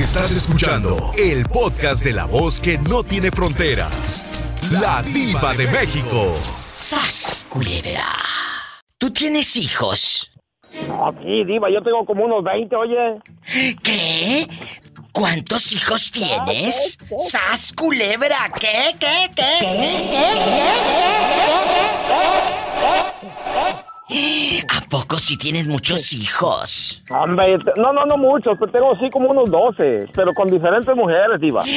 [0.00, 4.24] Estás escuchando el podcast de la voz que no tiene fronteras.
[4.70, 6.32] La diva de México.
[6.72, 8.06] ¡Sas, culebra!
[8.96, 10.32] ¿Tú tienes hijos?
[10.88, 13.20] No, sí, diva, yo tengo como unos 20, oye.
[13.82, 14.48] ¿Qué?
[15.12, 16.96] ¿Cuántos hijos tienes?
[17.28, 18.50] ¡Sas, culebra!
[18.58, 18.96] ¿Qué?
[18.98, 19.30] ¿Qué?
[19.36, 19.58] ¿Qué?
[24.68, 27.02] ¿A poco si tienes muchos hijos?
[27.10, 31.40] Hombre, no, no, no muchos, pero tengo así como unos 12, pero con diferentes mujeres,
[31.40, 31.64] diva.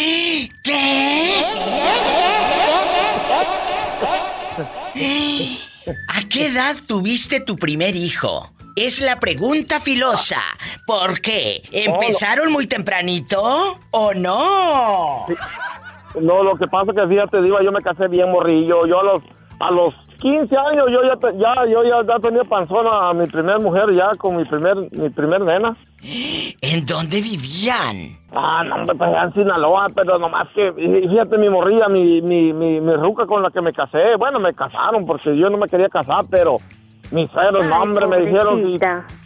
[6.08, 8.52] ¿A qué edad tuviste tu primer hijo?
[8.76, 10.42] Es la pregunta filosa.
[10.86, 11.62] ¿Por qué?
[11.72, 15.26] ¿Empezaron muy tempranito o no?
[16.20, 18.86] No, lo que pasa que fíjate, diva, yo me casé bien morrillo.
[18.88, 19.22] Yo a los,
[19.60, 19.94] a los
[20.24, 23.94] 15 años yo ya, te- ya, yo ya, ya tenía panzona a mi primer mujer
[23.94, 25.76] ya con mi primer, mi primer nena.
[26.62, 28.18] ¿En dónde vivían?
[28.34, 32.22] Ah, no, hombre, pues allá en Sinaloa, pero nomás que, fí- fíjate mi morrilla, mi,
[32.22, 34.16] mi, mi, mi ruca con la que me casé.
[34.18, 36.56] Bueno, me casaron porque yo no me quería casar, pero
[37.12, 38.78] mis suegros, no, hombre, me dijeron, si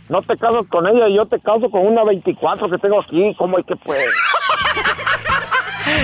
[0.09, 3.59] no te casas con ella, yo te caso con una 24 que tengo aquí, ¿cómo
[3.59, 4.04] es que pues?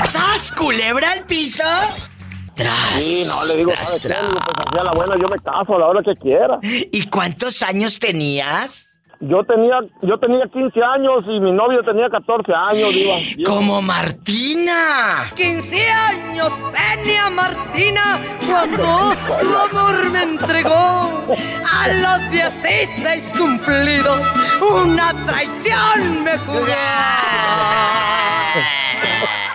[0.05, 1.63] ¿Sas culebra al piso?
[2.55, 3.01] Tras.
[3.01, 4.07] Sí, no, le digo, tras, ¿sabes qué?
[4.09, 4.21] Tras.
[4.21, 6.59] digo, pues así a la buena yo me caso a la hora que quiera.
[6.61, 8.89] ¿Y cuántos años tenías?
[9.25, 13.15] Yo tenía, yo tenía 15 años y mi novio tenía 14 años, diva.
[13.45, 15.31] Como Martina.
[15.35, 20.69] 15 años tenía Martina cuando su amor me entregó.
[20.69, 24.19] A los 16 cumplido,
[24.59, 26.65] una traición me jugó.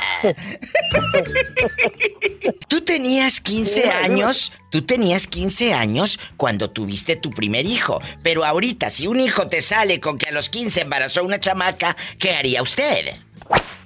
[2.69, 4.15] Tú tenías 15 Dime, dime.
[4.15, 9.49] años, tú tenías 15 años cuando tuviste tu primer hijo, pero ahorita si un hijo
[9.49, 13.17] te sale con que a los 15 embarazó una chamaca, ¿qué haría usted?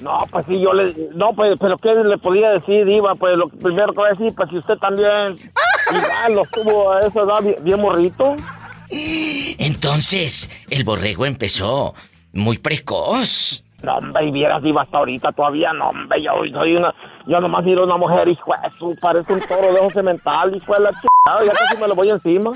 [0.01, 0.93] No, pues sí, yo le...
[1.15, 3.15] No, pues, pero ¿qué le podía decir, Diva?
[3.15, 5.39] Pues lo primero que voy a decir, pues si usted también
[5.95, 8.35] igual los tuvo a esa edad bien, bien morrito.
[8.91, 11.95] Entonces, el borrego empezó
[12.33, 13.63] muy precoz.
[13.83, 16.95] No, hombre, y vieras, Diva, hasta ahorita todavía, no, hombre, yo soy una...
[17.27, 20.75] Yo nomás miro una mujer, hijo de su, parece un toro de ojo cemental, hijo
[20.75, 22.53] de la chingada, ya casi me lo voy encima.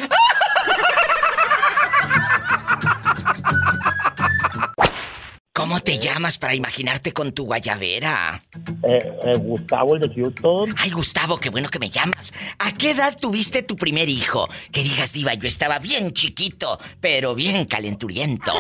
[5.53, 8.41] ¿Cómo te llamas para imaginarte con tu guayabera?
[8.83, 10.75] Eh, Gustavo, el de Houston.
[10.79, 12.33] Ay, Gustavo, qué bueno que me llamas.
[12.59, 14.49] ¿A qué edad tuviste tu primer hijo?
[14.71, 18.53] Que digas, diva, yo estaba bien chiquito, pero bien calenturiento.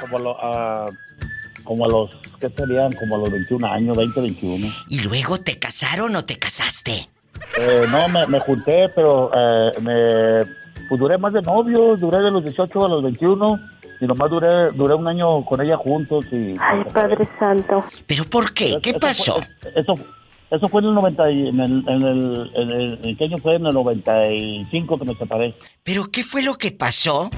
[0.00, 0.88] como, lo, ah,
[1.64, 2.92] como a los, ¿qué serían?
[2.92, 4.66] Como a los 21 años, 20, 21.
[4.90, 7.08] ¿Y luego te casaron o te casaste?
[7.58, 10.44] Eh, no, me, me junté, pero eh, me,
[10.88, 13.58] pues duré más de novios, duré de los 18 a los 21
[14.00, 16.54] y nomás duré, duré un año con ella juntos y...
[16.60, 17.84] Ay, Padre Santo.
[18.06, 18.78] ¿Pero por qué?
[18.82, 19.40] ¿Qué Eso pasó?
[19.74, 19.94] Eso,
[20.50, 23.38] eso fue en el 90 y, en el, en el, en el- ¿en qué año
[23.38, 23.56] fue?
[23.56, 25.54] En el 95 que me separé.
[25.82, 27.30] ¿Pero qué fue lo que pasó?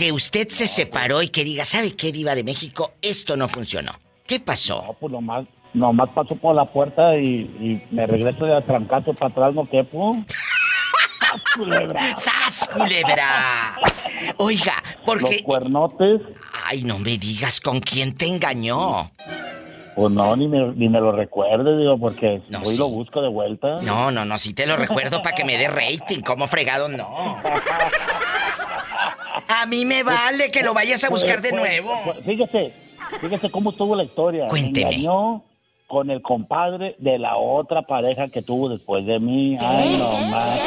[0.00, 2.92] Que usted se separó y que diga, ¿sabe qué, diva de México?
[3.02, 3.92] Esto no funcionó.
[4.26, 4.82] ¿Qué pasó?
[4.86, 5.44] No, pues nomás,
[5.74, 10.16] nomás pasó por la puerta y, y me regreso de trancazo para atrás, no quepo.
[11.54, 12.16] Culebra.
[12.16, 13.78] ¡Sas, culebra!
[14.38, 15.42] Oiga, Los porque...
[15.42, 16.22] cuernotes,
[16.64, 19.10] Ay, no me digas con quién te engañó.
[19.94, 22.78] pues no, ni me, ni me lo recuerde, digo, porque No, hoy sí.
[22.78, 23.76] lo busco de vuelta.
[23.82, 26.22] No, no, no, sí te lo recuerdo para que me dé rating.
[26.22, 27.36] ¿Cómo fregado no?
[29.60, 32.00] A mí me vale que lo vayas a buscar de Pues, pues, nuevo.
[32.04, 32.72] pues, fíjese,
[33.20, 34.48] fíjese cómo estuvo la historia.
[34.48, 34.86] Cuénteme.
[34.90, 35.42] Me engañó
[35.86, 39.58] con el compadre de la otra pareja que tuvo después de mí.
[39.60, 40.60] Ay, no más.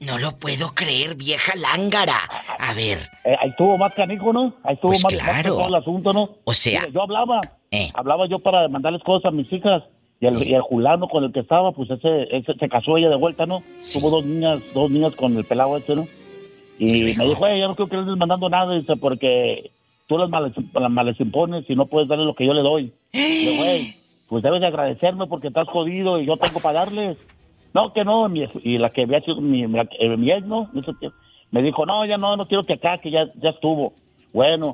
[0.00, 2.18] No lo puedo creer, vieja lángara.
[2.58, 4.54] A ver, Eh, ahí estuvo más canijo, ¿no?
[4.64, 5.58] Ahí Pues más, claro.
[5.58, 6.30] más el asunto, ¿no?
[6.44, 7.40] O sea- Mire, yo hablaba,
[7.70, 7.90] Eh.
[7.94, 9.82] hablaba yo para mandarles cosas a mis hijas.
[10.20, 13.08] Y el, y el Julano con el que estaba, pues ese, ese se casó ella
[13.08, 13.62] de vuelta, ¿no?
[13.80, 13.98] Sí.
[13.98, 16.06] Tuvo dos niñas, dos niñas con el pelado ese, ¿no?
[16.78, 19.70] Y me dijo, "Oye, ya no quiero que le estés mandando nada, dice, porque
[20.08, 22.92] tú las males, las males impones y no puedes darle lo que yo le doy.
[23.12, 23.94] Yo, güey,
[24.28, 27.16] pues debes de agradecerme porque estás jodido y yo tengo para darles.
[27.74, 30.68] No, que no, mi- y la que había sido mi, mi, eh, mi ex, ¿no?
[31.50, 33.92] Me dijo, no, ya no, no quiero que acá, que ya, ya estuvo.
[34.32, 34.72] Bueno,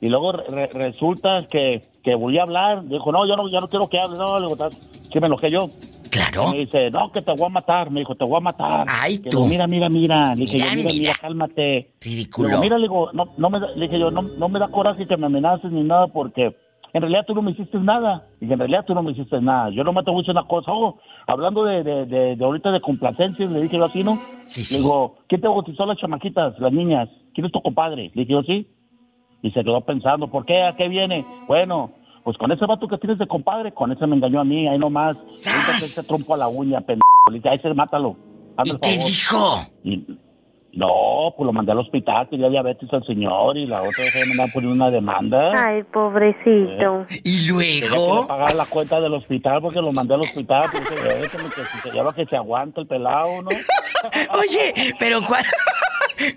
[0.00, 2.84] y luego re- resulta que, que volví a hablar.
[2.86, 4.18] Dijo, no, yo no, ya no quiero que hables.
[4.18, 5.68] No, le digo, sí me enojé yo.
[6.10, 6.50] Claro.
[6.50, 7.90] Me dice, no, que te voy a matar.
[7.90, 8.84] Me dijo, te voy a matar.
[8.88, 9.40] Ay, Que tú.
[9.40, 10.34] no, mira, mira, mira.
[10.34, 11.90] Le dije, Mira, yo, mira, mira, cálmate.
[12.00, 12.48] Ridículo.
[12.48, 14.58] Le digo, mira, le digo, no, no me, da- le dije yo, no, no me
[14.58, 16.56] da coraje que me amenaces ni nada porque
[16.94, 18.26] en realidad tú no me hiciste nada.
[18.40, 19.70] Y en realidad tú no me hiciste nada.
[19.70, 20.72] Yo voy a decir una cosa.
[20.72, 24.20] Oh, hablando de, de, de, de ahorita de complacencias, le dije yo así, ¿no?
[24.46, 24.76] Sí, Le sí.
[24.78, 27.08] digo, ¿quién te bautizó las chamaquitas, las niñas?
[27.34, 28.10] ¿Quién es tu compadre?
[28.14, 28.66] Le dije yo, sí.
[29.42, 30.62] y se quedó pensando, ¿por qué?
[30.64, 31.24] ¿A qué viene?
[31.46, 31.92] Bueno,
[32.28, 34.78] pues con ese vato que tienes de compadre, con ese me engañó a mí, ahí
[34.78, 35.16] nomás.
[35.30, 37.00] Ese trompo a la uña, pendejo.
[37.30, 38.16] Le dije, ahí se mátalo.
[38.54, 39.08] Hazme ¿Y el qué favor.
[39.08, 39.66] dijo?
[39.84, 40.18] Y-
[40.74, 44.32] no, pues lo mandé al hospital, tenía diabetes al señor y la otra vez me
[44.32, 45.52] andaba poniendo una demanda.
[45.56, 47.06] Ay, pobrecito.
[47.24, 48.26] ¿Y Tenía que luego?
[48.26, 50.66] pagar la cuenta del hospital porque lo mandé al hospital.
[50.70, 53.48] Porque como que si se lleva que se aguanta el pelado, ¿no?
[54.38, 55.42] Oye, pero cua-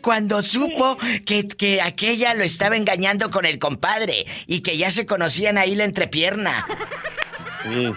[0.01, 5.05] cuando supo que, que aquella lo estaba engañando con el compadre y que ya se
[5.05, 6.65] conocían ahí la entrepierna,
[7.63, 7.91] Sí.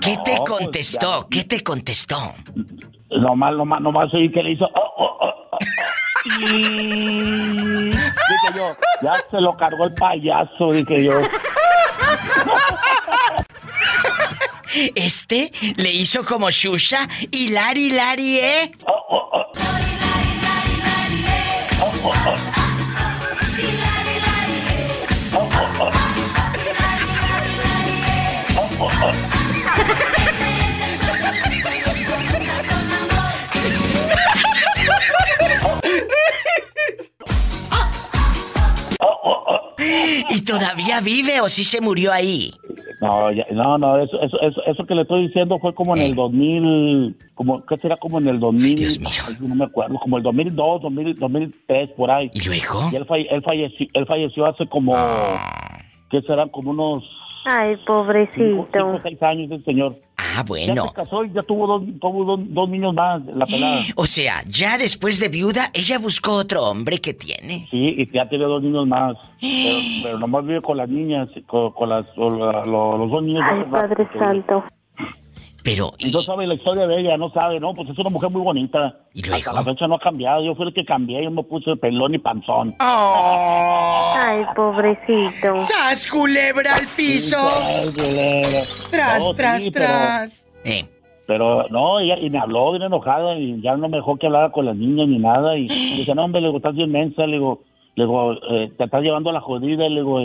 [0.00, 1.26] ¿qué No, te pues, contestó?
[1.30, 2.34] ¿Qué te contestó?
[3.10, 4.64] Nomás, nomás, nomás oí que le hizo.
[4.64, 5.58] oh, oh, oh, oh, oh.
[6.24, 11.20] Y dije yo, ya se lo cargó el payaso, dije yo.
[14.94, 18.72] Este le hizo como Shusha y Lari Lari, ¿eh?
[18.86, 19.52] Oh, oh, oh.
[40.28, 42.54] ¿Y todavía vive o sí se murió ahí?
[43.02, 46.02] No, ya- no, no, eso, eso, eso, eso que le estoy diciendo fue como en
[46.02, 46.06] Eh.
[46.06, 47.96] el 2000, como, ¿qué será?
[47.96, 49.10] Como en el 2000, Dios mío.
[49.28, 52.30] ay, no me acuerdo, como el 2002, 2000, 2003, por ahí.
[52.32, 52.88] ¿Y luego?
[52.92, 55.78] Y él, falle- él, falleció, él falleció hace como, Ah.
[56.10, 56.48] ¿qué serán?
[56.50, 57.02] Como unos
[57.44, 58.68] Ay, pobrecito.
[58.72, 59.96] cinco, seis años el señor.
[60.16, 60.86] Ah, Ya bueno.
[60.88, 63.80] se casó y ya tuvo dos, tuvo dos, dos niños más, la pelada.
[63.96, 67.66] O sea, ya después de viuda, ella buscó otro hombre que tiene.
[67.70, 69.16] Sí, y ya tiene dos niños más.
[69.40, 73.22] Pero, pero nomás vive con las niñas, con, con las, con la- lo- los dos
[73.24, 73.42] niños.
[73.50, 74.64] Ay, Padre Santo.
[75.64, 77.72] Pero, Y ¿y, no sabe la historia de ella, no sabe, ¿no?
[77.72, 78.96] Pues es una mujer muy bonita.
[79.14, 79.36] ¿Y luego?
[79.36, 80.42] Hasta la fecha no ha cambiado.
[80.44, 82.74] Yo fui el que cambié, yo me puse pelón y panzón.
[82.80, 84.14] ¡Oh!
[84.18, 85.60] Ay, pobrecito.
[85.60, 87.36] ¡Sas, culebra al piso!
[87.38, 88.48] Ay, culera.
[88.90, 90.48] ¡Tras, No, sí, tras, pero- tras!
[90.64, 90.84] Eh,
[91.26, 94.50] Pero no, ella, y me habló bien enojada y ya no me dejó que hablara
[94.50, 95.56] con las niñas ni nada.
[95.56, 97.62] Y dice, no, hombre, le digo, estás bien mensa, le digo,
[97.94, 100.18] le digo eh, te estás llevando a la jodida, le digo,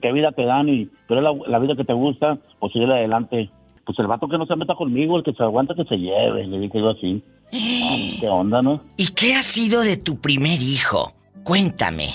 [0.00, 0.68] ¿qué vida te dan?
[0.68, 3.50] Y, pero es la, la vida que te gusta, pues sigue adelante.
[3.88, 6.46] Pues el vato que no se meta conmigo, el que se aguanta que se lleve,
[6.46, 7.22] le dije yo así.
[8.20, 8.82] ¿Qué onda, no?
[8.98, 11.14] ¿Y qué ha sido de tu primer hijo?
[11.42, 12.08] Cuéntame.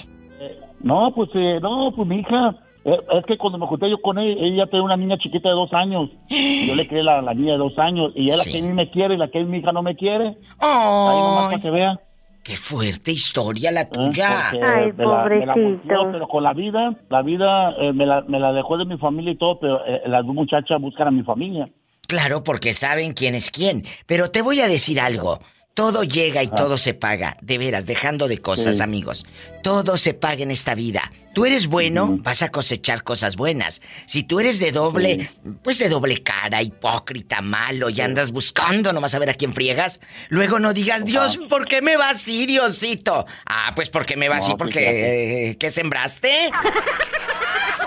[0.81, 2.55] No, pues, eh, no, pues mi hija,
[2.85, 5.55] eh, es que cuando me junté yo con ella, ella tenía una niña chiquita de
[5.55, 6.11] dos años.
[6.67, 8.11] Yo le crié la, la niña de dos años.
[8.15, 8.49] Y ella Sí.
[8.49, 10.37] la que a mí me quiere y la que mi hija no me quiere.
[10.59, 11.99] Ahí nomás para que vea.
[12.43, 13.89] ¡Qué fuerte historia la ¿eh?
[13.91, 14.49] tuya!
[14.51, 15.61] Porque Ay, me la- me la pobrecito.
[15.61, 18.97] volteó, pero con la vida, la vida eh, me, la, me la dejó de mi
[18.97, 21.69] familia y todo, pero eh, las dos muchachas buscan a mi familia.
[22.05, 23.83] Claro, porque saben quién es quién.
[24.05, 25.39] Pero te voy a decir algo.
[25.73, 27.35] Todo llega y todo se paga.
[27.41, 28.83] De veras, dejando de cosas, Sí.
[28.83, 29.25] amigos.
[29.63, 31.11] Todo se paga en esta vida.
[31.33, 33.81] Tú eres bueno, vas a cosechar cosas buenas.
[34.05, 35.31] Si tú eres de doble,
[35.63, 39.99] pues de doble cara, hipócrita, malo, y andas buscando nomás a ver a quién friegas,
[40.29, 43.25] luego no digas, Dios, ¿por qué me va así, Diosito?
[43.47, 45.49] Ah, pues porque me va No, así, sí, porque...
[45.49, 46.51] eh, ¿Qué sembraste?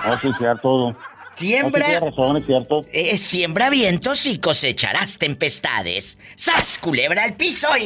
[0.04, 0.96] No, sí, cierto.
[1.36, 1.84] No, Siembra...
[1.84, 2.86] tiene razón, es cierto.
[2.90, 6.16] Eh, siembra vientos y cosecharás tempestades.
[6.34, 7.84] ¡Sas, culebra al piso y...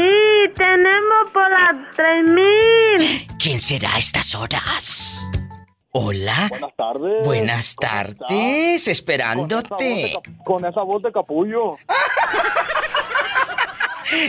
[0.55, 3.27] tenemos por las 3000.
[3.39, 5.21] ¿Quién será a estas horas?
[5.99, 6.45] Hola.
[6.49, 7.25] Buenas tardes.
[7.25, 10.13] Buenas ¿Cómo tardes, esperándote.
[10.45, 11.75] Con esa voz de capullo.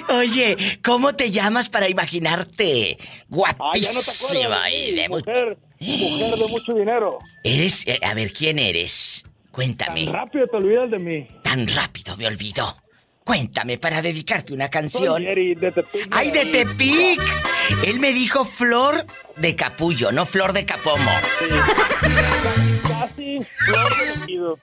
[0.08, 2.96] Oye, ¿cómo te llamas para imaginarte?
[3.00, 3.04] Ah,
[3.76, 7.18] ya no te Guapísima de mu- mujer, mujer de mucho dinero.
[7.44, 9.24] Eres, eh, a ver, ¿quién eres?
[9.52, 10.06] Cuéntame.
[10.06, 11.28] Tan rápido te olvidas de mí.
[11.44, 12.74] Tan rápido me olvidó.
[13.32, 15.22] Cuéntame para dedicarte una Soy canción.
[15.22, 16.08] De Tepic.
[16.10, 17.20] ¡Ay, de Tepic!
[17.84, 19.04] Él me dijo flor
[19.36, 21.10] de capullo, no flor de capomo.
[22.88, 24.58] Casi flor del ejido.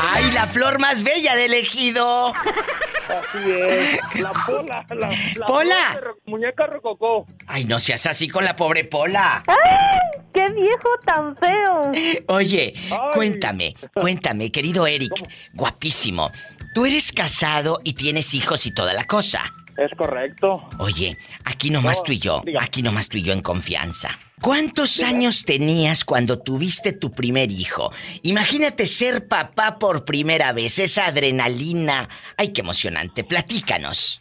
[0.00, 2.32] ¡Ay, la flor más bella del ejido!
[2.32, 3.98] Así es.
[4.18, 5.74] La pola, la, la Pola.
[5.90, 7.26] flor de ro- muñeca rococó.
[7.46, 9.42] Ay, no seas así con la pobre Pola.
[9.46, 10.22] ¡Ay!
[10.32, 11.92] ¡Qué viejo tan feo!
[12.28, 12.98] Oye, Ay.
[13.12, 15.12] cuéntame, cuéntame, querido Eric,
[15.52, 16.30] guapísimo.
[16.76, 19.50] Tú eres casado y tienes hijos y toda la cosa.
[19.78, 20.68] Es correcto.
[20.78, 22.62] Oye, aquí nomás No, tú y yo, diga.
[22.62, 24.10] aquí nomás tú y yo en confianza.
[24.42, 27.90] ¿Cuántos años tenías cuando tuviste tu primer hijo?
[28.24, 32.10] Imagínate ser papá por primera vez, esa adrenalina.
[32.36, 34.20] Ay, qué emocionante, platícanos.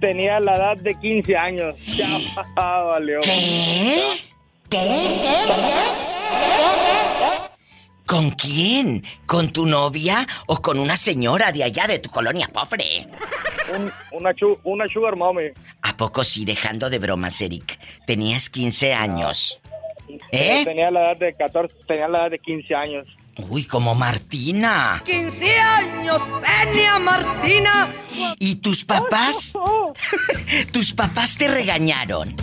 [0.00, 1.76] Tenía la edad de 15 años.
[1.84, 2.08] Ya
[2.64, 3.20] valió.
[3.20, 4.30] ¿Qué?
[8.10, 9.04] ¿Con quién?
[9.24, 13.06] ¿Con tu novia o con una señora de allá de tu colonia pobre?
[13.72, 15.44] Un- una, chu- una sugar mommy.
[15.82, 17.78] ¿A poco sí, dejando de bromas, Eric?
[18.08, 19.60] Tenías 15 años.
[20.32, 20.62] ¿Eh?
[20.64, 23.06] Tenía la edad de 14, tenía la edad de 15 años.
[23.48, 25.00] Uy, como Martina.
[25.06, 26.20] 15 años
[26.64, 27.88] tenía Martina.
[28.40, 29.52] ¿Y tus papás?
[30.72, 32.34] ¿Tus papás te regañaron?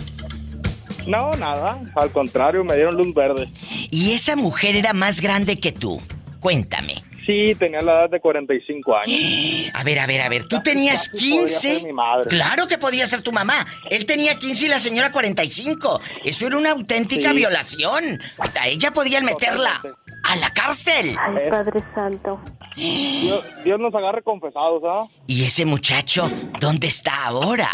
[1.08, 1.80] No, nada.
[1.96, 3.48] Al contrario, me dieron luz verde.
[3.90, 6.00] ¿Y esa mujer era más grande que tú?
[6.40, 7.02] Cuéntame.
[7.26, 9.70] Sí, tenía la edad de 45 años.
[9.74, 11.60] A ver, a ver, a ver, tú tenías casi podría 15.
[11.60, 12.28] ser mi madre.
[12.30, 13.66] Claro que podía ser tu mamá.
[13.90, 16.00] Él tenía 15 y la señora 45.
[16.24, 17.36] Eso era una auténtica Sí.
[17.36, 18.18] violación.
[18.58, 19.80] A ella podían meterla
[20.24, 21.16] a la cárcel.
[21.20, 22.40] Ay, Padre Santo.
[22.76, 25.04] Dios, Dios nos agarre confesados, ¿ah?
[25.26, 27.68] ¿Y ese muchacho dónde está ahora?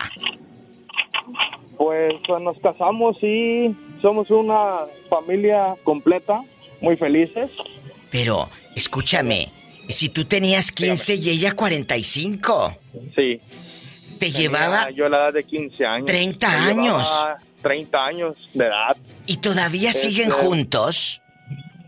[1.76, 6.40] Pues, pues, nos casamos y somos una familia completa,
[6.80, 7.50] muy felices.
[8.10, 9.48] Pero, escúchame,
[9.88, 12.76] si tú tenías 15 y ella 45,
[13.16, 13.40] Sí.
[14.18, 16.06] te Tenía llevaba yo la edad de 15 años.
[16.06, 17.12] 30 Me llevaba años.
[17.62, 18.96] 30 años de edad.
[19.26, 21.20] y todavía Este- siguen juntos.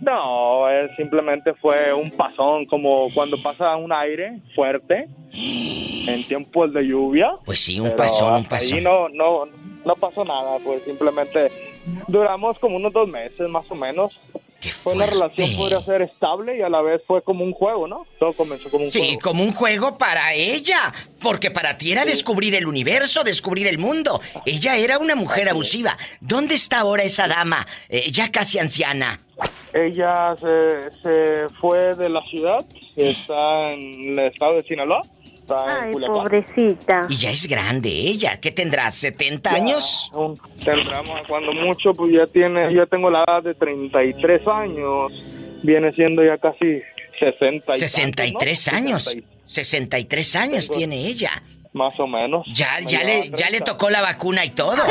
[0.06, 0.62] No,
[0.96, 7.32] simplemente fue un pasón, como cuando pasa un aire fuerte en tiempos de lluvia.
[7.44, 8.82] Pues sí, un pasón, un hasta Ahí pasón.
[8.84, 9.46] no, no,
[9.84, 11.50] no pasó nada, pues simplemente
[12.06, 14.12] duramos como unos dos meses más o menos.
[14.60, 17.86] Qué Fue una relación podría ser estable y a la vez fue como un juego,
[17.86, 18.06] ¿no?
[18.18, 19.20] Todo comenzó como un Sí, juego.
[19.20, 20.94] como un juego para ella.
[21.20, 24.18] Porque para ti era descubrir el universo, descubrir el mundo.
[24.46, 25.98] Ella era una mujer abusiva.
[26.20, 27.66] ¿Dónde está ahora esa dama?
[27.90, 29.20] eh, ya casi anciana.
[29.76, 32.64] Ella se, se fue de la ciudad,
[32.96, 35.02] está en el estado de Sinaloa,
[35.34, 36.14] está en Ay, Culiacán.
[36.16, 37.02] pobrecita.
[37.10, 38.40] Y ya es grande ella.
[38.40, 38.86] ¿Qué tendrá?
[38.86, 40.10] ¿70 años?
[40.64, 45.12] Tendremos, cuando mucho, pues ya tiene, yo tengo la edad de 33 años,
[45.62, 46.80] viene siendo ya casi
[47.20, 48.78] 60 y 63 tantos, ¿no?
[48.88, 49.04] años.
[49.04, 49.18] 60
[49.98, 51.42] y- 63 años Tengo- tiene ella.
[51.72, 52.46] Más o menos.
[52.54, 53.64] Ya, Me ya, le, ya le 30.
[53.66, 54.76] tocó la vacuna y todo.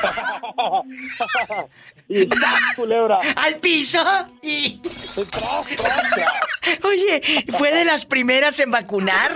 [2.10, 3.20] y ¡zas, culebra!
[3.36, 4.04] ¡Al piso!
[4.42, 4.78] Y...
[4.78, 6.84] Tras, tras, tras.
[6.84, 7.22] Oye,
[7.56, 9.32] ¿fue de las primeras en vacunar?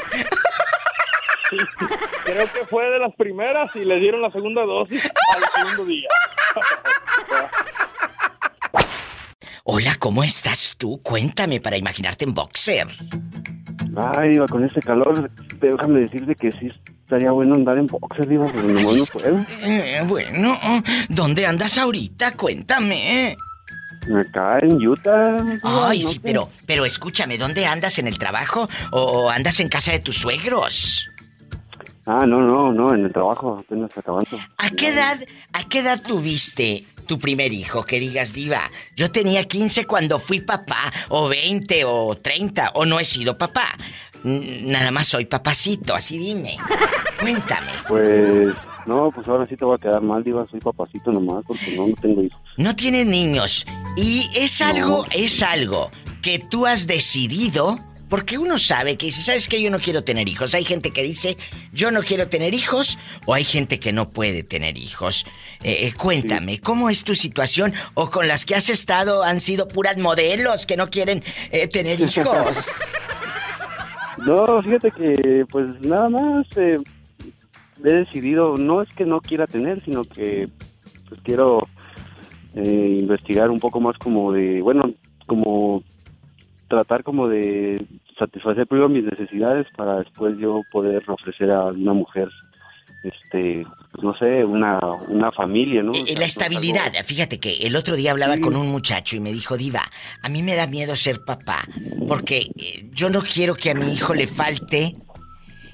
[2.25, 6.09] Creo que fue de las primeras y le dieron la segunda dosis al segundo día.
[9.63, 11.01] Hola, ¿cómo estás tú?
[11.03, 12.89] Cuéntame para imaginarte en boxer.
[14.17, 15.31] Ay, Diva, con este calor,
[15.73, 16.71] déjame decirte que sí
[17.03, 19.47] estaría bueno andar en boxer, Diva, pero nomás no puedo.
[19.63, 20.59] Eh, bueno,
[21.09, 22.37] ¿dónde andas ahorita?
[22.37, 23.37] Cuéntame.
[24.15, 25.37] Acá en Utah.
[25.63, 26.21] Ay, no sí, sé.
[26.23, 27.99] pero, pero escúchame, ¿dónde andas?
[27.99, 31.09] ¿En el trabajo o, o andas en casa de tus suegros?
[32.07, 34.39] Ah, no, no, no, en el trabajo, apenas acabando.
[34.59, 35.19] ¿A qué edad,
[35.55, 37.83] a qué edad tuviste tu primer hijo?
[37.85, 43.01] Que digas, diva, yo tenía 15 cuando fui papá, o 20, o 30, o no
[43.01, 43.69] he sido papá.
[44.25, 46.57] N- Nada más soy papacito, así dime.
[47.21, 47.71] Cuéntame.
[47.89, 48.55] Pues,
[48.87, 51.87] no, pues ahora sí te voy a quedar mal, Diva, soy papacito nomás, porque no,
[51.89, 52.41] no tengo hijos.
[52.57, 53.67] No tienes niños.
[53.97, 54.67] Y es No.
[54.67, 55.91] algo, es algo
[56.23, 57.79] que tú has decidido.
[58.07, 61.03] Porque uno sabe que si sabes que yo no quiero tener hijos, hay gente que
[61.03, 61.37] dice
[61.73, 65.25] yo no quiero tener hijos o hay gente que no puede tener hijos.
[65.65, 67.73] Eh, eh, cuéntame, ¿cómo es tu situación?
[67.95, 71.99] ¿O con las que has estado han sido puras modelos que no quieren eh, tener
[72.03, 72.69] hijos?
[74.27, 76.79] No, fíjate que, pues nada más eh,
[77.85, 80.49] he decidido, no es que no quiera tener, sino que
[81.09, 81.67] pues quiero
[82.55, 84.91] eh, investigar un poco más como de, bueno,
[85.27, 85.83] como
[86.69, 87.85] tratar como de
[88.19, 92.29] satisfacer primero mis necesidades para después yo poder ofrecer a una mujer,
[93.05, 93.65] este,
[94.03, 95.93] no sé, una, una familia, ¿no?
[95.93, 96.93] O Eh, sea, la algo- estabilidad.
[97.05, 98.41] Fíjate que el otro día hablaba Sí.
[98.41, 99.83] con un muchacho y me dijo, Diva,
[100.23, 101.69] a mí me da miedo ser papá
[102.09, 104.95] porque eh, yo no quiero que a mi hijo le falte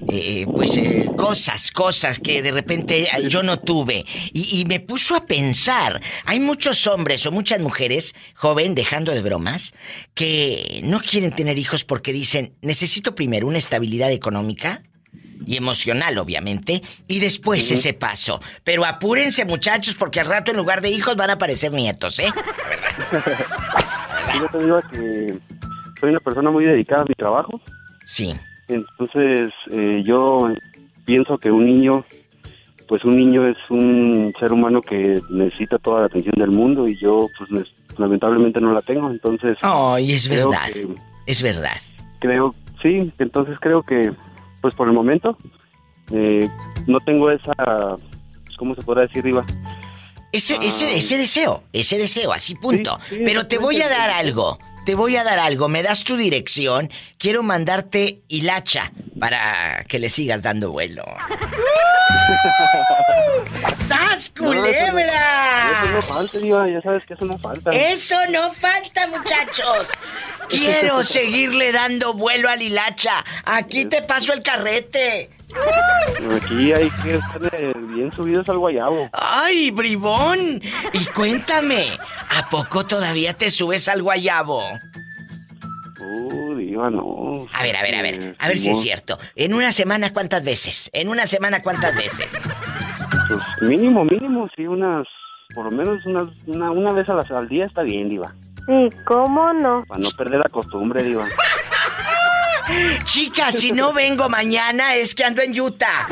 [0.09, 4.03] eh, pues, eh, cosas, cosas que de repente eh, yo no tuve.
[4.33, 9.21] Y, y me puso a pensar, hay muchos hombres o muchas mujeres, joven, dejando de
[9.21, 9.75] bromas,
[10.15, 14.81] que no quieren tener hijos porque dicen, necesito primero una estabilidad económica
[15.45, 18.39] y emocional, obviamente, y después ese paso.
[18.63, 22.31] Pero apúrense, muchachos, porque al rato en lugar de hijos van a aparecer nietos, ¿eh?
[24.39, 25.37] Yo te digo que
[25.99, 27.59] soy una persona muy dedicada a mi trabajo.
[28.05, 28.33] Sí.
[28.67, 30.47] Entonces, eh, yo
[31.05, 32.05] pienso que un niño,
[32.87, 36.97] pues un niño es un ser humano que necesita toda la atención del mundo y
[36.99, 37.67] yo, pues
[37.97, 39.09] lamentablemente no la tengo.
[39.11, 40.69] Entonces, Ay, es verdad.
[40.73, 40.87] que-
[41.25, 41.75] Es verdad.
[42.19, 44.11] creo, sí, entonces creo que,
[44.61, 45.37] pues por el momento,
[46.11, 46.47] eh,
[46.87, 47.53] no tengo esa,
[48.57, 49.45] ¿cómo se podrá decir, Iba?
[50.31, 52.97] Ese, ese, ese deseo, ese deseo, así punto.
[53.03, 54.57] Sí, sí, Pero te voy a dar algo.
[54.91, 55.69] Te voy a dar algo.
[55.69, 56.91] Me das tu dirección.
[57.17, 61.05] Quiero mandarte hilacha para que le sigas dando vuelo.
[63.87, 65.13] ¡Sas, No, eso no- culebra!
[65.71, 67.69] Eso no falta, ya sabes que eso no falta.
[67.71, 69.91] Eso no falta, muchachos.
[70.49, 73.23] Quiero seguirle dando vuelo al hilacha.
[73.45, 75.29] Aquí te paso el carrete.
[76.35, 79.09] Aquí hay que estar bien subidos al guayabo.
[79.13, 80.61] ¡Ay, bribón!
[80.93, 81.85] Y cuéntame,
[82.29, 84.61] ¿a poco todavía te subes al guayabo?
[85.99, 87.47] Uh, Diva, no.
[87.53, 89.17] A ver, a ver, a ver, Eh, a ver si es cierto.
[89.35, 90.89] En una semana, ¿cuántas veces?
[90.93, 92.39] En una semana, ¿cuántas veces?
[93.27, 95.07] Pues mínimo, mínimo, sí, unas,
[95.53, 98.33] por lo menos unas, una, una vez a la, al día está bien, Diva.
[98.67, 99.83] Sí, ¿cómo no?
[99.87, 101.25] Para no perder la costumbre, Diva.
[103.03, 106.07] Chica, si no vengo mañana es que ando en Utah.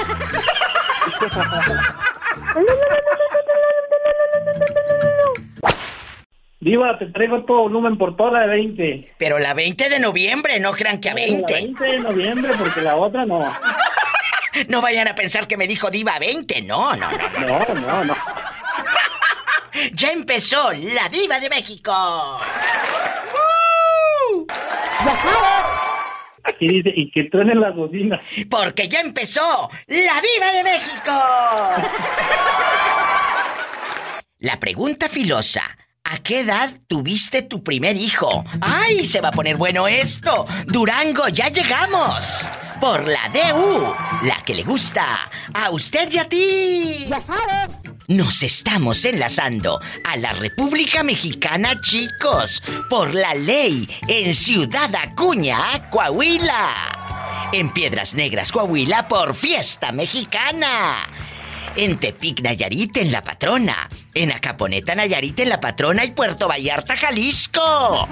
[6.62, 9.16] Diva, te traigo todo volumen por toda la de 20.
[9.18, 11.54] Pero la 20 de noviembre, no crean que a La 20.
[11.54, 13.54] 20 de noviembre, porque la otra no.
[14.68, 16.64] No vayan a pensar que me dijo diva 20.
[16.64, 17.48] No, no, no.
[17.48, 18.16] No, no, no.
[19.94, 21.94] Ya empezó la diva de México.
[26.44, 28.22] Aquí dice, y que truenen las bocinas.
[28.50, 31.12] Porque ya empezó la diva de México.
[34.42, 35.64] La pregunta filosa.
[36.12, 38.44] ¿A qué edad tuviste tu primer hijo?
[38.62, 40.48] ¡Ay, se va a poner bueno esto!
[40.66, 42.48] Durango, ya llegamos.
[42.82, 43.94] Por la DU,
[44.26, 45.06] la que le gusta
[45.54, 47.06] a usted y a ti.
[47.08, 47.84] Ya sabes.
[48.08, 56.74] Nos estamos enlazando a la República Mexicana, chicos, por la ley en Ciudad Acuña, Coahuila.
[57.52, 61.08] En Piedras Negras, Coahuila, por Fiesta Mexicana.
[61.76, 63.90] En Tepic, Nayarit, en La Patrona.
[64.14, 68.08] En Acaponeta, Nayarit, en La Patrona y Puerto Vallarta, Jalisco.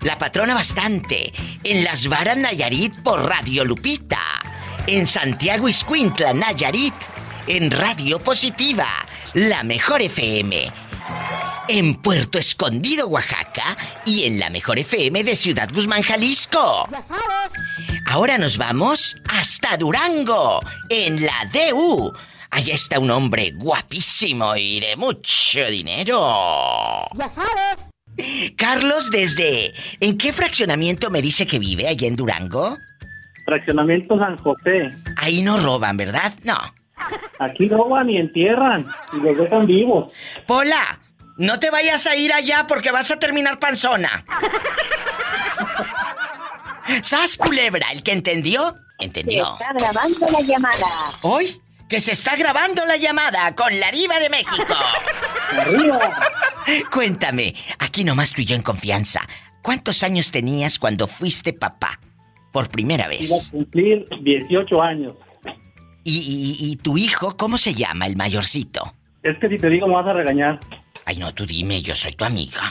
[0.00, 1.32] La Patrona bastante.
[1.64, 4.20] En Las Varas, Nayarit, por Radio Lupita.
[4.86, 6.94] En Santiago Iscuintla, Nayarit,
[7.46, 8.88] en Radio Positiva,
[9.34, 10.72] La Mejor FM.
[11.68, 16.88] En Puerto Escondido, Oaxaca y en la Mejor FM de Ciudad Guzmán, Jalisco.
[18.06, 22.12] Ahora nos vamos hasta Durango, en la DU.
[22.54, 27.08] Allá está un hombre guapísimo y de mucho dinero.
[27.14, 27.90] Ya sabes.
[28.58, 29.72] Carlos, desde...
[30.00, 32.76] ¿En qué fraccionamiento me dice que vive allá en Durango?
[33.46, 34.90] Fraccionamiento San José.
[35.16, 36.34] Ahí no roban, ¿verdad?
[36.44, 36.58] No.
[37.38, 38.86] Aquí roban y entierran.
[39.14, 40.12] Y los dejan vivos.
[40.46, 41.00] Pola,
[41.38, 44.26] no te vayas a ir allá porque vas a terminar panzona.
[47.02, 47.86] ¿Sas culebra?
[47.92, 48.76] ¿El que entendió?
[48.98, 49.54] Entendió.
[49.54, 50.86] Está grabando la llamada.
[51.22, 51.61] Hoy
[51.92, 54.74] que se está grabando la llamada con la diva de México.
[56.90, 59.20] Cuéntame, aquí nomás tú y yo en confianza.
[59.60, 62.00] ¿Cuántos años tenías cuando fuiste papá?
[62.50, 63.50] Por primera Iba a vez.
[63.50, 65.16] cumplir 18 años.
[66.02, 68.94] ¿Y, y- y tu hijo cómo se llama, el mayorcito?
[69.22, 70.60] Es que si te digo me vas a regañar.
[71.04, 72.62] Ay, no, tú dime, yo soy tu amiga.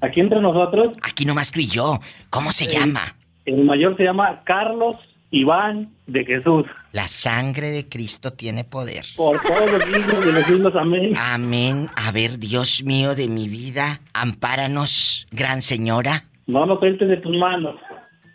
[0.00, 1.98] Aquí entre nosotros, Aquí nomás tú y yo.
[2.30, 3.16] ¿Cómo se llama?
[3.44, 4.94] el mayor se llama Carlos
[5.32, 6.64] Iván de Jesús.
[6.92, 9.04] La sangre de Cristo tiene poder.
[9.16, 11.14] Por todos los siglos de los siglos, amén.
[11.16, 11.90] Amén.
[11.96, 16.24] A ver, Dios mío de mi vida, ampáranos, gran señora.
[16.46, 17.76] No lo sueltes de tus manos.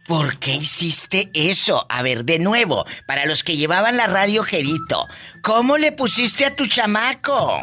[0.07, 1.85] ¿Por qué hiciste eso?
[1.89, 5.07] A ver, de nuevo, para los que llevaban la radio Jerito,
[5.41, 7.61] ¿cómo le pusiste a tu chamaco?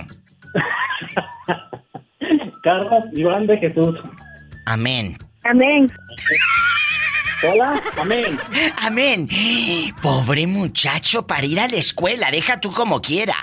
[2.62, 3.96] Carlos Iván de Jesús.
[4.66, 5.16] Amén.
[5.44, 5.90] Amén.
[7.42, 8.38] Hola, amén.
[8.82, 9.28] Amén.
[10.02, 13.34] Pobre muchacho para ir a la escuela, deja tú como quiera.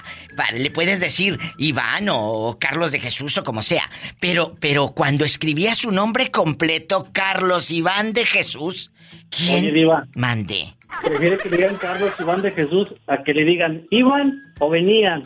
[0.53, 3.89] Le puedes decir Iván o Carlos de Jesús o como sea.
[4.19, 8.91] Pero, pero cuando escribía su nombre completo, Carlos Iván de Jesús,
[9.31, 10.05] ¿quién Oye, Diva.
[10.15, 10.75] mande?
[11.03, 15.23] Prefiere que le digan Carlos Iván de Jesús a que le digan Iván o venían.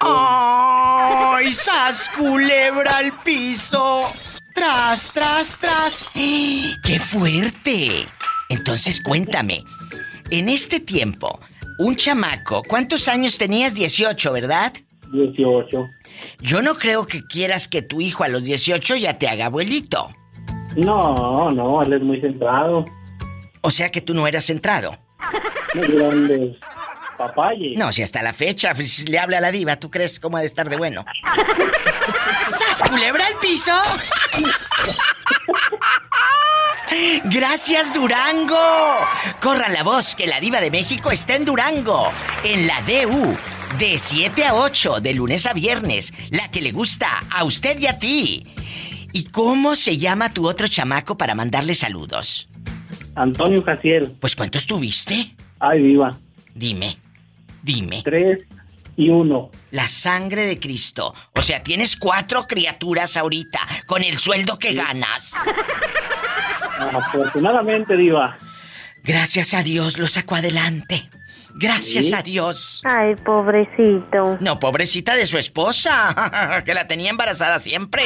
[0.00, 4.00] ¡Ay, sas culebra al piso!
[4.60, 6.10] ¡Tras, tras, tras!
[6.12, 8.04] ¡Qué fuerte!
[8.50, 9.64] Entonces cuéntame,
[10.30, 11.40] en este tiempo,
[11.78, 13.74] un chamaco, ¿cuántos años tenías?
[13.74, 14.74] 18, ¿verdad?
[15.12, 15.88] 18.
[16.42, 20.10] Yo no creo que quieras que tu hijo a los 18 ya te haga abuelito.
[20.76, 22.84] No, no, él es muy centrado.
[23.62, 24.98] O sea que tú no eras centrado.
[25.74, 26.58] Muy.
[27.16, 27.76] Papaye.
[27.78, 30.40] No, si hasta la fecha pues, le habla a la diva, ¿tú crees cómo ha
[30.40, 31.06] de estar de bueno?
[32.52, 33.72] ¡Sas, culebra al piso!
[37.24, 38.56] Gracias, Durango.
[39.40, 42.10] Corran la voz que la diva de México está en Durango,
[42.44, 43.36] en la DU,
[43.78, 47.86] de 7 a 8, de lunes a viernes, la que le gusta a usted y
[47.86, 48.46] a ti.
[49.12, 52.48] ¿Y cómo se llama tu otro chamaco para mandarle saludos?
[53.14, 54.16] Antonio Jaciel.
[54.20, 55.34] Pues ¿cuántos tuviste?
[55.58, 56.16] Ay, viva.
[56.54, 56.98] Dime,
[57.62, 58.02] dime.
[58.04, 58.44] Tres
[58.96, 59.50] y uno.
[59.70, 61.14] La sangre de Cristo.
[61.34, 65.34] O sea, tienes cuatro criaturas ahorita, con el sueldo que ganas.
[66.78, 68.36] Afortunadamente, Diva.
[69.02, 71.08] Gracias a Dios lo sacó adelante.
[71.54, 72.14] Gracias Sí.
[72.14, 72.80] a Dios.
[72.84, 74.36] Ay, pobrecito.
[74.40, 78.02] No, pobrecita de su esposa, que la tenía embarazada siempre.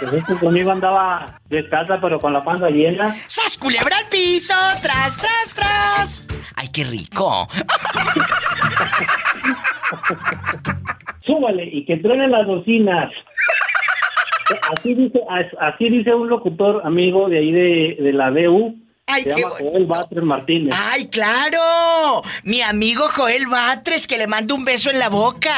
[0.00, 3.14] Pues es que conmigo andaba descalza, pero con la panza llena.
[3.26, 4.54] ¡Sas culebra al piso!
[4.82, 6.26] ¡Tras, tras, tras!
[6.56, 7.46] ¡Ay, qué rico!
[11.26, 13.12] Súbale y que truenen las bocinas.
[14.72, 15.20] Así dice,
[15.60, 18.76] así dice un locutor amigo de ahí de, de la DU.
[19.06, 20.74] Ay, se qué llama Joel Batres Martínez.
[20.76, 22.22] ¡Ay, claro!
[22.44, 25.54] Mi amigo Joel Batres, que le mando un beso en la boca.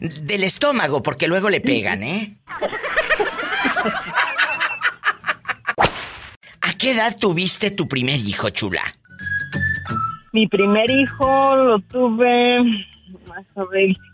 [0.00, 2.36] Del estómago, porque luego le pegan, ¿eh?
[6.60, 8.82] ¿A qué edad tuviste tu primer hijo, chula?
[10.32, 12.58] Mi primer hijo lo tuve.
[13.26, 13.44] Más.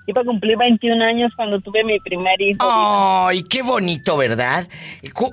[0.07, 2.59] Iba a cumplir 21 años cuando tuve mi primer hijo.
[2.61, 4.69] Ay, qué bonito, ¿verdad?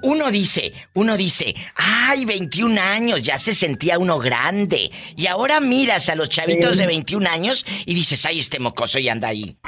[0.03, 4.91] Uno dice, uno dice, ay, 21 años, ya se sentía uno grande.
[5.15, 9.09] Y ahora miras a los chavitos de 21 años y dices, ay, este mocoso y
[9.09, 9.57] anda ahí.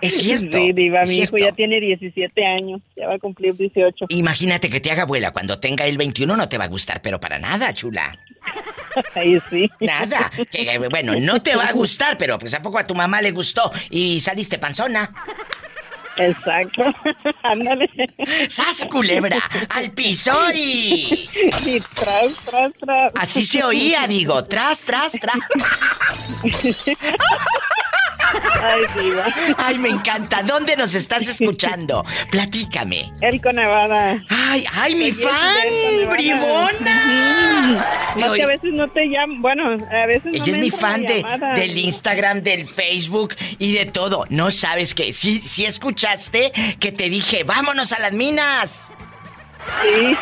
[0.00, 0.56] Es cierto.
[0.56, 2.80] Sí, Diva, mi hijo ya tiene 17 años.
[2.96, 4.06] Ya va a cumplir 18.
[4.10, 7.20] Imagínate que te haga abuela cuando tenga el 21 no te va a gustar, pero
[7.20, 8.18] para nada, chula.
[9.14, 9.70] Ahí sí.
[9.80, 10.30] Nada.
[10.50, 13.32] Que, bueno, no te va a gustar, pero pues a poco a tu mamá le
[13.32, 15.12] gustó y saliste panzona.
[16.18, 16.84] Exacto.
[17.42, 17.88] Ándale.
[18.48, 19.38] ¡Sas, culebra!
[19.70, 21.08] ¡Al piso y...
[21.66, 23.12] Y tras, tras, tras.
[23.16, 25.38] Así se oía, digo, tras, tras, tras.
[28.60, 29.26] Ay, Diva.
[29.56, 30.42] Ay, me encanta.
[30.42, 32.04] ¿Dónde nos estás escuchando?
[32.30, 33.12] Platícame.
[33.20, 34.22] Elco, Nevada.
[34.28, 35.66] Ay, ay, mi fan,
[36.10, 37.48] bribona.
[37.60, 38.20] Ujú.
[38.20, 39.40] No, que a veces no te llaman.
[39.42, 41.24] Bueno, a veces no Ella me es mi fan de,
[41.56, 44.26] del Instagram, del Facebook y de todo.
[44.28, 45.64] No sabes que sí, sí
[46.80, 48.92] que te dije, vámonos a las minas.
[49.82, 50.16] Sí.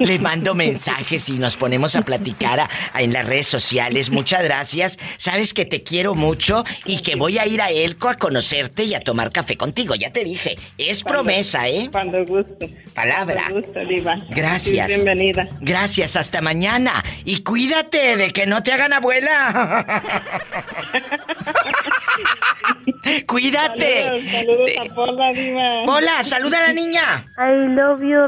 [0.00, 4.10] Le mando mensajes y nos ponemos a platicar a- a- en las redes sociales.
[4.10, 4.98] Muchas gracias.
[5.16, 8.92] Sabes que te quiero mucho y que voy a ir a Elco a conocerte y
[8.94, 9.94] a tomar café contigo.
[9.94, 10.58] Ya te dije.
[10.76, 11.88] Es promesa, ¿eh?
[11.90, 12.76] Cuando guste.
[12.94, 13.44] Palabra.
[13.48, 14.18] Cuando guste, Diva.
[14.28, 14.88] Gracias.
[14.90, 15.48] Sí, bienvenida.
[15.62, 17.02] Gracias, hasta mañana.
[17.24, 20.02] Y cuídate de que no te hagan abuela.
[23.26, 24.02] cuídate.
[24.04, 25.82] Saludos, saludos a Pola, Diva.
[25.86, 27.24] Hola, saluda a la niña.
[27.38, 28.19] I love you,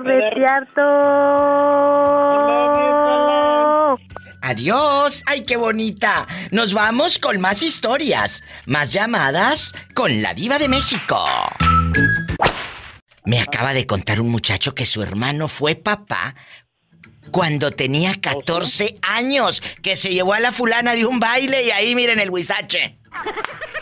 [4.42, 5.22] Adiós.
[5.26, 6.26] Ay, qué bonita.
[6.50, 11.24] Nos vamos con más historias, más llamadas con la diva de México.
[13.24, 16.35] Me acaba de contar un muchacho que su hermano fue papá
[17.31, 21.94] cuando tenía 14 años, que se llevó a la fulana de un baile y ahí
[21.94, 22.98] miren el huizache.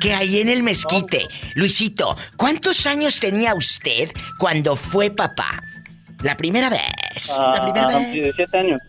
[0.00, 1.26] Que ahí en el mezquite.
[1.54, 5.62] Luisito, ¿cuántos años tenía usted cuando fue papá?
[6.22, 6.82] La primera vez.
[7.38, 8.12] la primera Ah, vez.
[8.12, 8.80] 17 años.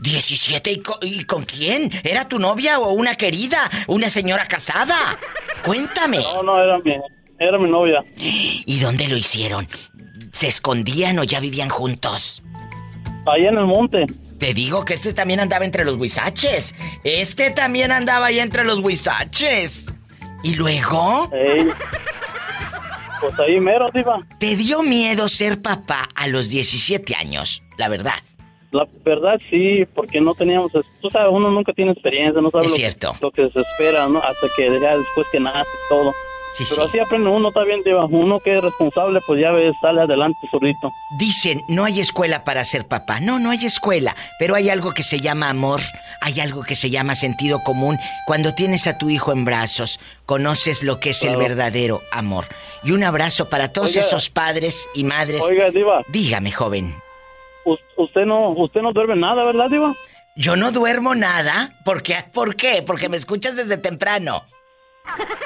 [0.00, 1.90] 17 ¿y con, y con quién?
[2.04, 3.70] ¿Era tu novia o una querida?
[3.86, 4.96] ¿Una señora casada?
[5.64, 6.18] Cuéntame.
[6.18, 6.92] No, no, era mi,
[7.38, 8.04] era mi novia.
[8.16, 9.66] ¿Y dónde lo hicieron?
[10.32, 12.42] ¿Se escondían o ya vivían juntos?
[13.26, 14.04] Allá en el monte.
[14.38, 16.74] Te digo que este también andaba entre los huizaches.
[17.02, 19.92] Este también andaba ahí entre los huizaches.
[20.46, 21.28] ¿Y luego?
[23.20, 24.24] Pues ahí mero, diva.
[24.38, 27.64] ¿Te dio miedo ser papá a los 17 años?
[27.78, 28.14] La verdad.
[28.70, 32.70] La verdad sí, porque no teníamos, tú sabes, uno nunca tiene experiencia, no sabe Es
[32.70, 33.16] lo, cierto.
[33.20, 34.18] lo que se espera, ¿no?
[34.18, 36.12] Hasta que ya después que nace todo.
[36.56, 36.88] Sí, Pero sí.
[36.88, 38.06] así aprende uno, está bien, Diva.
[38.06, 40.90] Uno que es responsable, pues ya ves, sale adelante solito.
[41.18, 43.20] Dicen, no hay escuela para ser papá.
[43.20, 44.16] No, no hay escuela.
[44.38, 45.80] Pero hay algo que se llama amor,
[46.20, 47.98] hay algo que se llama sentido común.
[48.26, 52.46] Cuando tienes a tu hijo en brazos, conoces lo que es el verdadero amor.
[52.84, 54.00] Y un abrazo para todos Oiga.
[54.02, 55.42] esos padres y madres.
[55.42, 56.94] Oiga, Diva, Dígame, joven.
[57.64, 59.94] us- usted no, usted no duerme nada, ¿verdad, Diva?
[60.36, 61.72] Yo no duermo nada.
[61.84, 62.24] ¿Por qué?
[62.32, 62.82] ¿Por qué?
[62.86, 64.42] Porque me escuchas desde temprano.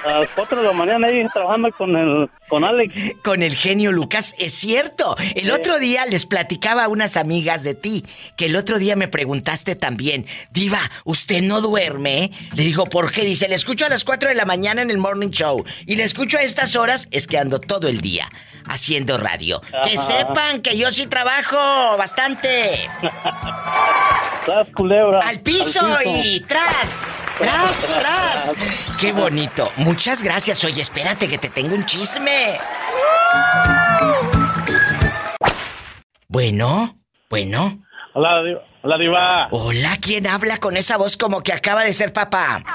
[0.04, 2.94] A las 4 de la mañana ahí trabajando con el, con Alex.
[3.22, 5.16] Con el genio Lucas, es cierto.
[5.34, 8.04] El otro día les platicaba a unas amigas de ti,
[8.36, 12.30] que el otro día me preguntaste también, Diva, ¿usted no duerme?
[12.54, 13.24] Le digo, ¿por qué?
[13.24, 15.64] Dice, le escucho a las 4 de la mañana en el morning show.
[15.86, 18.28] Y le escucho a estas horas, es que ando todo el día
[18.68, 19.60] haciendo radio.
[19.84, 21.56] Que sepan que yo sí trabajo
[21.96, 22.88] bastante.
[24.44, 25.20] Tras culebra.
[25.20, 27.02] Al piso y tras,
[27.38, 28.96] tras, tras.
[29.00, 29.49] Qué bonito.
[29.76, 30.62] Muchas gracias.
[30.64, 32.58] Oye, espérate que te tengo un chisme.
[36.28, 37.82] Bueno, bueno.
[38.14, 38.60] Hola, Diva.
[38.82, 39.48] Hola, Diva.
[39.50, 42.62] Hola, ¿quién habla con esa voz como que acaba de ser papá?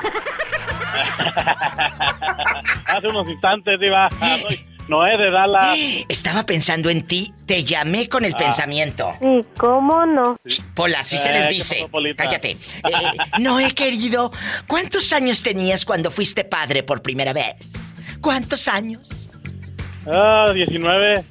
[2.86, 4.08] Hace unos instantes, Diva.
[4.10, 5.78] Soy Noé de Dallas.
[6.10, 8.38] Estaba pensando en ti, te llamé con el Ah.
[8.38, 9.14] pensamiento.
[9.22, 10.38] Sí, ¿cómo no?
[10.74, 11.88] Pola, así se Eh, les ¿qué dice.
[11.92, 12.04] pasó?
[12.18, 12.52] Cállate.
[12.52, 12.58] Eh,
[13.40, 14.32] no he querido.
[14.68, 17.56] ¿Cuántos años tenías cuando fuiste padre por primera vez?
[18.22, 19.10] ¿Cuántos años?
[20.08, 21.24] Ah, 19.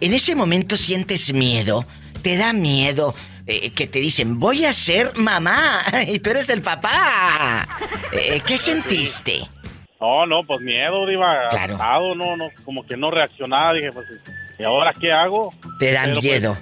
[0.00, 1.84] En ese momento sientes miedo,
[2.22, 3.14] te da miedo
[3.46, 7.68] eh, que te dicen, voy a ser mamá y tú eres el papá.
[8.12, 9.48] Eh, ¿Qué sentiste?
[10.02, 11.48] No, no, pues miedo, Diva.
[11.50, 11.74] Claro.
[11.74, 13.72] asustado, no, no, como que no reaccionaba.
[13.72, 14.04] Dije, pues,
[14.58, 15.54] ¿y ahora qué hago?
[15.78, 16.56] Te da Pero, pues, miedo.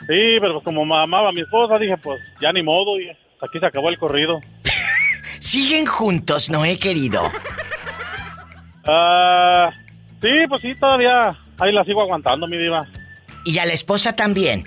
[0.00, 2.98] Sí, pero pues como amaba a mi esposa, dije, pues ya ni modo.
[3.00, 4.40] Y aquí se acabó el corrido.
[5.38, 7.22] Siguen juntos, no he querido.
[8.86, 9.70] Ah,
[10.20, 12.86] sí, pues sí, todavía ahí la sigo aguantando, mi Diva.
[13.44, 14.64] Y a la esposa también.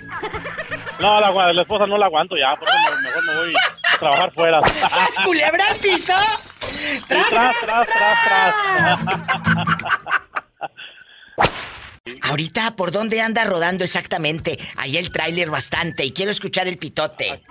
[1.00, 3.54] No, la, la esposa no la aguanto ya, por eso me- mejor me voy
[3.94, 4.60] a trabajar fuera.
[4.88, 6.14] ¿Sas culebra al piso?
[7.08, 7.86] Tras, tras, tras,
[8.24, 8.54] tras.
[12.22, 14.58] Ahorita, ¿por dónde anda rodando exactamente?
[14.76, 17.42] Ahí el tráiler bastante y quiero escuchar el pitote.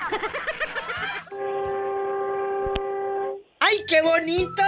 [3.59, 4.63] ¡Ay, qué bonito!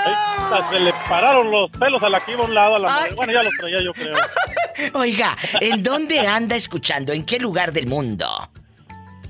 [0.72, 3.16] Se le pararon los pelos a la que iba a un lado a la mujer.
[3.16, 4.16] Bueno, ya los traía yo creo.
[4.94, 7.14] Oiga, ¿en dónde anda escuchando?
[7.14, 8.50] ¿En qué lugar del mundo?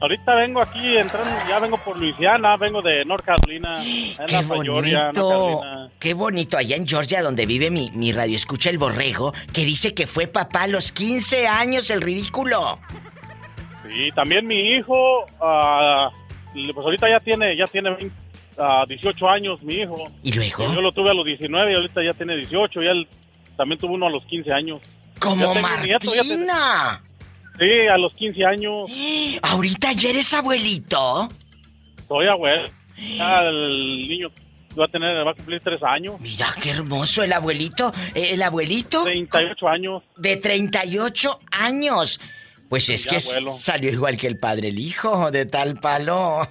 [0.01, 4.43] Ahorita vengo aquí entrando, ya vengo por Luisiana, vengo de North Carolina, en ¡Qué la
[4.43, 5.91] Georgia, North bonito!
[5.99, 6.57] ¡Qué bonito!
[6.57, 10.27] Allá en Georgia, donde vive mi, mi radio escucha el borrego, que dice que fue
[10.27, 12.79] papá a los 15 años, el ridículo.
[13.89, 16.09] Sí, también mi hijo, ah,
[16.53, 18.15] pues ahorita ya tiene, ya tiene 20,
[18.57, 20.07] ah, 18 años mi hijo.
[20.23, 20.73] ¿Y luego?
[20.73, 23.07] Yo lo tuve a los 19 y ahorita ya tiene 18 y él
[23.57, 24.81] también tuvo uno a los 15 años.
[25.19, 27.01] ¡Como un nieto, Martina!
[27.59, 28.91] Sí, a los 15 años.
[29.43, 31.27] ¿Ahorita ya eres abuelito?
[32.07, 32.69] Soy abuelo.
[32.97, 34.27] Ya el niño
[34.79, 36.15] va a tener, va a cumplir 3 años.
[36.19, 37.93] Mira qué hermoso el abuelito.
[38.15, 40.03] Eh, El abuelito 38 años.
[40.17, 42.19] de 38 años.
[42.69, 43.51] Pues es Ya, que abuelo.
[43.57, 46.47] salió igual que el padre, el hijo, de tal palo.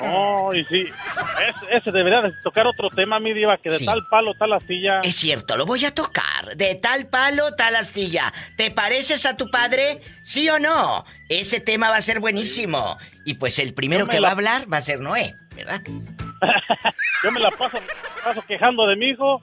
[0.00, 0.80] Oh, y sí.
[0.82, 3.86] Es- ese debería de tocar otro tema, mi diva, que de Sí.
[3.86, 5.00] tal palo, tal astilla.
[5.04, 6.56] Es cierto, lo voy a tocar.
[6.56, 8.32] De tal palo, tal astilla.
[8.56, 10.00] ¿Te pareces a tu padre?
[10.24, 11.04] ¿Sí o no?
[11.28, 12.98] Ese tema va a ser buenísimo.
[13.24, 15.80] Y pues el primero que la- va a hablar va a ser Noé, ¿verdad?
[17.22, 17.78] Yo me la paso,
[18.24, 19.40] paso quejando de mi hijo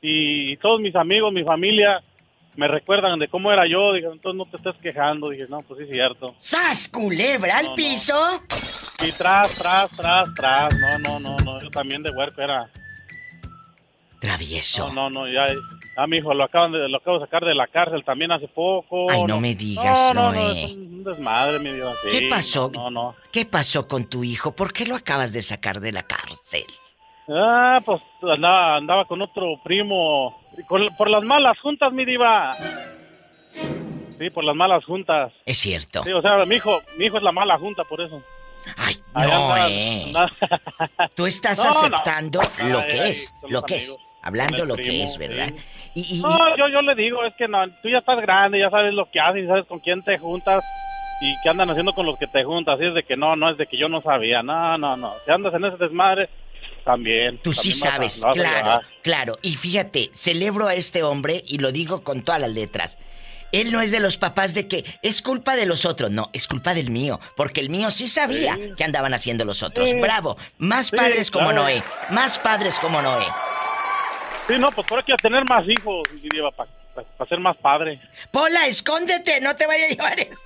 [0.00, 2.02] y todos mis amigos, mi familia
[2.56, 3.92] me recuerdan de cómo era yo.
[3.92, 5.30] Dije, entonces no te estés quejando.
[5.30, 6.34] Dije, no, pues sí es cierto.
[6.38, 7.74] ¡Sas, culebra al No, no.
[7.76, 8.40] piso!
[9.06, 10.78] Y tras, tras, tras, tras.
[10.78, 11.60] No, no, no, no.
[11.60, 12.68] Yo también de huerco era.
[14.20, 14.88] Travieso.
[14.92, 15.28] No, no, no.
[15.32, 15.44] Ya,
[15.96, 18.48] a mi hijo lo acaban de, lo acabo de sacar de la cárcel también hace
[18.48, 19.10] poco.
[19.10, 20.50] Ay, no me digas, No, no, no.
[20.50, 21.94] Es un desmadre, mi Dios.
[22.02, 22.70] ¿Qué Sí, pasó?
[22.72, 23.14] No, no.
[23.30, 24.56] ¿Qué pasó con tu hijo?
[24.56, 26.64] ¿Por qué lo acabas de sacar de la cárcel?
[27.28, 30.43] Ah, pues andaba, andaba con otro primo.
[30.68, 32.52] Con- por las malas juntas, mi diva.
[34.18, 35.32] Sí, por las malas juntas.
[35.44, 36.02] Es cierto.
[36.04, 38.22] Sí, o sea, mi hijo, mi hijo es la mala junta, por eso.
[38.76, 40.04] Ay, no, anda- eh.
[40.06, 40.32] anda-
[41.14, 41.70] Tú estás No, no.
[41.70, 43.96] aceptando lo Ay, que ay, es, lo que es.
[44.22, 45.48] Hablando lo que es, ¿verdad?
[45.48, 45.90] sí.
[45.96, 48.70] Y, y- No, yo, yo le digo, es que no, tú ya estás grande, ya
[48.70, 50.64] sabes lo que haces, sabes con quién te juntas
[51.20, 52.76] y qué andan haciendo con los que te juntas.
[52.76, 54.42] Así es de que no, no es de que yo no sabía.
[54.42, 55.12] No, no, no.
[55.26, 56.30] Si andas en ese desmadre,
[56.84, 57.38] también.
[57.38, 59.38] Tú sí también sabes, a claro, claro.
[59.42, 62.98] Y fíjate, celebro a este hombre y lo digo con todas las letras.
[63.52, 66.48] Él no es de los papás de que es culpa de los otros, no, es
[66.48, 68.72] culpa del mío, porque el mío sí sabía Sí.
[68.76, 69.90] que andaban haciendo los otros.
[69.90, 69.96] Sí.
[70.00, 71.62] Bravo, más Sí, padres como claro.
[71.62, 73.24] Noé, más padres como Noé.
[74.48, 76.68] Sí, no, pues por hay que tener más hijos, mi diva, para
[77.28, 78.00] ser más padre.
[78.32, 80.40] Pola, escóndete, no te vaya a llevar eso.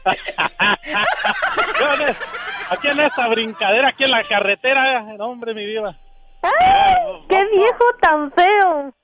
[2.70, 5.96] aquí en esta brincadera, aquí en la carretera, no, hombre, mi diva.
[6.42, 6.94] ¡Ay!
[7.28, 8.94] ¡Qué viejo tan feo!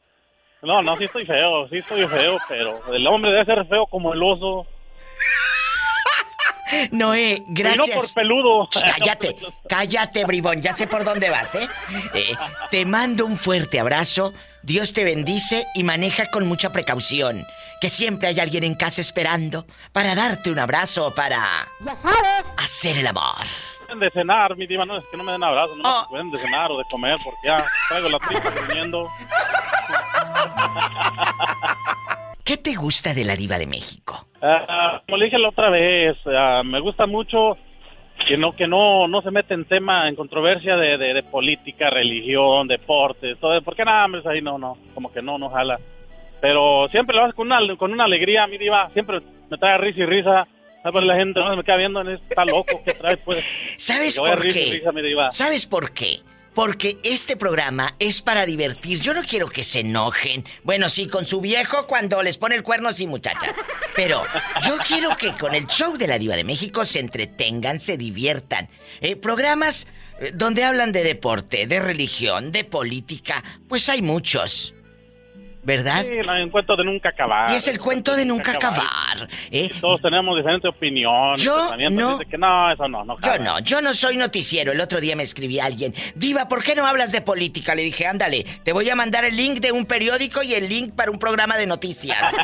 [0.63, 4.15] No, no, sí estoy feo, sí estoy feo, pero el hombre debe ser feo como
[4.15, 4.67] el oso.
[6.91, 7.87] Noé, gracias.
[7.87, 8.69] Y no por peludo.
[8.73, 9.37] cállate,
[9.69, 10.63] cállate, bribón.
[10.63, 11.69] Ya sé por dónde vas, ¿eh?
[12.15, 12.35] ¿eh?
[12.71, 14.33] Te mando un fuerte abrazo.
[14.63, 17.45] Dios te bendice y maneja con mucha precaución.
[17.81, 21.69] Que siempre hay alguien en casa esperando para darte un abrazo, para.
[21.85, 22.55] Ya sabes.
[22.57, 23.45] Hacer el amor.
[23.87, 26.07] Pueden de cenar, mi diva, no es que no me den abrazo, no oh.
[26.09, 29.09] pueden de cenar o de comer porque ya traigo la tripa durmiendo.
[32.45, 34.27] ¿Qué te gusta de la diva de México?
[34.43, 37.57] Uh, como le dije la otra vez, uh, me gusta mucho
[38.27, 42.69] que no que no no se mete en tema en controversia de, de, política, religión,
[42.69, 45.79] deportes, todo, porque nada, más ahí no no, como que no no jala.
[46.41, 49.21] Pero siempre lo hace con una con una alegría, mi diva, siempre
[49.51, 50.47] me trae risa y risa.
[50.85, 53.43] La gente no me queda viendo, está loco, ¿qué trae pues?
[53.79, 54.83] ¿Sabes por qué?
[55.31, 56.21] ¿Sabes por qué?
[56.53, 59.01] Porque este programa es para divertir.
[59.01, 60.45] Yo no quiero que se enojen.
[60.63, 63.57] Bueno, sí, con su viejo cuando les pone el cuerno, sí, muchachas.
[63.97, 64.23] Pero
[64.65, 68.69] yo quiero que con el show de la Diva de México se entretengan, se diviertan.
[69.01, 69.89] Eh, programas
[70.21, 74.74] eh, donde hablan de deporte, de religión, de política, pues hay muchos.
[75.65, 76.05] ¿Verdad?
[76.05, 77.51] Sí, el cuento de nunca acabar.
[77.51, 79.29] Y es el cuento de nunca acabar.
[79.51, 79.71] ¿eh?
[79.81, 81.43] todos tenemos diferentes opiniones.
[81.43, 82.19] Yo no.
[82.19, 84.73] Que no, eso no, no yo no, yo no soy noticiero.
[84.73, 85.95] El otro día me escribí a alguien.
[86.15, 87.75] Diva, ¿por qué no hablas de política?
[87.75, 90.95] Le dije, ándale, te voy a mandar el link de un periódico y el link
[90.95, 92.19] para un programa de noticias.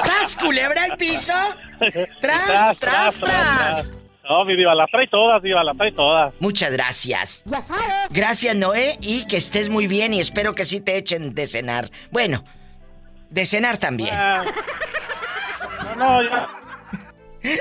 [0.00, 1.32] ¿Sas, culebra el piso?
[2.20, 3.14] tras, tras.
[3.20, 4.05] tras.
[4.28, 6.34] No, mi diva, las trae todas, diva, las trae todas.
[6.40, 7.44] Muchas gracias.
[7.46, 8.08] Ya sabes.
[8.10, 11.90] Gracias, Noé, y que estés muy bien y espero que sí te echen de cenar.
[12.10, 12.42] Bueno,
[13.30, 14.14] de cenar también.
[14.14, 14.44] Ah.
[15.96, 16.48] no, ya.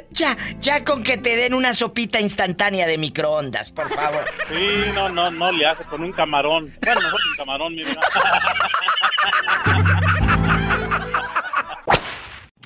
[0.10, 4.25] Ya, ya con que te den una sopita instantánea de microondas, por favor.
[4.47, 6.75] Sí, no, no, no le hace con un camarón.
[6.82, 7.84] Bueno, mejor un camarón, mi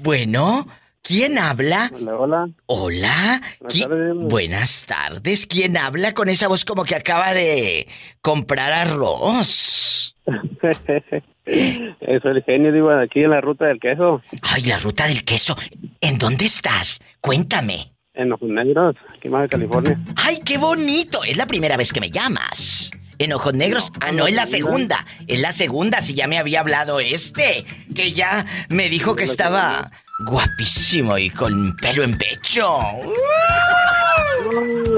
[0.01, 0.65] Bueno,
[1.01, 1.89] ¿Quién habla?
[1.93, 2.49] Hola, hola.
[2.67, 3.41] Hola.
[3.59, 4.15] Buenas tardes.
[4.15, 5.45] Buenas tardes.
[5.45, 7.87] ¿Quién habla con esa voz como que acaba de
[8.21, 10.15] comprar arroz?
[10.61, 14.21] Eso es el genio, digo, aquí en la ruta del queso.
[14.41, 15.55] Ay, la ruta del queso.
[16.01, 16.99] ¿En dónde estás?
[17.21, 17.93] Cuéntame.
[18.13, 19.99] En Ojos Negros, aquí más de California.
[20.17, 21.23] ¡Ay, qué bonito!
[21.23, 22.91] Es la primera vez que me llamas.
[23.17, 23.91] En Ojos Negros.
[24.01, 25.05] ah, no, es la segunda.
[25.27, 27.65] Es la segunda, si ya me había hablado este.
[27.95, 32.77] Que ya me dijo que estaba guapísimo y con pelo en pecho.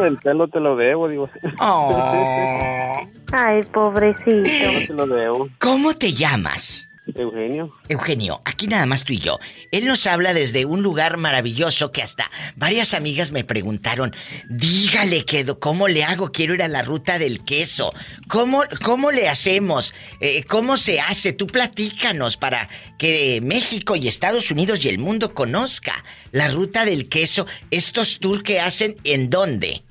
[0.05, 1.29] el pelo te lo debo, digo.
[1.60, 3.07] Oh.
[3.31, 4.43] Ay, pobrecito.
[4.88, 5.49] te lo debo.
[5.60, 6.90] ¿Cómo te llamas?
[7.19, 7.71] Eugenio.
[7.89, 9.39] Eugenio, aquí nada más tú y yo.
[9.71, 14.13] Él nos habla desde un lugar maravilloso que hasta varias amigas me preguntaron,
[14.50, 17.93] dígale que cómo le hago, quiero ir a la ruta del queso.
[18.28, 19.93] ¿Cómo, cómo le hacemos?
[20.19, 21.34] Eh, ¿Cómo se hace?
[21.34, 27.10] Tú platícanos para que México y Estados Unidos y el mundo conozca la ruta del
[27.10, 27.45] queso.
[27.71, 29.84] Estos tours que hacen en dónde?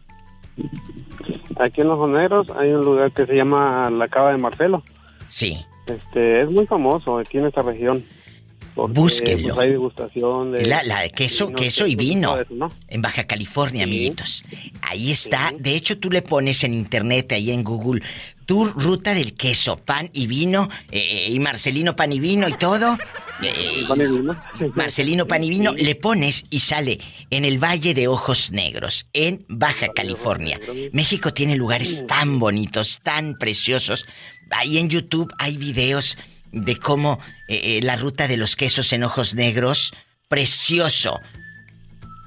[1.59, 4.83] Aquí en Los Joneros hay un lugar que se llama La Cava de Marcelo.
[5.29, 5.65] Sí.
[5.97, 8.05] Este, es muy famoso aquí en esta región.
[8.77, 9.55] Búsquenlo.
[9.55, 10.67] Pues, hay degustación de...
[10.67, 12.37] La, de queso, queso y vino.
[12.89, 14.45] En Baja California, amiguitos.
[14.83, 15.53] Ahí está.
[15.59, 18.03] De hecho, tú le pones en internet, ahí en Google,
[18.47, 22.97] tu ruta del queso, pan y vino, eh, y Marcelino pan y vino y todo.
[23.43, 23.87] Eh,
[24.75, 26.99] Marcelino pan y vino, le pones y sale
[27.31, 30.61] en el Valle de Ojos Negros, en Baja California.
[30.93, 34.05] México tiene lugares tan bonitos, tan preciosos.
[34.51, 36.17] Ahí en YouTube hay videos
[36.53, 39.95] de cómo eh, eh, la ruta de los quesos en ojos negros,
[40.29, 41.21] precioso.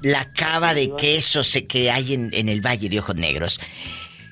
[0.02, 3.60] La cava de quesos que hay en, el Valle de Ojos Negros.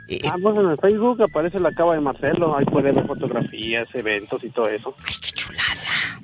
[0.08, 3.86] Eh, ah, pues en el Facebook aparece la cava de Marcelo, ahí puede ver fotografías,
[3.94, 4.94] eventos y todo eso.
[5.06, 6.20] ¡Ay, qué chulada!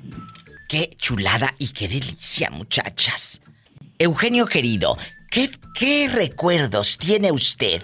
[0.67, 3.41] ¡Qué chulada y qué delicia, muchachas!
[3.97, 4.97] Eugenio querido,
[5.31, 7.81] ¿qué, qué recuerdos tiene usted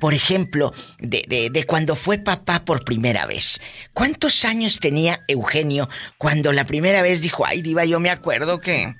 [0.00, 3.60] por ejemplo, de, de, cuando fue papá por primera vez.
[3.92, 8.94] ¿Cuántos años tenía Eugenio cuando la primera vez dijo, ay, diva, yo me acuerdo que...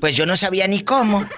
[0.00, 1.24] Pues yo no sabía ni cómo.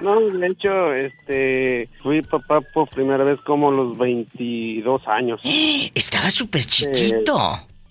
[0.00, 5.40] No, de hecho, este, fui papá por primera vez como los 22 años.
[5.94, 7.36] Estaba súper chiquito.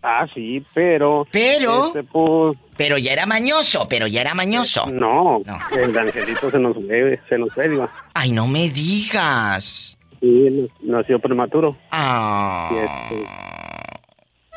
[0.01, 1.27] Ah, sí, pero...
[1.31, 1.87] Pero...
[1.87, 4.85] Este, pues, pero ya era mañoso, pero ya era mañoso.
[4.87, 5.41] No,
[5.77, 9.97] el angelito se nos ve, se nos ve, Ay, no me digas.
[10.19, 11.75] Sí, nació prematuro.
[11.91, 12.69] Ah.
[12.71, 13.29] Y este,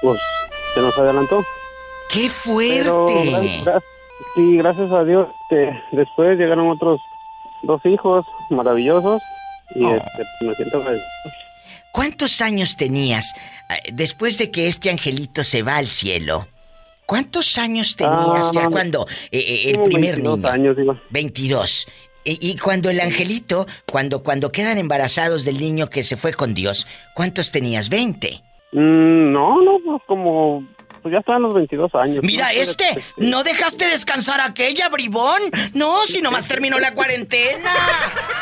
[0.01, 0.21] pues
[0.75, 1.45] se nos adelantó.
[2.13, 2.85] ¡Qué fuerte!
[2.85, 3.81] Pero,
[4.37, 7.01] sí, gracias a Dios, este, después llegaron otros
[7.63, 9.21] dos hijos maravillosos
[9.75, 9.97] y Oh.
[9.97, 11.07] este, me siento agradecido.
[11.91, 13.35] ¿Cuántos años tenías
[13.71, 16.47] eh, después de que este angelito se va al cielo?
[17.07, 18.73] ¿Cuántos años tenías Ah, ya mami.
[18.73, 20.49] cuando eh, eh, el primer 22 niño?
[20.49, 21.01] años, digo.
[21.11, 21.87] 22.
[22.25, 26.55] Y, y cuando el angelito, cuando, cuando quedan embarazados del niño que se fue con
[26.55, 27.89] Dios, ¿cuántos tenías?
[27.89, 28.43] 20.
[28.73, 30.65] Mm, no, no, pues como
[31.03, 32.25] pues ya estaban los 22 años.
[32.25, 32.61] Mira, ¿no?
[32.61, 32.85] este,
[33.19, 35.41] ¿no dejaste descansar aquella, bribón?
[35.73, 37.73] No, si nomás terminó la cuarentena.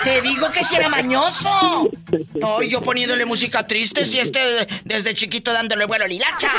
[0.02, 1.90] Te digo que si era mañoso.
[2.58, 6.50] Ay, yo poniéndole música triste, si este desde chiquito dándole vuelo a Lilacha.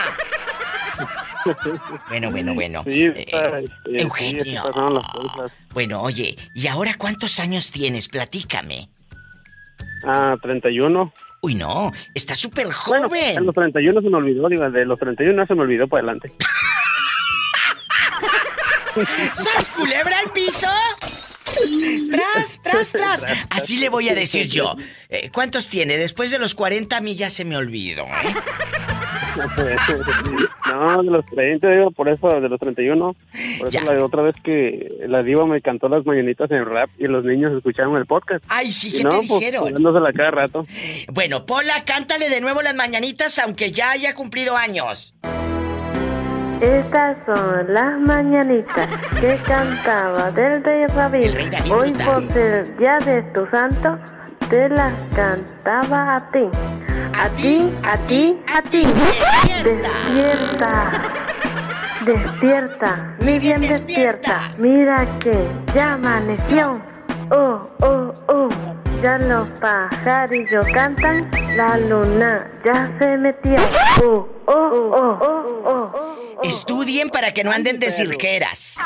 [2.09, 2.83] Bueno, bueno, bueno.
[2.87, 4.63] Sí, está, Eugenio.
[4.63, 5.51] las cosas.
[5.73, 8.07] Bueno, oye, ¿y ahora cuántos años tienes?
[8.07, 8.89] Platícame.
[10.05, 11.13] Ah, 31.
[11.41, 13.37] Uy, no, está súper Bueno, joven.
[13.37, 16.31] en los 31 se me olvidó, digo, de los 31 se me olvidó para adelante.
[19.33, 20.67] ¡Sas culebra al piso!
[22.11, 23.25] ¡Tras, tras, tras!
[23.49, 24.75] Así le voy a decir yo.
[25.07, 25.97] Eh, ¿Cuántos tiene?
[25.97, 28.35] Después de los 40 a mí ya se me olvidó, ¿eh?
[30.73, 33.15] no, de los 30, digo, por eso, de los 31.
[33.59, 37.07] Por eso la otra vez que la diva me cantó las mañanitas en rap y
[37.07, 38.43] los niños escucharon el podcast.
[38.47, 39.83] Ay, sí, Y ¿qué no, te pues, dijeron?
[40.15, 40.63] cada rato.
[41.11, 45.13] Bueno, Pola, cántale de nuevo las mañanitas aunque ya haya cumplido años.
[46.61, 48.87] Estas son las mañanitas
[49.19, 51.31] que cantaba del rey David.
[51.71, 53.99] Hoy por ser día de tu santo,
[54.49, 56.94] te las cantaba a ti.
[57.17, 58.83] A ti, a ti, a ti.
[59.63, 60.91] Despierta.
[62.05, 64.53] Despierta, mi bien despierta.
[64.57, 66.73] Mira que ya amaneció.
[67.31, 68.49] Oh, oh, oh.
[69.01, 73.55] Ya los pajarillos cantan, la luna ya se metió.
[74.03, 76.41] Oh, oh, oh, oh, oh.
[76.43, 78.77] Estudien para que no anden de cirqueras.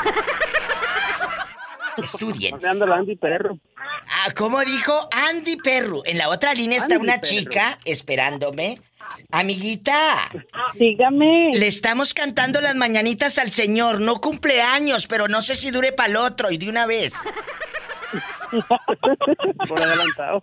[1.96, 2.64] Estudien.
[2.64, 3.58] Anda la Andy Perro.
[4.08, 6.02] Ah, ¿cómo dijo Andy Perru?
[6.04, 8.80] En la otra línea está Andy una chica esperándome.
[9.30, 10.30] Amiguita.
[10.74, 11.50] Dígame.
[11.52, 14.00] Le estamos cantando las mañanitas al señor.
[14.00, 17.14] No cumpleaños, pero no sé si dure para el otro y de una vez.
[19.68, 20.42] Por adelantado.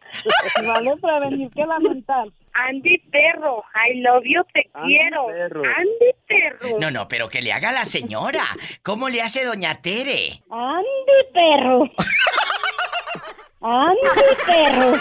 [0.66, 2.28] Vale prevenir que lamentar.
[2.58, 5.28] Andy Perro, I love you, te Andy quiero.
[5.28, 5.62] Perro.
[5.64, 6.80] Andy Perro.
[6.80, 8.44] No, no, pero que le haga la señora.
[8.82, 10.42] ¿Cómo le hace doña Tere?
[10.50, 11.84] Andy Perro.
[13.62, 14.94] Andy Perro.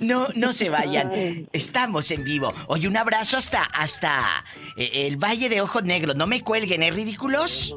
[0.00, 1.46] No, no se vayan.
[1.52, 2.52] Estamos en vivo.
[2.68, 4.44] Oye, un abrazo hasta, hasta
[4.76, 6.16] eh, el Valle de Ojos Negros.
[6.16, 7.76] No me cuelguen, ¿eh, ridículos?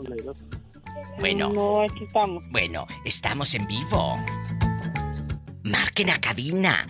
[1.20, 1.50] Bueno.
[1.50, 2.44] No, aquí estamos.
[2.50, 4.18] Bueno, estamos en vivo.
[5.64, 6.88] Marquen a cabina.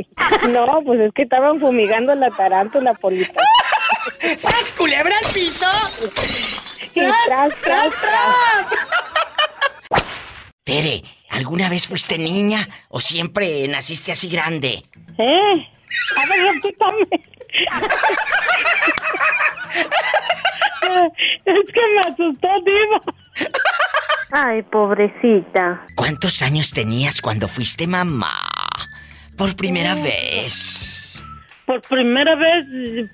[0.49, 3.41] No, pues es que estaban fumigando la tarántula, Polita.
[4.37, 5.65] ¿Sas culebra al piso?
[6.93, 8.65] ¡Tras, tras, tras,
[10.65, 14.83] Tere, ¿alguna vez fuiste niña o siempre naciste así grande?
[15.17, 15.68] ¿Eh?
[16.17, 17.07] A ver, repítame.
[21.45, 23.01] es que me asustó, Diva.
[24.31, 25.81] Ay, pobrecita.
[25.95, 28.49] ¿Cuántos años tenías cuando fuiste mamá?
[29.37, 31.23] Por primera vez.
[31.65, 32.65] Por primera vez,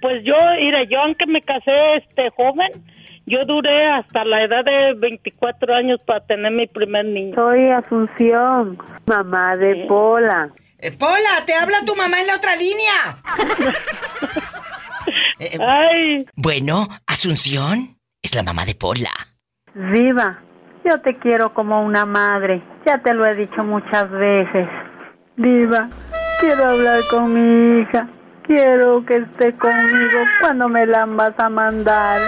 [0.01, 2.69] pues yo, mira, yo aunque me casé este joven,
[3.25, 7.35] yo duré hasta la edad de 24 años para tener mi primer niño.
[7.35, 10.51] Soy Asunción, mamá de Pola.
[10.79, 13.21] Eh, Pola, te habla tu mamá en la otra línea.
[15.37, 16.25] Eh, Ay.
[16.35, 19.11] Bueno, Asunción es la mamá de Pola.
[19.73, 20.41] Viva,
[20.85, 22.63] yo te quiero como una madre.
[22.85, 24.65] Ya te lo he dicho muchas veces.
[25.35, 25.87] Diva,
[26.39, 28.07] quiero hablar con mi hija.
[28.47, 32.21] Quiero que esté conmigo cuando me la vas a mandar.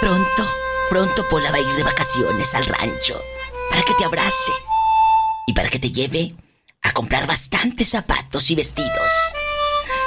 [0.00, 0.42] Pronto,
[0.88, 3.14] pronto Pola va a ir de vacaciones al rancho
[3.68, 4.52] para que te abrace
[5.46, 6.34] y para que te lleve
[6.84, 9.10] a comprar bastantes zapatos y vestidos.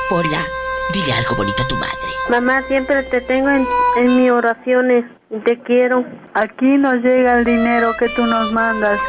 [0.10, 0.42] Pola,
[0.94, 2.08] dile algo bonito a tu madre.
[2.30, 3.68] Mamá, siempre te tengo en,
[3.98, 5.06] en mis oraciones.
[5.46, 6.06] Te quiero.
[6.34, 9.00] Aquí nos llega el dinero que tú nos mandas.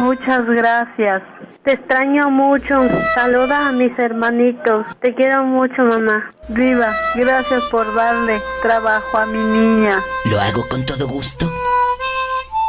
[0.00, 1.22] Muchas gracias.
[1.64, 2.80] Te extraño mucho.
[3.14, 4.86] Saluda a mis hermanitos.
[5.00, 6.30] Te quiero mucho, mamá.
[6.48, 10.00] Viva, gracias por darle trabajo a mi niña.
[10.24, 11.50] Lo hago con todo gusto.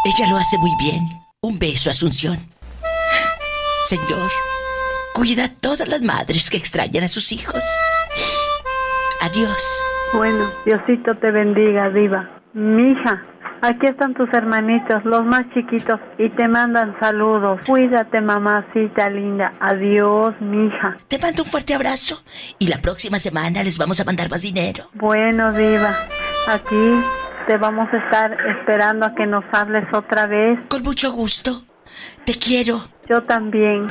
[0.05, 1.01] Ella lo hace muy bien.
[1.41, 2.39] Un beso, Asunción.
[3.85, 4.29] Señor,
[5.19, 7.61] cuida a todas las madres que extrañan a sus hijos.
[9.21, 9.83] Adiós.
[10.13, 12.39] Bueno, Diosito te bendiga, Diva.
[12.53, 13.21] Mija,
[13.61, 17.59] aquí están tus hermanitos, los más chiquitos, y te mandan saludos.
[17.67, 19.53] Cuídate, mamacita linda.
[19.59, 20.95] Adiós, mija.
[21.09, 22.23] Te mando un fuerte abrazo
[22.57, 24.85] y la próxima semana les vamos a mandar más dinero.
[24.93, 25.97] Bueno, Diva,
[26.47, 26.95] aquí
[27.45, 30.59] te vamos a estar esperando a que nos hables otra vez.
[30.69, 31.65] Con mucho gusto.
[32.23, 32.87] Te quiero.
[33.09, 33.87] Yo también.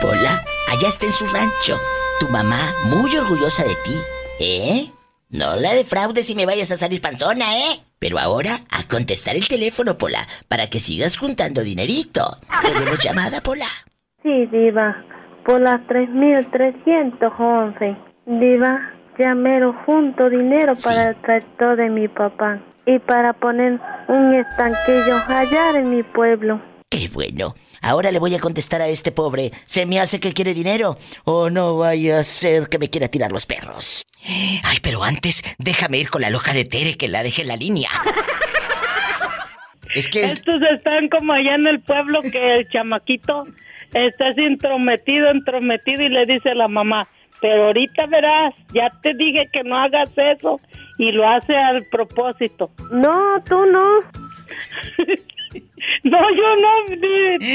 [0.00, 1.78] Pola, allá está en su rancho.
[2.20, 3.96] Tu mamá muy orgullosa de ti.
[4.40, 4.90] ¿Eh?
[5.30, 7.80] No la defraudes y me vayas a salir panzona, ¿eh?
[7.98, 12.36] Pero ahora a contestar el teléfono, Pola, para que sigas juntando dinerito.
[12.62, 13.66] ¿Tenemos llamada, Pola?
[14.22, 15.04] Sí, Diva.
[15.44, 17.96] Por las 3.311.
[18.26, 22.60] Diva, llamero junto dinero para el tractor de mi papá.
[22.86, 26.60] Y para poner un estanquillo allá en mi pueblo.
[26.94, 27.56] Qué bueno.
[27.82, 29.50] Ahora le voy a contestar a este pobre.
[29.64, 30.96] ¿Se me hace que quiere dinero?
[31.24, 34.04] O no vaya a ser que me quiera tirar los perros.
[34.62, 37.56] Ay, pero antes déjame ir con la loja de Tere que la dejé en la
[37.56, 37.90] línea.
[39.96, 43.42] Es que es- Estos están como allá en el pueblo que el chamaquito
[43.92, 47.08] está así entrometido, entrometido y le dice a la mamá,
[47.40, 50.60] pero ahorita verás, ya te dije que no hagas eso
[50.98, 52.70] y lo hace al propósito.
[52.92, 53.82] No, tú no.
[56.04, 56.96] No, yo no,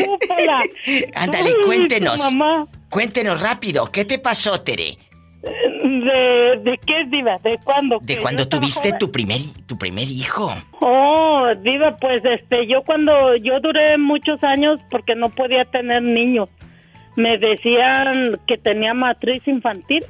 [0.06, 0.64] tú, Pola.
[1.16, 2.20] Ándale, cuéntenos.
[2.20, 2.68] mamá.
[2.90, 3.86] Cuéntenos rápido.
[3.92, 4.98] ¿Qué te pasó, Tere?
[5.42, 7.38] ¿De, de qué, Diva?
[7.44, 8.00] ¿De cuándo?
[8.02, 10.54] De estaba tuviste tu primer, tu primer hijo.
[10.82, 16.50] Oh, Diva, pues este, yo cuando yo duré muchos años porque no podía tener niños.
[17.16, 20.04] Me decían que tenía matriz infantil.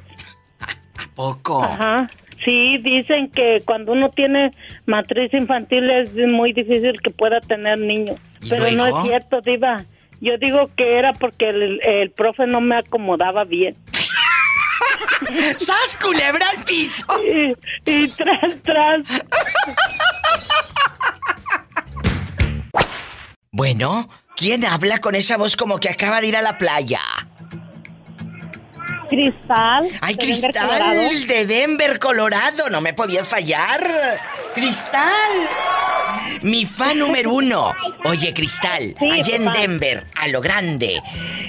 [0.60, 1.62] ¿A poco?
[1.62, 2.08] Ajá.
[2.44, 4.50] Sí, dicen que cuando uno tiene
[4.86, 8.16] matriz infantil es muy difícil que pueda tener niños.
[8.40, 9.84] ¿Y Pero no es cierto, Diva.
[10.20, 13.76] Yo digo que era porque el, el profe no me acomodaba bien.
[15.58, 17.06] ¡Sas, culebra al piso!
[17.24, 17.54] Y,
[17.90, 19.02] y tras, tras.
[23.52, 27.00] Bueno, ¿quién habla con esa voz como que acaba de ir a la playa?
[29.10, 29.88] Cristal.
[30.00, 31.08] ¡Ay, de Denver, Colorado.
[31.08, 32.70] Cristal de Denver, Colorado!
[32.70, 34.18] No me podías fallar.
[34.54, 35.30] ¡Cristal!
[36.42, 37.74] Mi fan número uno.
[38.04, 39.52] Oye, Cristal, Sí, allá en.
[39.52, 41.02] Denver, a lo grande.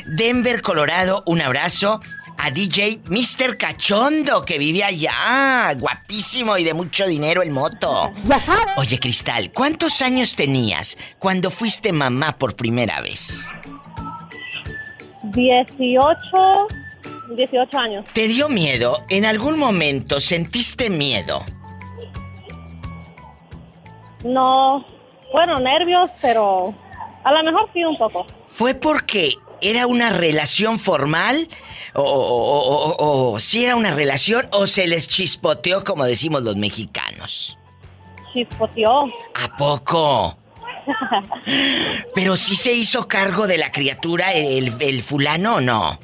[0.06, 2.02] Denver, Colorado, un abrazo
[2.38, 3.58] a DJ Mr.
[3.58, 5.74] Cachondo, que vive allá.
[5.78, 8.12] Guapísimo y de mucho dinero en moto.
[8.78, 13.46] Oye, Cristal, ¿cuántos años tenías cuando fuiste mamá por primera vez?
[15.24, 16.68] 18,
[17.36, 18.06] 18 años.
[18.14, 19.00] ¿Te dio miedo?
[19.10, 21.44] ¿En algún momento sentiste miedo?
[24.24, 24.86] No,
[25.34, 26.74] bueno, nervios, pero
[27.24, 28.26] a lo mejor sí un poco.
[28.48, 31.48] ¿Fue porque era una relación formal?
[31.94, 36.44] ¿O, o- o- o- o si era una relación o se les chispoteó como decimos
[36.44, 37.58] los mexicanos?
[38.34, 39.06] Chispoteó.
[39.36, 40.38] ¿A poco?
[42.16, 46.00] ¿Pero sí se hizo cargo de la criatura el, el fulano o no?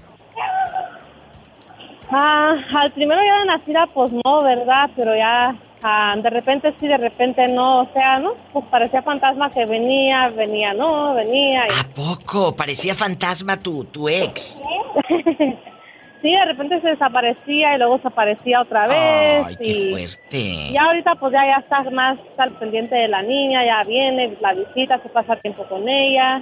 [2.09, 4.89] Ah, al primero ya de nacida, pues no, ¿verdad?
[4.95, 7.81] Pero ya ah, de repente sí, de repente no.
[7.81, 8.33] O sea, ¿no?
[8.53, 11.65] Pues parecía fantasma que venía, venía, no, venía.
[11.67, 12.55] y- ¿A poco?
[12.55, 14.61] Parecía fantasma tu, tu ex.
[16.21, 19.45] sí, de repente se desaparecía y luego se aparecía otra vez.
[19.47, 20.71] Ay, y qué fuerte.
[20.71, 24.53] Ya ahorita pues ya, ya está más al pendiente de la niña, ya viene, la
[24.53, 26.41] visita, se pasa tiempo con ella.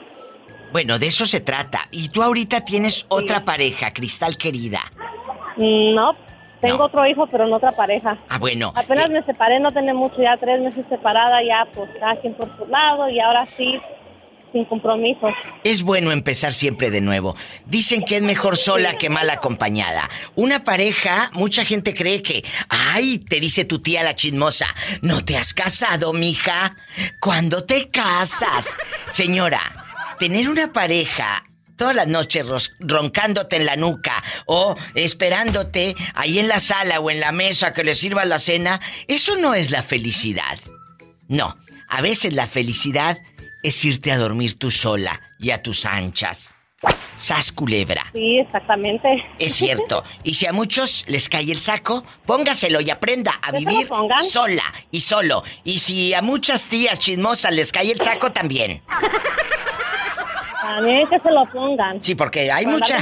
[0.72, 1.88] Bueno, de eso se trata.
[1.91, 4.82] Y tú ahorita tienes otra pareja, Cristal querida.
[5.58, 6.16] Mm, No,
[6.62, 6.84] tengo No.
[6.86, 8.18] otro hijo, pero en otra pareja.
[8.30, 8.72] Ah, bueno.
[8.76, 12.49] Apenas me separé, no tenía mucho, ya tres meses separada, ya pues cada quien por
[12.58, 13.80] su lado y ahora sí,
[14.51, 15.32] sin compromisos.
[15.66, 17.36] Es bueno empezar siempre de nuevo.
[17.66, 20.10] Dicen que es mejor sola que mal acompañada.
[20.36, 24.68] Una pareja, mucha gente cree que, ay, te dice tu tía la chismosa,
[25.01, 26.76] no te has casado, mija.
[27.20, 28.78] ¿Cuándo te casas?
[29.10, 29.60] Señora,
[30.20, 31.43] tener una pareja
[31.78, 37.10] todas las noches ros- roncándote en la nuca o esperándote ahí en la sala o
[37.10, 40.60] en la mesa que le sirvas la cena, eso no es la felicidad.
[41.28, 41.56] No,
[41.88, 43.18] a veces la felicidad
[43.64, 46.56] es irte a dormir tú sola y a tus anchas.
[47.18, 48.04] Sas culebra.
[48.14, 49.08] Sí, exactamente.
[49.40, 50.04] Es cierto.
[50.24, 53.70] Y si a muchos les cae el saco, póngaselo y aprenda a ¿Que se lo
[53.72, 53.88] vivir
[54.30, 55.44] sola y solo.
[55.64, 58.84] Y si a muchas tías chismosas les cae el saco también.
[60.66, 62.01] También que se lo pongan.
[62.01, 62.97] Sí, porque hay mucha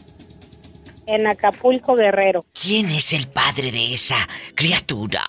[1.11, 2.45] En Acapulco, Guerrero.
[2.53, 4.17] ¿Quién es el padre de esa
[4.55, 5.25] criatura?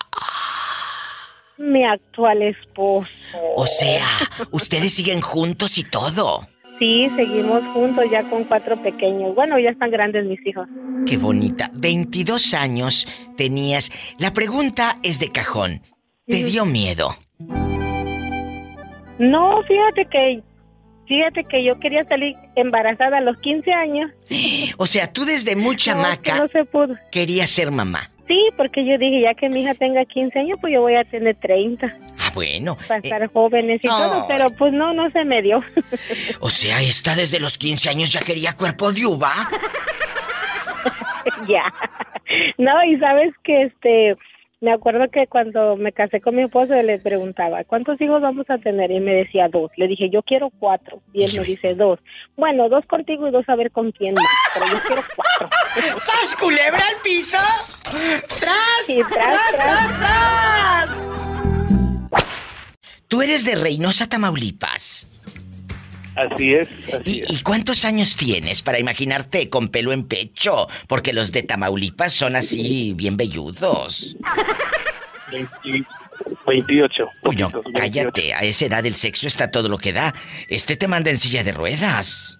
[1.58, 3.08] Mi actual esposo.
[3.56, 4.06] O sea,
[4.50, 6.46] ustedes siguen juntos y todo.
[6.78, 9.34] Sí, seguimos juntos ya con cuatro pequeños.
[9.34, 10.66] Bueno, ya están grandes mis hijos.
[11.06, 11.70] Qué bonita.
[11.74, 13.06] 22 años
[13.36, 13.90] tenías.
[14.18, 15.82] La pregunta es de cajón.
[16.26, 17.14] ¿Te dio miedo?
[19.18, 20.42] No, fíjate que
[21.16, 24.10] fíjate que yo quería salir embarazada a los 15 años.
[24.78, 26.94] O sea, tú desde muy No, que no se pudo.
[27.10, 28.08] querías ser mamá.
[28.26, 31.04] Sí, porque yo dije, ya que mi hija tenga 15 años, pues yo voy a
[31.04, 31.86] tener 30
[32.18, 32.78] Ah, bueno.
[32.88, 34.26] para estar jóvenes y todo, no.
[34.28, 35.62] pero pues no, no se me dio.
[36.40, 39.50] O sea, esta desde los 15 años ya quería cuerpo de uva.
[41.48, 41.64] ya.
[42.58, 44.16] No, y sabes que este
[44.62, 48.58] me acuerdo que cuando me casé con mi esposo le preguntaba, ¿cuántos hijos vamos a
[48.58, 48.92] tener?
[48.92, 49.72] Y me decía dos.
[49.76, 51.02] Le dije, yo quiero cuatro.
[51.12, 51.98] Y él me dice dos.
[52.36, 54.24] Bueno, dos contigo y dos a ver con quién más.
[54.54, 55.50] Pero yo quiero cuatro.
[55.98, 57.38] ¡Sas culebra al piso!
[58.38, 58.86] ¡Tras!
[58.86, 61.02] Sí, tras, tras.
[63.08, 65.08] Tú eres de Reynosa, Tamaulipas.
[66.14, 66.68] Así es.
[67.04, 70.68] ¿Y, y cuántos años tienes para imaginarte con pelo en pecho?
[70.86, 74.16] Porque los de Tamaulipas son así, bien velludos.
[76.46, 77.08] 28.
[77.22, 78.34] Uy, no, cállate.
[78.34, 80.14] A esa edad el sexo está todo lo que da.
[80.48, 82.38] Este te manda en silla de ruedas.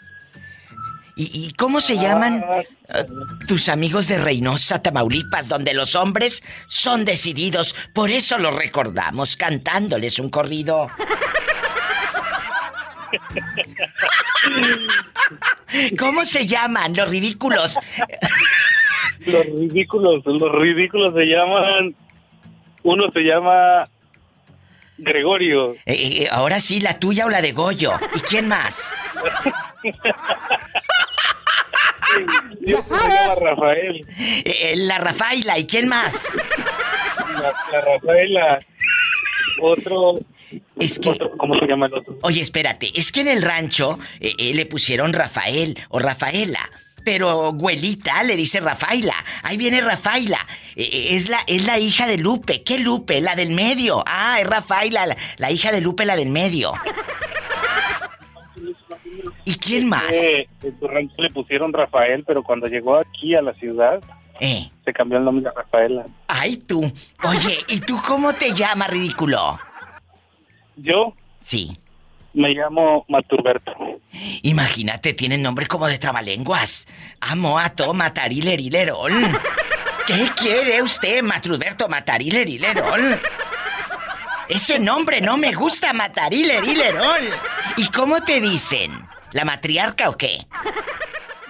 [1.14, 3.04] ¿Y, y cómo se llaman eh,
[3.46, 7.74] tus amigos de Reynosa, Tamaulipas, donde los hombres son decididos?
[7.92, 10.88] Por eso los recordamos cantándoles un corrido.
[15.99, 17.78] ¿Cómo se llaman los ridículos?
[19.26, 21.95] Los ridículos, los ridículos se llaman.
[22.83, 23.89] Uno se llama
[24.99, 25.72] Gregorio.
[25.87, 27.93] Eh, eh, ahora sí, la tuya o la de Goyo.
[28.14, 28.95] ¿Y quién más?
[32.61, 34.07] Y otro se llama Rafael.
[34.18, 35.59] Eh, eh, la Rafaela.
[35.59, 36.37] ¿Y quién más?
[37.35, 38.59] La, la Rafaela.
[39.61, 40.18] Otro.
[40.78, 41.16] Es que.
[41.38, 42.18] ¿Cómo se llama el otro?
[42.22, 46.61] Oye, espérate, es que en el rancho eh, eh, le pusieron Rafael o Rafaela.
[47.05, 49.14] Pero güelita le dice Rafaela.
[49.42, 50.38] Ahí viene Rafaela.
[50.76, 52.62] Eh, es, la, es la hija de Lupe.
[52.62, 53.20] ¿Qué Lupe?
[53.20, 54.05] La del medio.
[54.07, 56.72] Ah, es Rafaela, la, la hija de Lupe, la del medio.
[59.44, 60.14] ¿Y quién más?
[60.14, 64.00] En su rancho le pusieron Rafael, pero cuando llegó aquí a la ciudad,
[64.40, 64.70] Eh.
[64.84, 66.07] se cambió el nombre a Rafaela.
[66.28, 66.80] Ay, tú.
[67.24, 69.59] Oye, ¿y tú cómo te llamas, ridículo?
[70.76, 71.76] Yo Sí.
[72.34, 73.72] me llamo Maturberto.
[74.42, 76.86] Imagínate, tienen nombre como de trabalenguas.
[77.20, 79.12] Amo a to matarilerillerol.
[80.06, 83.20] ¿Qué quiere usted, Matruberto Matarilerillerol?
[84.48, 87.22] Ese nombre no me gusta, Matarilerillerol.
[87.76, 88.90] ¿Y cómo te dicen?
[89.30, 90.46] ¿La matriarca o qué?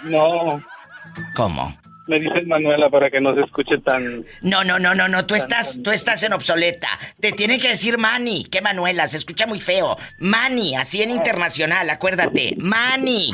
[0.05, 0.63] No,
[1.35, 1.77] ¿Cómo?
[2.07, 4.25] Me dices Manuela para que no se escuche tan...
[4.43, 6.89] No, no, no, no, no, tú estás, tú estás en obsoleta.
[7.21, 9.97] Te tienen que decir Mani, que Manuela, se escucha muy feo.
[10.19, 12.55] Mani, así en internacional, acuérdate.
[12.59, 13.31] Mani.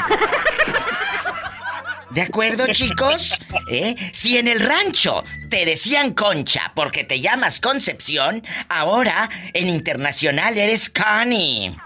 [2.11, 3.39] ¿De acuerdo, chicos?
[3.71, 3.95] ¿Eh?
[4.13, 10.91] Si en el rancho te decían Concha porque te llamas Concepción, ahora en internacional eres
[10.91, 11.77] Connie.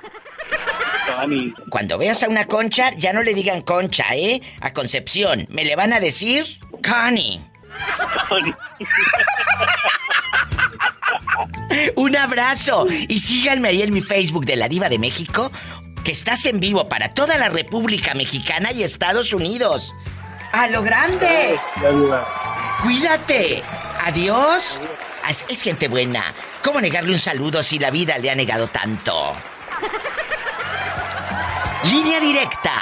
[1.70, 4.42] Cuando veas a una concha, ya no le digan concha, ¿eh?
[4.60, 5.46] A Concepción.
[5.50, 7.40] Me le van a decir Connie.
[11.96, 15.50] Un abrazo y síganme ahí en mi Facebook de la Diva de México,
[16.04, 19.94] que estás en vivo para toda la República Mexicana y Estados Unidos.
[20.52, 21.58] ¡A lo grande!
[22.82, 23.62] ¡Cuídate!
[24.04, 24.80] ¡Adiós!
[25.28, 26.34] Es, es gente buena.
[26.62, 29.34] ¿Cómo negarle un saludo si la vida le ha negado tanto?
[31.84, 32.72] Línea directa.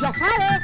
[0.00, 0.62] Ya sabes.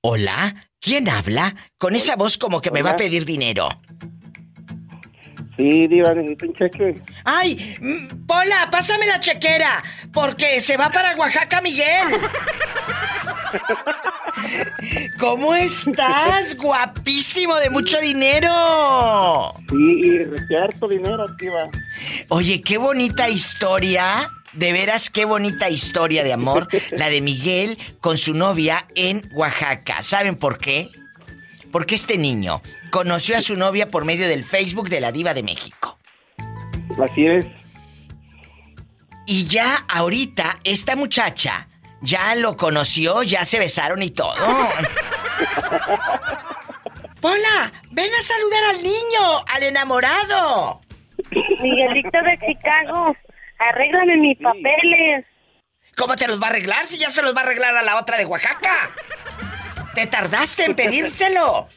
[0.00, 1.56] Hola, ¿quién habla?
[1.76, 3.80] Con esa voz como que me va a pedir dinero.
[5.56, 7.00] Sí, Diva, necesito un cheque.
[7.24, 7.76] ¡Ay!
[7.80, 9.82] mm, Pola, pásame la chequera,
[10.12, 12.08] porque se va para Oaxaca Miguel.
[15.18, 16.56] ¿Cómo estás?
[16.56, 19.52] Guapísimo, de mucho dinero.
[19.68, 21.68] Sí, y cierto dinero, Diva.
[22.30, 24.30] Oye, qué bonita historia.
[24.52, 26.68] De veras, qué bonita historia de amor.
[26.92, 30.02] La de Miguel con su novia en Oaxaca.
[30.02, 30.90] ¿Saben por qué?
[31.74, 35.42] Porque este niño conoció a su novia por medio del Facebook de la Diva de
[35.42, 35.98] México.
[37.02, 37.44] Así es.
[39.26, 41.66] Y ya ahorita esta muchacha
[42.00, 44.36] ya lo conoció, ya se besaron y todo.
[47.20, 50.80] Pola, ven a saludar al niño, al enamorado.
[51.60, 53.16] Miguelito de Chicago,
[53.58, 55.26] arréglame mis papeles.
[55.96, 57.98] ¿Cómo te los va a arreglar si ya se los va a arreglar a la
[57.98, 58.90] otra de Oaxaca?
[59.94, 61.68] Te tardaste en pedírselo.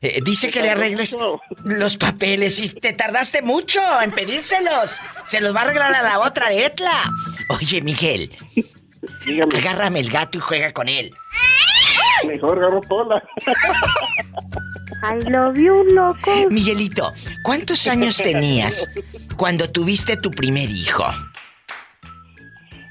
[0.00, 1.16] Eh, dice que le arregles
[1.64, 5.00] los papeles y te tardaste mucho en pedírselos.
[5.26, 7.10] Se los va a arreglar a la otra de Etla.
[7.48, 8.36] Oye, Miguel,
[9.56, 11.10] agárrame el gato y juega con él.
[12.26, 13.22] Mejor agarro Pola.
[15.02, 16.50] I love you, loco.
[16.50, 17.12] Miguelito,
[17.42, 18.88] ¿cuántos años tenías
[19.36, 21.04] cuando tuviste tu primer hijo?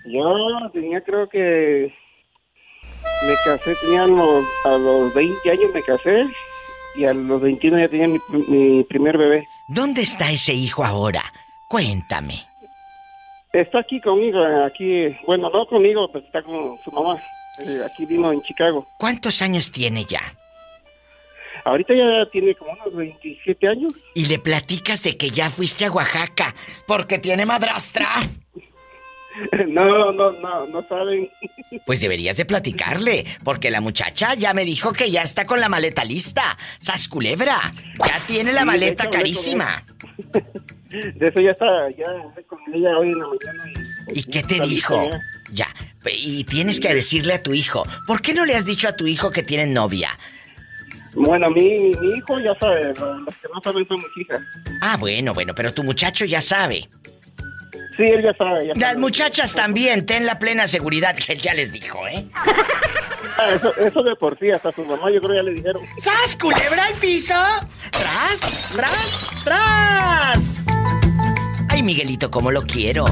[0.05, 1.93] Yo tenía, creo que.
[3.23, 6.27] Me casé, tenía los, a los 20 años me casé.
[6.95, 9.47] Y a los 21 ya tenía mi, mi primer bebé.
[9.67, 11.21] ¿Dónde está ese hijo ahora?
[11.67, 12.45] Cuéntame.
[13.51, 15.15] Está aquí conmigo, aquí.
[15.25, 17.21] Bueno, no conmigo, pues está con su mamá.
[17.59, 18.85] Eh, aquí vino en Chicago.
[18.97, 20.21] ¿Cuántos años tiene ya?
[21.63, 23.93] Ahorita ya tiene como unos 27 años.
[24.13, 26.53] Y le platicas de que ya fuiste a Oaxaca
[26.85, 28.29] porque tiene madrastra.
[29.67, 31.29] No, no, no, no saben.
[31.85, 35.67] Pues deberías de platicarle, porque la muchacha ya me dijo que ya está con la
[35.67, 36.57] maleta lista.
[36.79, 37.73] ¡Sas culebra!
[37.97, 39.85] Ya tiene la Sí, de maleta hecho, carísima.
[41.15, 42.05] De eso ya está, ya
[42.47, 43.73] con ella hoy en la mañana.
[44.13, 45.01] Y, ¿Y qué te dijo?
[45.01, 45.19] lista
[45.51, 45.67] Ya.
[46.09, 47.85] Y tienes que decirle a tu hijo.
[48.07, 50.17] ¿Por qué no le has dicho a tu hijo que tienen novia?
[51.15, 54.41] Bueno, mi, mi hijo ya sabe, los que no saben son mis hijas.
[54.81, 56.87] Ah, bueno, bueno, pero tu muchacho ya sabe.
[57.97, 58.67] Sí, él ya sabe.
[58.67, 58.97] Ya Las sabe.
[58.97, 62.25] muchachas también, ten la plena seguridad que él ya les dijo, ¿eh?
[63.37, 65.81] Ah, eso, eso de por sí, hasta su mamá yo creo ya le dijeron.
[65.99, 67.33] ¡Sas, culebra al piso!
[67.91, 70.65] ¡Tras, tras, tras!
[71.69, 73.05] Ay, Miguelito, cómo lo quiero.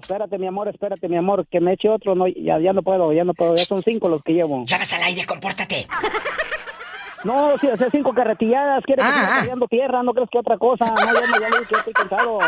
[0.00, 2.14] Espérate, mi amor, espérate, mi amor, que me eche otro.
[2.14, 3.56] No, ya, ya no puedo, ya no puedo.
[3.56, 4.62] Ya son cinco los que llevo.
[4.66, 5.86] Ya vas al aire, compórtate.
[7.26, 9.66] No, si hacer cinco carretilladas, quieres que Ah, siga ah.
[9.68, 10.86] tierra, no crees que otra cosa.
[10.86, 12.38] No, ya, me- ya ya estoy cansado.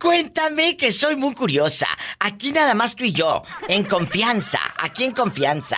[0.00, 1.86] Cuéntame que soy muy curiosa.
[2.18, 5.76] Aquí nada más tú y yo, en confianza, aquí en confianza.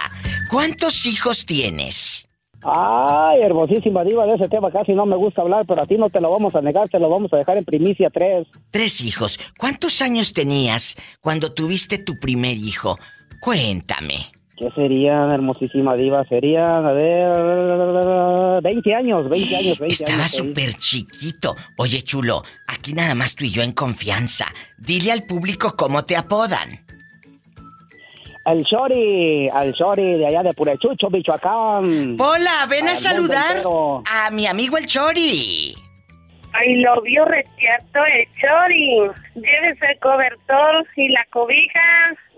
[0.51, 2.29] ¿Cuántos hijos tienes?
[2.65, 6.11] Ay, hermosísima diva, de ese tema casi no me gusta hablar, pero a ti no
[6.11, 8.47] te lo vamos a negar, te lo vamos a dejar en primicia tres.
[8.71, 9.41] Tres hijos.
[9.59, 12.99] ¿Cuántos años tenías cuando tuviste tu primer hijo?
[13.41, 14.31] Cuéntame.
[14.63, 16.23] ¿Qué serían, hermosísima diva?
[16.29, 20.31] Serían, a ver, 20 años, 20 años, 20 Estaba años.
[20.31, 20.37] sí.
[20.37, 21.57] súper chiquito.
[21.79, 24.47] Oye, chulo, aquí nada más tú y yo en confianza.
[24.79, 26.79] Dile al público cómo te apodan.
[28.45, 32.17] Al Shori, al Shori de allá de Purechucho, Michoacán.
[32.21, 34.05] Hola, ven a Al saludar entero.
[34.09, 35.75] a mi amigo el Chori.
[36.55, 39.11] I love you, retiato el chori.
[39.35, 41.81] Llévese el cobertor y la cobija.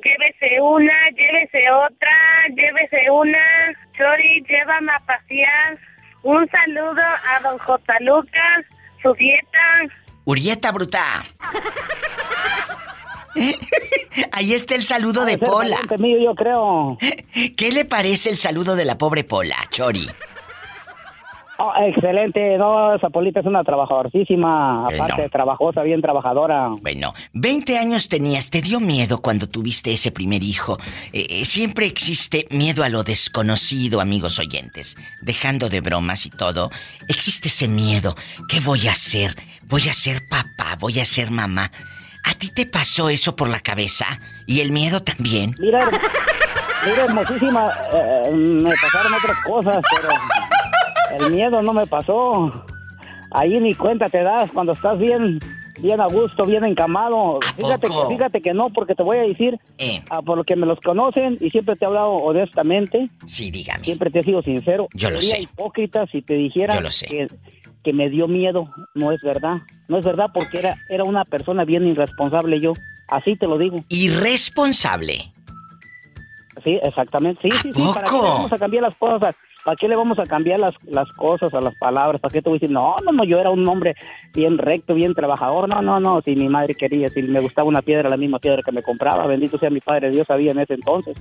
[0.04, 3.38] Llévese una, llévese otra, llévese una.
[3.96, 5.78] Chori, llévame a pasear.
[6.22, 7.94] Un saludo a don J.
[8.00, 8.64] Lucas,
[9.02, 9.94] su dieta.
[10.24, 11.22] Urieta bruta.
[14.32, 15.78] Ahí está el saludo de Pola.
[15.98, 16.98] mío, yo creo.
[17.56, 20.08] ¿Qué le parece el saludo de la pobre Pola, Chori?
[21.56, 25.28] Oh, excelente, no, esa Polita es una trabajadorcísima, aparte no.
[25.30, 26.68] trabajosa, bien trabajadora.
[26.82, 30.78] Bueno, 20 años tenías, ¿te dio miedo cuando tuviste ese primer hijo?
[31.12, 34.96] Eh, eh, siempre existe miedo a lo desconocido, amigos oyentes.
[35.22, 36.70] Dejando de bromas y todo,
[37.06, 38.16] existe ese miedo.
[38.48, 39.36] ¿Qué voy a hacer?
[39.68, 40.76] ¿Voy a ser papá?
[40.80, 41.70] ¿Voy a ser mamá?
[42.24, 44.18] ¿A ti te pasó eso por la cabeza?
[44.46, 45.54] ¿Y el miedo también?
[45.60, 45.88] Mira,
[46.84, 50.08] mira hermosísima, eh, me pasaron otras cosas, pero
[51.18, 52.64] el miedo no me pasó.
[53.30, 55.40] Ahí ni cuenta te das cuando estás bien,
[55.80, 57.40] bien a gusto, bien encamado.
[57.56, 58.08] Fíjate poco?
[58.08, 60.02] que, fíjate que no, porque te voy a decir, Eh.
[60.10, 63.08] ah, por lo que me los conocen y siempre te he hablado honestamente.
[63.26, 63.84] Sí, dígame.
[63.84, 64.88] Siempre te he sido sincero.
[64.94, 65.42] Yo lo Sería sé.
[65.42, 67.06] hipócrita si te dijera Yo lo sé.
[67.06, 67.26] Que,
[67.82, 68.64] que me dio miedo.
[68.94, 69.58] No es verdad.
[69.88, 72.72] No es verdad porque era, era una persona bien irresponsable yo.
[73.08, 73.78] Así te lo digo.
[73.88, 75.32] Irresponsable.
[76.62, 77.40] Sí, exactamente.
[77.42, 77.90] Sí, sí, sí.
[77.92, 78.22] ¿Para poco?
[78.24, 79.34] le vamos a cambiar las cosas?
[79.64, 82.20] ¿Para qué le vamos a cambiar las, las cosas a las palabras?
[82.20, 82.70] ¿Para qué te voy a decir?
[82.70, 83.94] No, no, no, yo era un hombre
[84.34, 85.68] bien recto, bien trabajador.
[85.68, 86.20] No, no, no.
[86.22, 89.26] Si mi madre quería, si me gustaba una piedra, la misma piedra que me compraba.
[89.26, 91.16] Bendito sea mi padre, Dios sabía en ese entonces.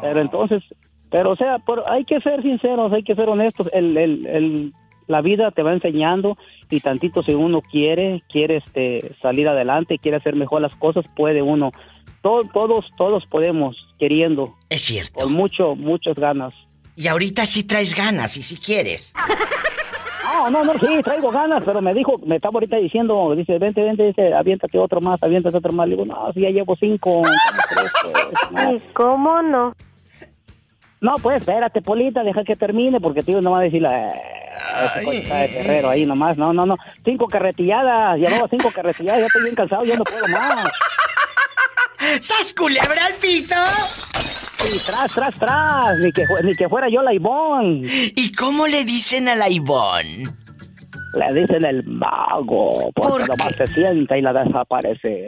[0.00, 0.62] Pero entonces,
[1.10, 3.68] pero o sea, por, hay que ser sinceros, hay que ser honestos.
[3.72, 4.72] El, el, el,
[5.06, 6.38] la vida te va enseñando
[6.70, 11.42] y tantito si uno quiere, quiere este, salir adelante, quiere hacer mejor las cosas, puede
[11.42, 11.72] uno.
[12.22, 14.54] Todo- todos, todos podemos, queriendo.
[14.70, 15.20] Es cierto.
[15.20, 16.54] Con mucho, muchas ganas.
[17.00, 19.14] Y ahorita sí traes ganas, y si quieres.
[20.32, 23.82] No, no, no, sí, traigo ganas, pero me dijo, me estaba ahorita diciendo, dice, vente,
[23.82, 25.86] vente, dice, aviéntate otro más, aviéntate otro más.
[25.86, 27.20] Le digo, no, si ya llevo cinco.
[27.20, 28.52] ¿cómo crees, pues?
[28.52, 28.80] No.
[28.94, 29.74] ¿Cómo no?
[31.00, 34.14] No, pues espérate, Polita, deja que termine, porque tío no va a decir la.
[35.12, 36.38] Está de terrero ahí nomás.
[36.38, 36.76] No, no, no.
[37.04, 40.70] Cinco carretilladas, llevaba cinco carretilladas, ya estoy bien cansado, ya no puedo más.
[42.20, 43.56] ¡Sas culebra al piso!
[44.60, 45.98] Sí, tras, tras, tras.
[45.98, 48.12] Ni que, ni que fuera yo la Ivonne.
[48.14, 50.24] ¿Y cómo le dicen a la Ivonne?
[51.14, 55.26] Le dicen el mago, porque nomás se sienta y la desaparece.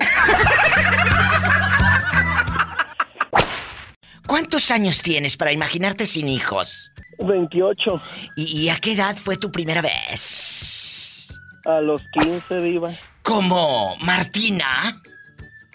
[4.27, 6.93] ¿Cuántos años tienes para imaginarte sin hijos?
[7.19, 8.01] 28.
[8.37, 11.29] ¿Y, y a qué edad fue tu primera vez?
[11.65, 12.91] A los 15, Diva.
[13.23, 13.97] ¿Cómo?
[14.01, 15.01] ¿Martina?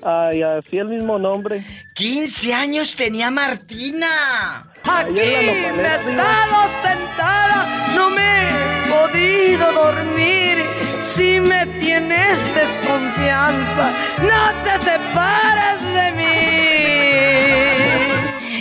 [0.04, 1.66] Ay, así el mismo nombre.
[1.94, 4.72] 15 años tenía Martina.
[4.84, 8.46] Aquí me he estado sentada, no me he
[8.90, 10.66] podido dormir.
[11.02, 13.92] Si me tienes desconfianza,
[14.22, 16.28] no te separes de mí.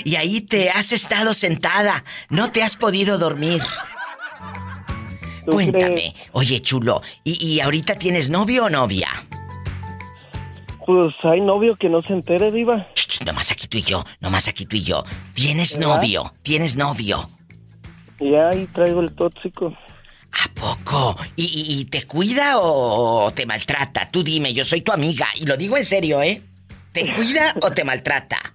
[0.04, 2.04] Y ahí te has estado sentada.
[2.30, 3.62] No te has podido dormir.
[5.44, 6.14] ¿Tú Cuéntame.
[6.32, 9.08] Oye, chulo, ¿y, y ahorita tienes novio o novia?
[10.86, 12.86] Pues hay novio que no se entere, Diva.
[12.94, 15.02] Ch, nomás aquí tú y yo, nomás aquí tú y yo.
[15.34, 15.96] Tienes ¿Verdad?
[15.96, 17.28] novio, tienes novio.
[18.20, 19.76] Ya ahí traigo el tóxico.
[20.54, 21.16] Poco.
[21.34, 24.10] ¿Y, y- y te cuida o te maltrata?
[24.10, 25.26] Tú dime, yo soy tu amiga.
[25.34, 26.42] Y lo digo en serio, ¿eh?
[26.92, 28.54] ¿Te cuida o te maltrata?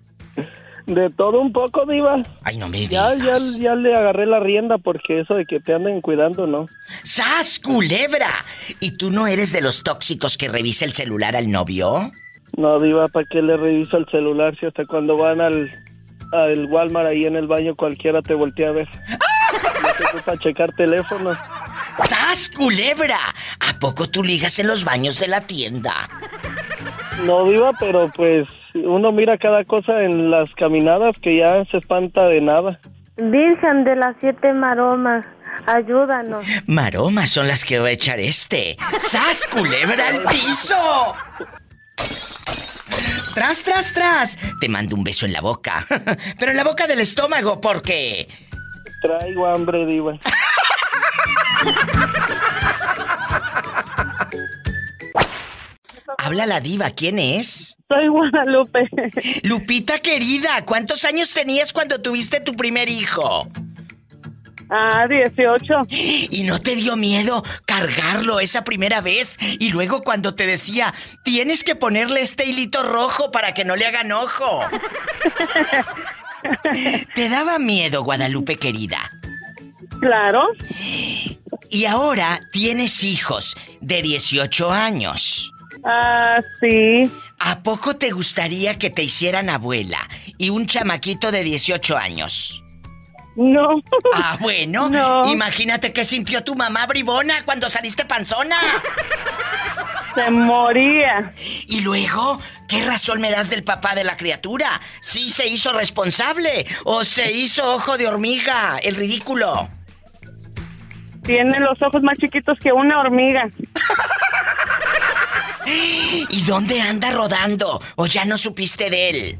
[0.87, 2.21] De todo un poco, Diva.
[2.43, 5.73] Ay, no me Ya, ya, ya le agarré la rienda porque eso de que te
[5.73, 6.65] anden cuidando, ¿no?
[7.03, 8.29] ¡Sas, culebra!
[8.79, 12.11] ¿Y tú no eres de los tóxicos que revisa el celular al novio?
[12.57, 15.71] No, Diva, ¿para qué le reviso el celular si hasta cuando van al,
[16.33, 18.89] al Walmart ahí en el baño cualquiera te voltea a ver?
[19.81, 21.31] No te ocupa checar teléfono.
[22.07, 23.19] ¡Sas, culebra!
[23.59, 26.09] ¿A poco tú ligas en los baños de la tienda?
[27.25, 32.25] No, Diva, pero pues uno mira cada cosa en las caminadas que ya se espanta
[32.25, 32.79] de nada.
[33.17, 35.25] Virgen de las siete maromas,
[35.67, 36.45] ayúdanos.
[36.65, 38.77] Maromas son las que va a echar este.
[38.99, 41.13] ¡Sas, culebra al piso!
[43.33, 44.39] ¡Tras, tras, tras!
[44.59, 45.85] Te mando un beso en la boca.
[46.39, 48.27] Pero en la boca del estómago, porque...
[49.01, 50.13] Traigo hambre, Diva.
[56.23, 57.77] Habla la diva, ¿quién es?
[57.87, 58.87] Soy Guadalupe.
[59.43, 63.49] Lupita querida, ¿cuántos años tenías cuando tuviste tu primer hijo?
[64.69, 65.73] Ah, 18.
[65.89, 69.37] ¿Y no te dio miedo cargarlo esa primera vez?
[69.59, 70.93] Y luego cuando te decía,
[71.23, 74.61] tienes que ponerle este hilito rojo para que no le hagan ojo.
[77.15, 79.09] ¿Te daba miedo, Guadalupe querida?
[79.99, 80.43] Claro.
[81.69, 85.50] Y ahora tienes hijos de 18 años.
[85.83, 87.11] Ah, sí.
[87.39, 90.07] ¿A poco te gustaría que te hicieran abuela
[90.37, 92.63] y un chamaquito de 18 años?
[93.35, 93.81] No.
[94.13, 94.89] Ah, bueno.
[94.91, 95.25] No.
[95.31, 98.57] Imagínate qué sintió tu mamá bribona cuando saliste panzona.
[100.15, 101.31] Se moría.
[101.67, 104.81] Y luego, ¿qué razón me das del papá de la criatura?
[104.99, 108.77] ¿Sí se hizo responsable o se hizo ojo de hormiga?
[108.83, 109.69] El ridículo.
[111.23, 113.47] Tiene los ojos más chiquitos que una hormiga.
[116.29, 117.81] ¿Y dónde anda rodando?
[117.95, 119.37] ¿O ya no supiste de él?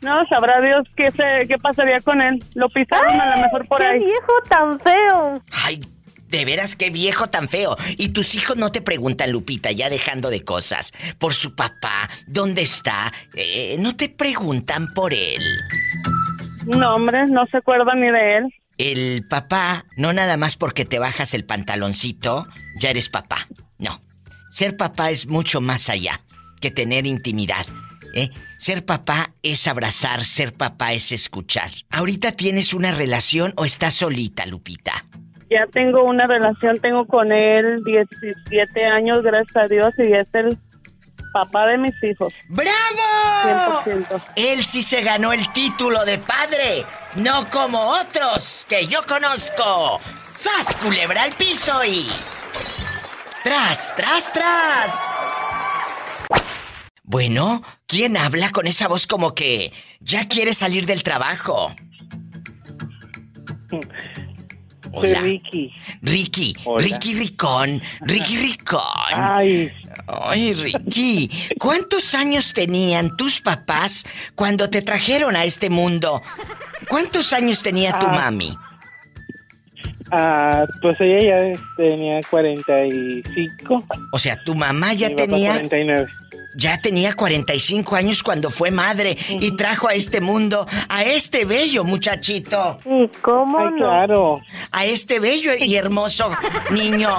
[0.00, 2.42] No, sabrá Dios qué, se, qué pasaría con él.
[2.54, 3.98] Lo pisaron a lo mejor por ¡Qué ahí.
[3.98, 5.42] viejo tan feo!
[5.50, 5.80] Ay,
[6.28, 7.76] de veras qué viejo tan feo.
[7.96, 12.62] Y tus hijos no te preguntan, Lupita, ya dejando de cosas, por su papá, ¿dónde
[12.62, 13.12] está?
[13.34, 15.42] Eh, no te preguntan por él.
[16.66, 18.54] No, hombre, no se acuerdan ni de él.
[18.76, 22.46] El papá, no nada más porque te bajas el pantaloncito,
[22.78, 23.48] ya eres papá.
[23.78, 24.00] No.
[24.58, 26.20] Ser papá es mucho más allá
[26.60, 27.64] que tener intimidad.
[28.12, 28.30] ¿eh?
[28.58, 31.70] Ser papá es abrazar, ser papá es escuchar.
[31.90, 35.04] ¿Ahorita tienes una relación o estás solita, Lupita?
[35.48, 40.58] Ya tengo una relación, tengo con él 17 años, gracias a Dios, y es el
[41.32, 42.34] papá de mis hijos.
[42.48, 43.80] ¡Bravo!
[43.84, 44.22] 100%.
[44.34, 46.84] Él sí se ganó el título de padre,
[47.14, 50.00] no como otros que yo conozco.
[50.34, 52.08] ¡Sas, culebra al piso y...
[53.44, 54.92] ¡Tras, tras, tras!
[57.02, 61.74] Bueno, ¿quién habla con esa voz como que ya quiere salir del trabajo?
[64.92, 65.20] Hola.
[65.20, 65.72] Ricky.
[66.02, 66.84] Ricky, Hola.
[66.84, 68.82] Ricky Ricón, Ricky Ricón.
[69.14, 69.70] Ay.
[70.06, 76.22] Ay, Ricky, ¿cuántos años tenían tus papás cuando te trajeron a este mundo?
[76.88, 78.12] ¿Cuántos años tenía tu Ah.
[78.12, 78.56] mami?
[80.10, 83.84] Ah, pues ella ya tenía 45.
[84.12, 86.06] O sea, tu mamá ya mi tenía 49.
[86.56, 91.84] ya tenía 45 años cuando fue madre y trajo a este mundo a este bello
[91.84, 92.78] muchachito.
[92.86, 93.76] ¿Y cómo Ay, no?
[93.76, 94.40] claro.
[94.70, 96.30] A este bello y hermoso
[96.70, 97.10] niño.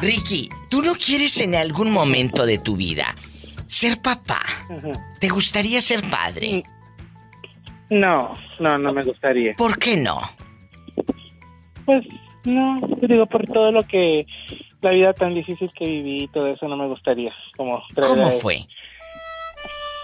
[0.00, 3.14] Ricky, ¿tú no quieres en algún momento de tu vida
[3.66, 4.40] ser papá?
[5.20, 6.62] ¿Te gustaría ser padre?
[7.90, 9.54] No, no, no me gustaría.
[9.54, 10.20] ¿Por qué no?
[11.84, 12.02] Pues
[12.44, 14.26] no, digo por todo lo que
[14.80, 17.32] la vida tan difícil que viví y todo eso no me gustaría.
[17.56, 18.66] Como ¿Cómo fue?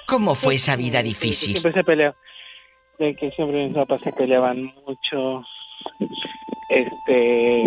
[0.07, 1.53] ¿Cómo fue esa vida difícil?
[1.53, 2.15] Siempre se peleó.
[2.99, 5.45] De que siempre mis papás se peleaban mucho.
[6.69, 7.67] Este.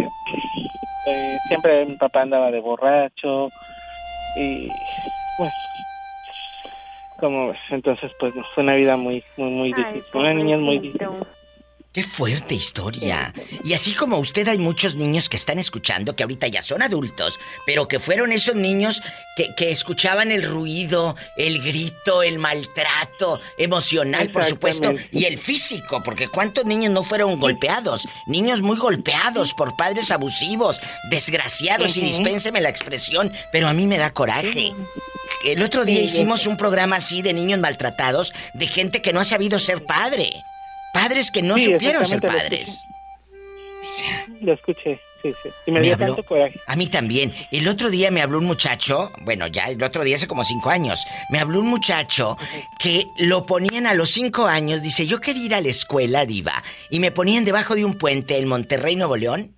[1.08, 3.50] eh, siempre mi papá andaba de borracho.
[4.36, 4.70] Y.
[5.38, 5.54] Pues.
[7.20, 10.04] Como ves, entonces, pues no, fue una vida muy, muy, muy difícil.
[10.14, 11.10] Una niña muy difícil.
[11.92, 13.34] Qué fuerte historia.
[13.64, 17.40] Y así como usted hay muchos niños que están escuchando, que ahorita ya son adultos,
[17.66, 19.02] pero que fueron esos niños
[19.36, 26.04] que, que escuchaban el ruido, el grito, el maltrato emocional, por supuesto, y el físico,
[26.04, 30.80] porque cuántos niños no fueron golpeados, niños muy golpeados por padres abusivos,
[31.10, 34.74] desgraciados, y dispénseme la expresión, pero a mí me da coraje.
[35.44, 39.22] El otro día Sí, hicimos un programa así de niños maltratados, de gente que no
[39.22, 40.44] ha sabido ser padre.
[41.02, 42.82] Padres que no Sí, supieron ser padres.
[44.42, 45.50] Lo escuché, sí, sí.
[45.66, 46.08] Y me, Me dio habló.
[46.08, 46.60] tanto coraje.
[46.68, 47.34] A mí también.
[47.52, 50.70] El otro día me habló un muchacho, bueno, ya el otro día hace como cinco
[50.70, 52.38] años, me habló un muchacho
[52.80, 56.64] que lo ponían a los cinco años, dice, yo quería ir a la escuela, diva,
[56.90, 59.56] y me ponían debajo de un puente en Monterrey, Nuevo León,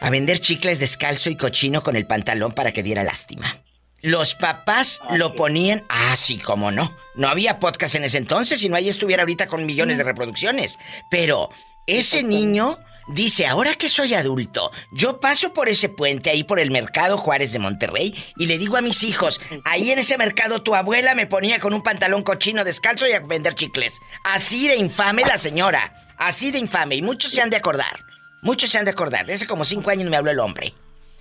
[0.00, 3.58] a vender chicles descalzo y cochino con el pantalón para que diera lástima.
[4.02, 6.96] Los papás lo ponían, ah, sí, cómo no.
[7.16, 10.78] No había podcast en ese entonces, si no ahí estuviera ahorita con millones de reproducciones.
[11.10, 11.50] Pero
[11.86, 12.78] ese niño
[13.08, 17.52] dice, ahora que soy adulto, yo paso por ese puente ahí por el mercado Juárez
[17.52, 21.26] de Monterrey y le digo a mis hijos, ahí en ese mercado tu abuela me
[21.26, 23.98] ponía con un pantalón cochino descalzo y a vender chicles.
[24.22, 28.04] Así de infame la señora, así de infame, y muchos se han de acordar.
[28.42, 29.26] Muchos se han de acordar.
[29.26, 30.72] De hace como cinco años me habló el hombre.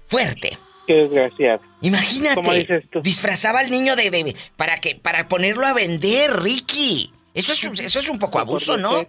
[0.08, 0.60] Fuerte.
[0.88, 1.60] Qué desgraciado.
[1.82, 2.36] Imagínate.
[2.36, 3.02] ¿Cómo dices tú?
[3.02, 7.12] Disfrazaba al niño de, de- para que para ponerlo a vender, Ricky.
[7.34, 9.06] Eso es un- eso es un poco abuso, ¿no?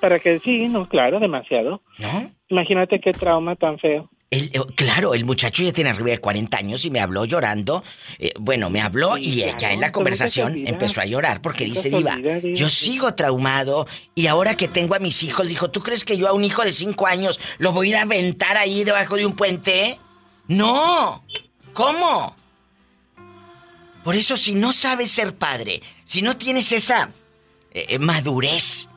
[0.00, 1.82] Para que sí, no, claro, demasiado.
[1.98, 2.30] ¿No?
[2.48, 4.10] Imagínate qué trauma tan feo.
[4.30, 7.84] El- eh, claro, el muchacho ya tiene arriba de 40 años y me habló llorando.
[8.18, 11.90] Eh, bueno, me habló y claro, ya en la conversación empezó a llorar porque dice,
[11.90, 12.70] Diva, yo eso".
[12.70, 16.32] sigo traumado y ahora que tengo a mis hijos, dijo, ¿tú crees que yo a
[16.32, 19.34] un hijo de 5 años lo voy a ir a aventar ahí debajo de un
[19.36, 19.98] puente?
[20.48, 21.24] No.
[21.72, 22.36] ¿Cómo?
[24.04, 27.10] Por eso si no sabes ser padre, si no tienes esa
[27.72, 28.88] eh, eh, madurez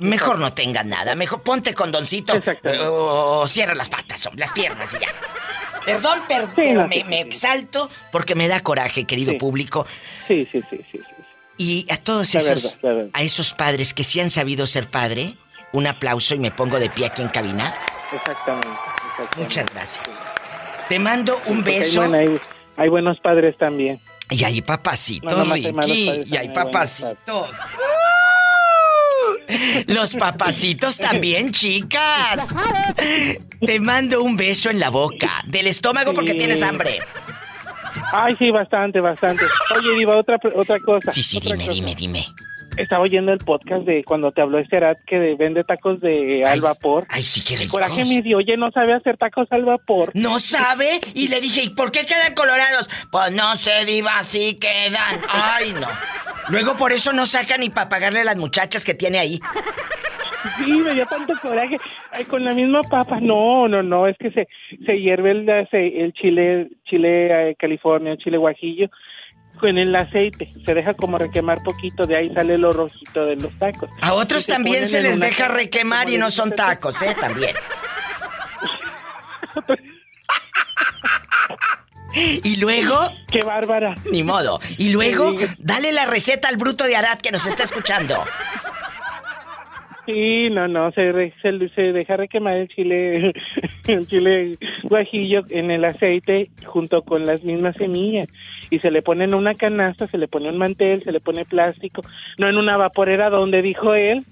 [0.00, 4.94] Mejor no tengas nada, mejor ponte condoncito eh, o, o cierra las patas, las piernas
[4.94, 5.08] y ya.
[5.84, 9.86] Perdón, perdón, pero me, me exalto porque me da coraje, querido público.
[10.26, 10.98] Sí, sí, sí, sí.
[10.98, 11.14] sí.
[11.58, 13.10] Y a todos La esos, verdad, la verdad.
[13.12, 15.36] a esos padres que sí han sabido ser padre,
[15.74, 17.74] un aplauso y me pongo de pie aquí en cabina.
[18.10, 18.68] Exactamente.
[18.68, 19.38] exactamente.
[19.38, 20.24] Muchas gracias.
[20.90, 22.02] Te mando un hay beso.
[22.02, 22.36] Hay,
[22.76, 24.00] hay buenos padres también.
[24.28, 27.56] Y hay papacitos, No, hay Y hay papacitos.
[29.86, 32.54] Los papacitos también, chicas.
[33.64, 35.42] Te mando un beso en la boca.
[35.46, 36.38] Del estómago porque Sí.
[36.38, 36.98] tienes hambre.
[38.12, 39.44] Ay, sí, bastante, bastante.
[39.76, 41.12] Oye, Diva, otra, otra cosa.
[41.12, 41.74] Sí, sí, otra dime, cosa.
[41.74, 42.26] dime, dime.
[42.76, 46.44] Estaba oyendo el podcast de cuando te habló este Arat que de- vende tacos de
[46.44, 47.04] al vapor.
[47.08, 47.72] Ay, sí, qué ricos.
[47.72, 50.10] Coraje me dio, oye, no sabe hacer tacos al vapor.
[50.14, 51.00] ¿No sabe?
[51.14, 52.88] Y le dije, ¿y por qué quedan colorados?
[53.10, 55.20] Pues no sé, diva, así quedan.
[55.28, 55.88] Ay, no.
[56.48, 59.40] Luego por eso no sacan ni para pagarle a las muchachas que tiene ahí.
[60.58, 61.76] Sí, me dio tanto coraje.
[62.12, 63.18] Ay, con la misma papa.
[63.20, 64.48] No, no, no, es que se,
[64.86, 68.88] se hierve el, el chile, chile eh, California, chile guajillo,
[69.60, 70.48] con el aceite.
[70.64, 73.90] Se deja como requemar poquito, de ahí sale lo rojito de los tacos.
[74.00, 76.66] A otros se también se en les deja requemar y no son 70.
[76.66, 77.14] tacos, ¿eh?
[77.18, 77.54] También.
[82.42, 82.98] Y luego...
[83.30, 83.94] ¡Qué bárbara!
[84.10, 84.58] Ni modo.
[84.78, 88.24] Y luego, dale la receta al bruto de Arad que nos está escuchando.
[90.06, 93.32] Sí, no, no, se, re- se, se deja requemar el chile,
[93.86, 98.26] el chile guajillo en el aceite junto con las mismas semillas
[98.70, 101.44] y se le pone en una canasta, se le pone un mantel, se le pone
[101.44, 102.02] plástico,
[102.38, 104.24] no en una vaporera donde dijo él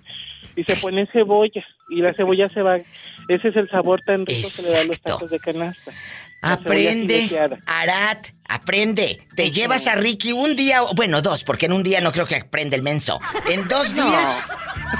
[0.56, 2.76] y se pone cebolla y la cebolla se va,
[3.28, 5.92] ese es el sabor tan rico que le da a los tacos de canasta.
[6.40, 7.28] Aprende.
[7.66, 8.18] Arad,
[8.48, 9.18] aprende.
[9.34, 12.36] Te llevas a Ricky un día, bueno, dos, porque en un día no creo que
[12.36, 13.18] aprenda el menso.
[13.50, 14.06] En dos No.
[14.06, 14.46] días,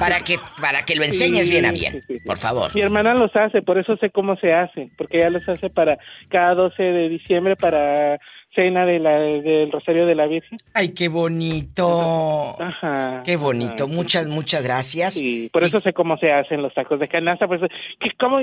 [0.01, 2.75] para que, para que lo enseñes Sí, bien a bien, sí, por favor.
[2.75, 5.99] Mi hermana los hace, por eso sé cómo se hace, porque ella los hace para
[6.29, 8.19] cada 12 de diciembre para
[8.59, 10.59] cena de la, del Rosario de la Virgen.
[10.75, 12.61] Ay, qué bonito.
[12.61, 13.23] Ajá.
[13.25, 13.87] Qué bonito.
[13.87, 15.15] Muchas, muchas gracias.
[15.15, 17.61] Sí, por eso sé cómo se hacen los tacos de canasta, pues
[18.01, 18.39] que cómo,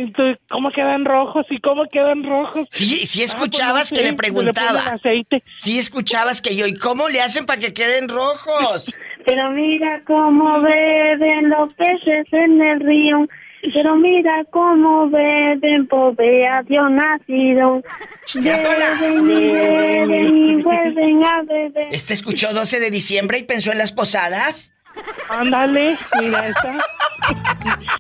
[0.50, 2.66] cómo quedan rojos y cómo quedan rojos.
[2.70, 4.80] Sí, sí Ah, escuchabas pues no que sé, le preguntaba.
[4.80, 5.44] ponen aceite.
[5.58, 8.86] Sí escuchabas que yo, ¿y cómo le hacen para que queden rojos?
[9.26, 13.28] Pero mira cómo beben los peces en el río.
[13.74, 17.82] Pero mira cómo beben, pobre a Dios nacido.
[18.36, 21.88] Beben y beben y vuelven a beber.
[21.92, 24.74] ¿Este escuchó 12 de diciembre y pensó en las posadas?
[25.30, 26.78] Ándale, mira esta.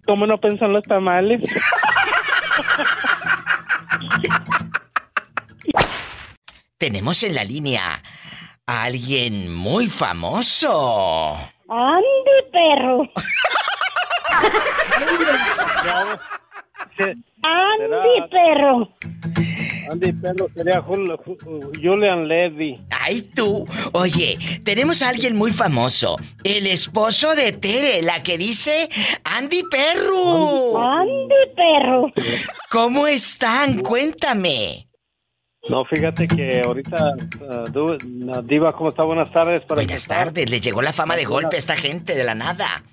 [0.05, 1.41] ¿Cómo no pensan los tamales?
[6.77, 8.01] Tenemos en la línea
[8.65, 11.37] a alguien muy famoso.
[11.69, 13.03] ¡Andy, perro!
[17.43, 18.89] ¡Andy, perro!
[19.91, 22.81] Andy Perro sería Jul- Ju- Julian Levy.
[22.89, 23.67] Ay, tú.
[23.93, 26.15] Oye, tenemos a alguien muy famoso.
[26.43, 28.89] El esposo de Tere, la que dice
[29.23, 30.81] Andy Perro.
[30.81, 32.11] ¡Andy, perro!
[32.71, 33.79] ¿Cómo están?
[33.81, 34.87] Cuéntame.
[35.69, 39.03] No, fíjate que ahorita, uh, uh, Diva, ¿cómo está?
[39.03, 39.61] Buenas tardes.
[39.61, 40.25] Para Buenas empezar.
[40.25, 40.49] tardes.
[40.49, 42.83] Les llegó la fama de golpe a esta gente de la nada.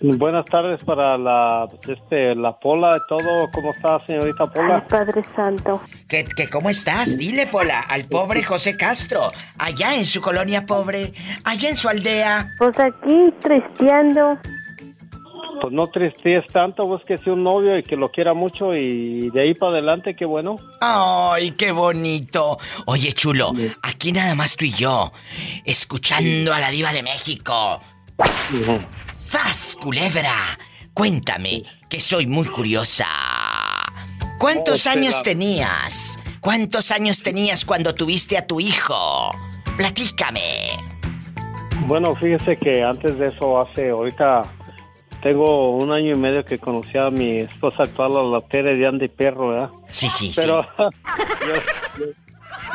[0.00, 3.50] Buenas tardes para la, este, la Pola y todo.
[3.52, 4.86] ¿Cómo está, señorita Pola?
[4.86, 5.80] Padre Santo.
[6.08, 7.18] ¿Qué, qué, cómo estás?
[7.18, 9.30] Dile, Pola, al pobre José Castro.
[9.58, 11.12] Allá en su colonia pobre,
[11.44, 12.48] allá en su aldea.
[12.58, 14.38] Pues aquí, tristeando.
[15.60, 19.28] Pues no tristes tanto, vos que sea un novio y que lo quiera mucho y
[19.30, 20.54] de ahí para adelante, qué bueno.
[20.80, 22.58] ¡Ay, qué bonito!
[22.86, 25.10] Oye, chulo, aquí nada más tú y yo,
[25.64, 27.80] escuchando a la diva de México.
[29.32, 30.58] ¡Sas, culebra!
[30.94, 33.04] Cuéntame, que soy muy curiosa.
[34.38, 36.18] ¿Cuántos Oh, años tenías?
[36.40, 39.30] ¿Cuántos años tenías cuando tuviste a tu hijo?
[39.76, 40.70] Platícame.
[41.86, 44.50] Bueno, fíjese que antes de eso, hace ahorita
[45.22, 48.86] tengo un año y medio que conocí a mi esposa actual, a la Tere de
[48.86, 49.70] Andy Perro, ¿verdad?
[49.90, 50.84] Sí, sí, Pero yo,
[51.98, 52.06] yo,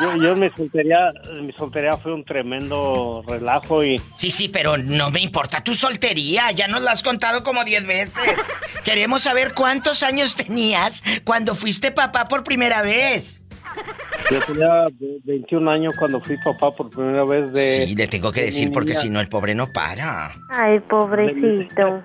[0.00, 5.20] yo mi soltería, mi soltería fue un tremendo relajo y Sí, sí, pero no me
[5.20, 8.34] importa tu soltería, ya nos la has contado como 10 veces.
[8.84, 13.42] Queremos saber cuántos años tenías cuando fuiste papá por primera vez.
[14.30, 17.86] yo tenía ve- 21 años cuando fui papá por primera vez de...
[17.86, 20.32] Sí, le tengo que de decir porque niña- si no el pobre no para.
[20.50, 22.02] Ay, pobrecito.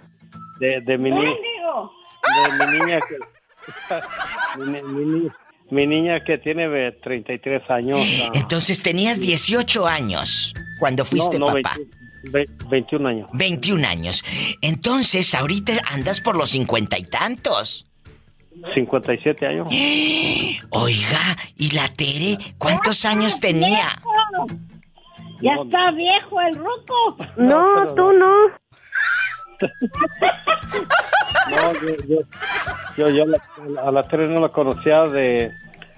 [0.60, 3.18] De, de mi, ni- de mi niña que...
[4.60, 5.30] mi, mi
[5.72, 8.00] mi niña que tiene ve- 33 años.
[8.24, 8.32] ah.
[8.34, 11.76] Entonces tenías 18 años cuando fuiste no, no, papá.
[11.78, 12.00] 20
[12.32, 13.30] Ve- 21 años.
[13.34, 14.24] 21 años.
[14.62, 17.86] Entonces, ahorita andas por los cincuenta y tantos.
[18.74, 19.68] 57 años.
[20.72, 24.02] Oiga, ¿y la Tere cuántos años tenía?
[25.42, 27.18] Ya está viejo el ruco.
[27.38, 28.59] No, tú no.
[31.50, 31.74] No,
[32.08, 32.20] yo,
[32.98, 33.26] yo, yo,
[33.84, 35.52] a la Tere no la conocía de...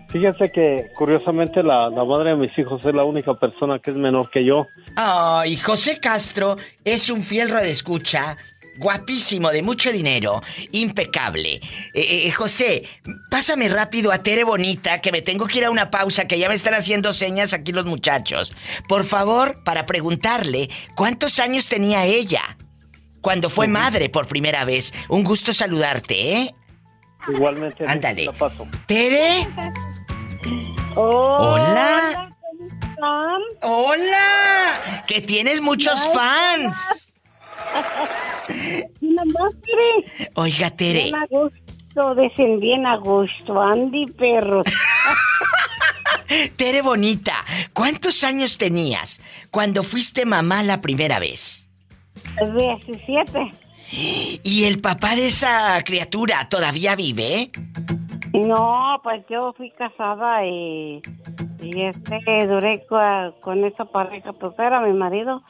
[0.09, 3.97] Fíjense que curiosamente la, la madre de mis hijos es la única persona que es
[3.97, 4.67] menor que yo.
[4.97, 8.35] Ay, José Castro es un fiel escucha,
[8.77, 11.61] guapísimo, de mucho dinero, impecable.
[11.93, 12.83] Eh, eh, José,
[13.29, 16.49] pásame rápido a Tere Bonita, que me tengo que ir a una pausa, que ya
[16.49, 18.53] me están haciendo señas aquí los muchachos.
[18.89, 22.57] Por favor, para preguntarle, ¿cuántos años tenía ella?
[23.21, 24.93] Cuando fue madre por primera vez.
[25.09, 26.55] Un gusto saludarte, ¿eh?
[27.27, 27.85] Igualmente.
[27.87, 28.25] Ándale.
[28.25, 28.67] la paso.
[28.87, 29.47] Tere.
[30.95, 32.29] Hola.
[33.61, 35.03] Hola.
[35.07, 37.13] Que tienes muchos fans.
[38.99, 40.29] Tere.
[40.35, 41.03] Oiga, Tere.
[41.03, 43.61] Bien a gusto, dicen bien a gusto.
[43.61, 44.65] Andy, perros.
[46.55, 49.19] Tere bonita, ¿cuántos años tenías
[49.49, 51.70] cuando fuiste mamá la primera vez?
[52.57, 53.51] 17.
[54.43, 57.51] ¿Y el papá de esa criatura todavía vive?
[58.33, 61.01] No, pues yo fui casada y,
[61.61, 62.85] y este, duré
[63.41, 65.43] con esa pareja, pues era mi marido.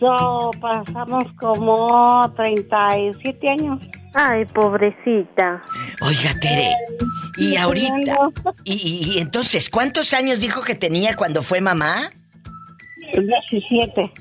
[0.00, 3.78] So, pasamos como 37 años.
[4.14, 5.60] Ay, pobrecita.
[6.00, 6.72] Oiga, Tere,
[7.36, 8.16] y ahorita,
[8.64, 12.10] y, y- y entonces, ¿cuántos años dijo que tenía cuando fue mamá?
[13.50, 14.12] 17.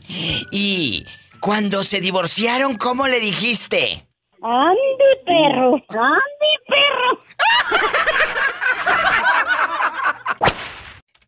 [0.52, 1.06] Y
[1.44, 4.08] cuando se divorciaron, ¿cómo le dijiste?
[4.42, 5.74] Andy, perro.
[5.90, 7.20] Andy, perro.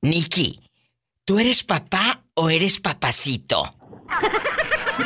[0.01, 0.61] Nikki,
[1.25, 3.75] ¿tú eres papá o eres papacito?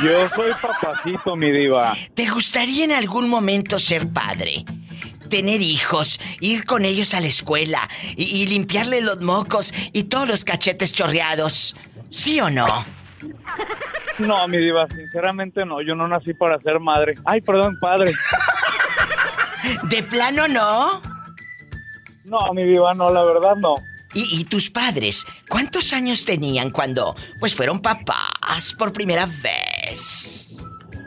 [0.04, 1.96] Yo soy papacito, mi diva.
[2.14, 4.64] ¿Te gustaría en algún momento ser padre?
[5.28, 10.28] Tener hijos, ir con ellos a la escuela y, y limpiarle los mocos y todos
[10.28, 11.76] los cachetes chorreados.
[12.12, 12.99] ¿Sí o no?
[14.20, 15.82] No, mi diva, sinceramente no.
[15.82, 17.14] Yo no nací para ser madre.
[17.26, 18.12] Ay, perdón, padre.
[19.84, 21.02] ¿De plano no?
[22.26, 23.76] No, mi diva, no, la verdad no.
[24.14, 25.26] ¿Y, y tus padres?
[25.48, 30.58] ¿Cuántos años tenían cuando, pues, fueron papás por primera vez?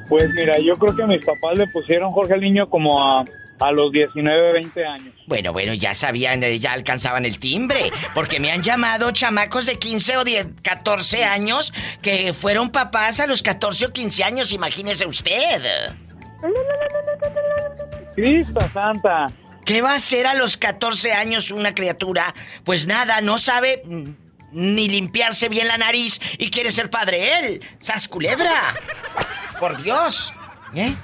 [0.09, 3.25] Pues mira, yo creo que mis papás le pusieron Jorge al niño como a,
[3.63, 5.15] a los 19, 20 años.
[5.27, 9.79] Bueno, bueno, ya sabían, eh, ya alcanzaban el timbre, porque me han llamado chamacos de
[9.79, 11.73] 15 o 10, 14 años
[12.03, 15.63] que fueron papás a los 14 o 15 años, imagínese usted.
[18.15, 19.29] Cristo Santa.
[19.65, 22.35] ¿Qué va a hacer a los 14 años una criatura?
[22.65, 24.11] Pues nada, no sabe mm,
[24.53, 27.63] ni limpiarse bien la nariz y quiere ser padre él.
[27.81, 28.75] ¡Sas culebra!
[29.61, 30.35] Por Dios.
[30.75, 30.95] ¿Eh?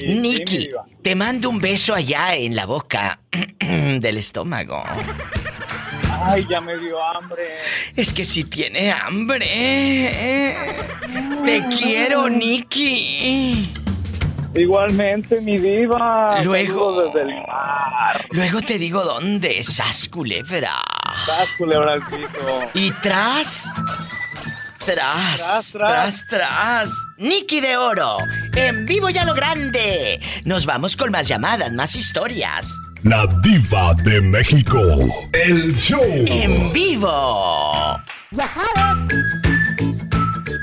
[0.00, 0.70] Nicky,
[1.02, 3.20] te mando un beso allá en la boca
[3.60, 4.82] del estómago.
[6.24, 7.58] Ay, ya me dio hambre.
[7.94, 10.54] Es que si tiene hambre.
[11.44, 13.72] Te quiero, Nicky.
[14.54, 16.42] Igualmente, mi diva.
[16.42, 17.02] Luego.
[17.02, 18.24] Desde el mar.
[18.30, 20.82] Luego te digo dónde, sas culebra.
[21.26, 22.60] Sas, culebra al piso.
[22.74, 23.70] Y tras.
[24.86, 26.26] Tras, Tras, tras, tras.
[26.28, 26.90] tras.
[27.18, 28.18] Nicky de Oro,
[28.54, 30.20] en vivo ya lo grande.
[30.44, 32.72] Nos vamos con más llamadas, más historias.
[33.02, 34.78] La diva de México.
[35.32, 36.04] El show.
[36.04, 38.00] En vivo.
[38.30, 39.08] Ya sabes.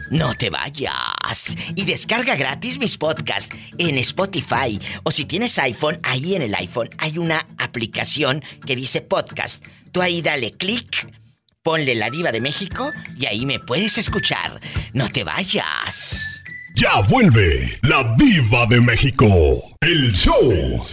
[0.09, 1.57] No te vayas.
[1.75, 4.79] Y descarga gratis mis podcasts en Spotify.
[5.03, 9.65] O si tienes iPhone, ahí en el iPhone hay una aplicación que dice podcast.
[9.91, 11.11] Tú ahí dale clic,
[11.63, 14.59] ponle la diva de México y ahí me puedes escuchar.
[14.91, 16.43] No te vayas.
[16.75, 19.25] Ya vuelve la diva de México.
[19.79, 20.85] El show.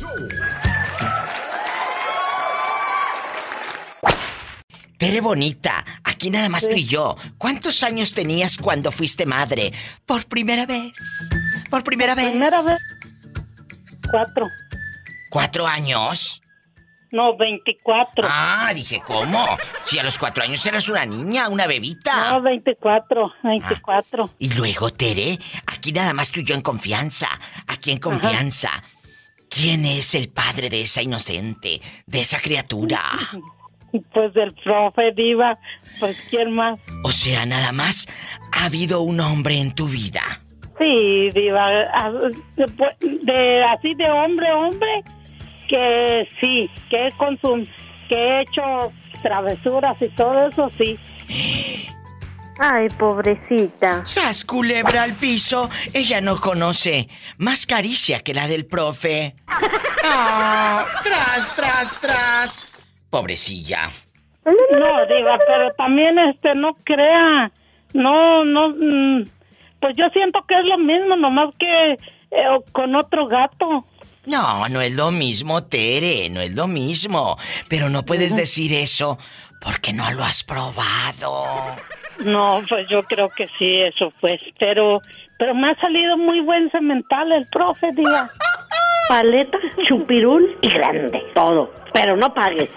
[4.97, 7.16] Tere bonita, aquí nada más tú y yo.
[7.38, 9.72] ¿Cuántos años tenías cuando fuiste madre?
[10.06, 10.92] Por primera vez.
[11.70, 12.30] Por primera vez.
[12.30, 12.78] Primera vez.
[14.09, 14.47] Cuatro.
[15.30, 16.42] ¿Cuatro años?
[17.12, 18.28] No, 24.
[18.31, 19.45] Ah, dije, ¿cómo?
[19.85, 22.31] Si a los cuatro años eras una niña, una bebita.
[22.32, 23.32] No, 24.
[23.43, 24.31] 24.
[24.39, 27.28] Y luego, Tere, aquí nada más tú y yo en confianza.
[27.66, 28.70] Aquí en confianza.
[29.49, 33.01] ¿Quién es el padre de esa inocente, de esa criatura?
[34.15, 35.59] Pues el profe Diva.
[35.99, 36.78] Pues quién más.
[37.03, 38.07] O sea, nada más
[38.53, 40.23] ha habido un hombre en tu vida.
[40.78, 41.66] Sí, Diva.
[41.93, 45.03] ah, de- de- así de hombre hombre.
[45.70, 47.64] Que sí, que es con su,
[48.09, 48.92] que he hecho
[49.22, 50.98] travesuras y todo eso, sí.
[52.59, 54.05] Ay, pobrecita.
[54.05, 55.70] ¡Sas, culebra al piso!
[55.94, 59.34] Ella no conoce más caricia que la del profe.
[60.05, 60.84] ¡Ah!
[61.05, 62.74] ¡Tras, tras, tras!
[63.09, 63.88] Pobrecilla.
[64.44, 67.51] No, diga, pero también este, no crea.
[67.94, 68.70] No, no.
[68.70, 69.24] mm,
[69.80, 71.98] Pues yo siento que es lo mismo, nomás que eh,
[72.72, 73.86] con otro gato.
[74.26, 77.38] No, no es lo mismo, Tere, no es lo mismo.
[77.68, 79.18] Pero no puedes decir eso
[79.60, 81.76] porque no lo has probado.
[82.24, 84.40] No, pues yo creo que sí, eso pues.
[84.59, 85.01] Pero,
[85.38, 88.30] pero me ha salido muy buen cemental el profe, diga.
[89.09, 91.20] Paleta, chupirul y grande.
[91.34, 91.72] Todo.
[91.92, 92.70] Pero no pagues.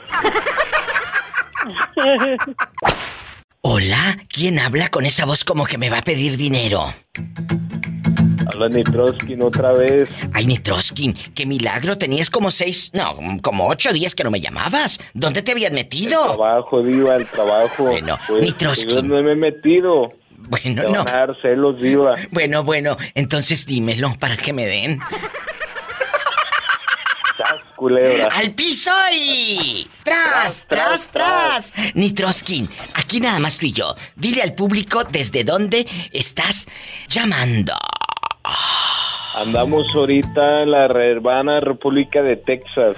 [3.62, 6.94] Hola, ¿quién habla con esa voz como que me va a pedir dinero?
[8.48, 10.10] Habla Nitroskin otra vez.
[10.34, 15.00] Ay, Nitroskin, qué milagro, tenías como seis, no, como ocho días que no me llamabas.
[15.14, 16.22] ¿Dónde te habías metido?
[16.36, 17.84] Trabajo, Diva, el trabajo.
[17.84, 18.90] Bueno, pues, Nitroskin.
[18.90, 20.10] yo no me he metido.
[20.50, 21.04] Bueno, no.
[21.06, 22.16] van a dar celos, Diva.
[22.32, 25.00] Bueno, bueno, entonces dímelo para que me den.
[27.76, 28.28] Culebra.
[28.32, 29.90] ¡Al piso y...
[30.04, 31.74] ¡Tras, tras, tras!
[31.96, 33.96] Nitroskin, aquí nada más tú y yo.
[34.16, 36.68] Dile al público desde dónde estás
[37.10, 37.74] llamando.
[39.36, 42.98] Andamos ahorita en la hermana República de Texas.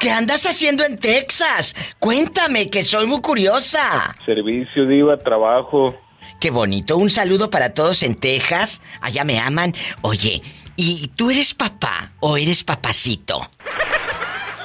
[0.00, 1.74] ¿Qué andas haciendo en Texas?
[1.98, 4.14] Cuéntame, que soy muy curiosa.
[4.24, 5.96] Servicio, Diva, trabajo.
[6.40, 6.96] Qué bonito.
[6.96, 8.82] Un saludo para todos en Texas.
[9.00, 9.74] Allá me aman.
[10.02, 10.42] Oye,
[10.76, 13.48] ¿y tú eres papá o eres papacito?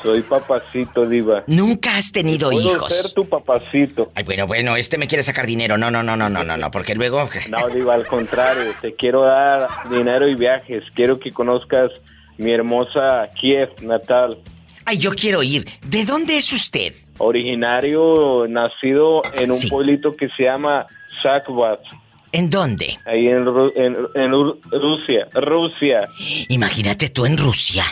[0.03, 1.44] Soy papacito, Diva.
[1.48, 2.94] Nunca has tenido Puedo hijos.
[2.94, 4.10] ser tu papacito.
[4.15, 5.78] Ay, bueno, bueno, este me quiere sacar dinero.
[5.78, 7.30] No, no, no, no, no, no, no, porque luego.
[7.49, 8.73] No, Diva, al contrario.
[8.82, 10.84] Te quiero dar dinero y viajes.
[10.95, 11.90] Quiero que conozcas
[12.38, 14.38] mi hermosa Kiev natal.
[14.86, 15.68] Ay, yo quiero ir.
[15.86, 16.94] ¿De dónde es usted?
[17.19, 19.69] Originario, nacido en un Sí.
[19.69, 20.88] pueblito que se llama
[21.22, 21.80] Sakvat.
[22.32, 22.98] ¿En dónde?
[23.06, 25.28] Ahí en, Ru- en, en Ru- Rusia.
[25.34, 26.07] Rusia.
[26.49, 27.86] Imagínate tú en Rusia,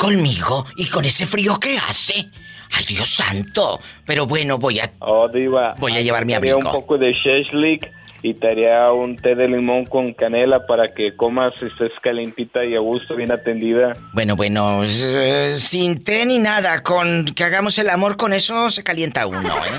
[0.00, 2.30] conmigo y con ese frío que hace.
[2.72, 3.78] Ay, Dios santo.
[4.06, 4.90] Pero bueno, voy a.
[5.00, 5.74] Oh, Diva.
[5.78, 7.86] Voy a llevar mi Te haría un poco de sheshlik
[8.22, 12.64] y te haría un té de limón con canela para que comas y estés calentita
[12.64, 13.92] y a gusto, bien atendida.
[14.14, 18.82] Bueno, bueno, eh, sin té ni nada, con que hagamos el amor con eso se
[18.82, 19.78] calienta uno, ¿eh?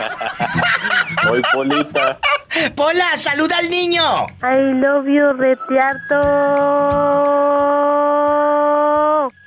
[1.30, 2.18] Hoy, Polita.
[2.76, 4.26] Pola, saluda al niño.
[4.42, 6.20] I love you, retiarto.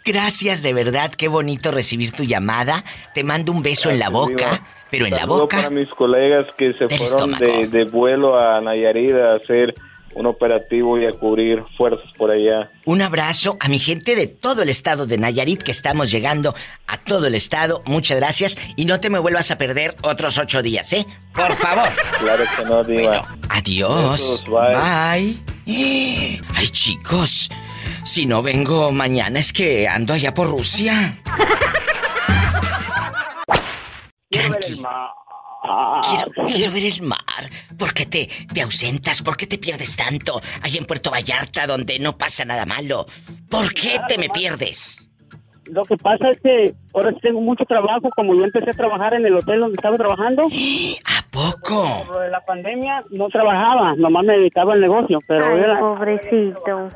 [0.06, 2.84] Gracias, de verdad, qué bonito recibir tu llamada.
[3.14, 4.62] Te mando un beso en la boca,
[4.92, 5.58] pero en la boca.
[5.58, 9.74] para mis colegas que se fueron de, vuelo a Nayarit a hacer
[10.16, 12.70] un operativo y a cubrir fuerzas por allá.
[12.86, 16.54] Un abrazo a mi gente de todo el estado de Nayarit que estamos llegando
[16.86, 17.82] a todo el estado.
[17.86, 21.06] Muchas gracias y no te me vuelvas a perder otros ocho días, ¿eh?
[21.34, 21.90] Por favor.
[22.20, 23.38] Claro que no, Diva.
[23.50, 24.12] Adiós.
[24.12, 25.36] Besos, bye.
[25.66, 26.42] bye.
[26.56, 27.50] Ay, chicos.
[28.04, 31.18] Si no vengo mañana es que ando allá por Rusia.
[34.30, 34.82] Tranqui.
[36.04, 37.20] Quiero, quiero ver el mar.
[37.78, 39.22] ¿Por qué te, te ausentas?
[39.22, 40.42] ¿Por qué te pierdes tanto?
[40.62, 43.06] Ahí en Puerto Vallarta, donde no pasa nada malo.
[43.50, 45.10] ¿Por qué te me pierdes?
[45.66, 49.14] Lo que pasa es que ahora sí tengo mucho trabajo, como yo empecé a trabajar
[49.14, 50.44] en el hotel donde estaba trabajando.
[51.06, 52.04] ¿A poco?
[52.08, 55.80] Por lo de la pandemia no trabajaba, nomás me dedicaba al negocio, pero Ay, era-
[55.80, 56.90] pobrecito.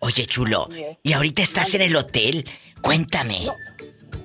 [0.00, 0.68] Oye, chulo,
[1.02, 2.44] ¿y ahorita estás en el hotel?
[2.80, 3.40] Cuéntame.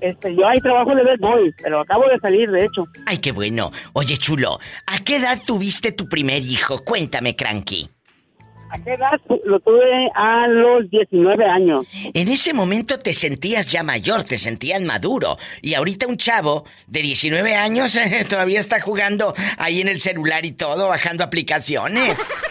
[0.02, 2.84] este, yo ahí trabajo de voy, pero acabo de salir, de hecho.
[3.06, 3.72] Ay, qué bueno.
[3.94, 6.84] Oye, chulo, ¿a qué edad tuviste tu primer hijo?
[6.84, 7.90] Cuéntame, Cranky.
[8.74, 11.86] ¿A qué edad lo tuve a los 19 años?
[12.14, 15.38] En ese momento te sentías ya mayor, te sentías maduro.
[15.62, 20.44] Y ahorita un chavo de 19 años eh, todavía está jugando ahí en el celular
[20.45, 22.44] y todo, bajando aplicaciones.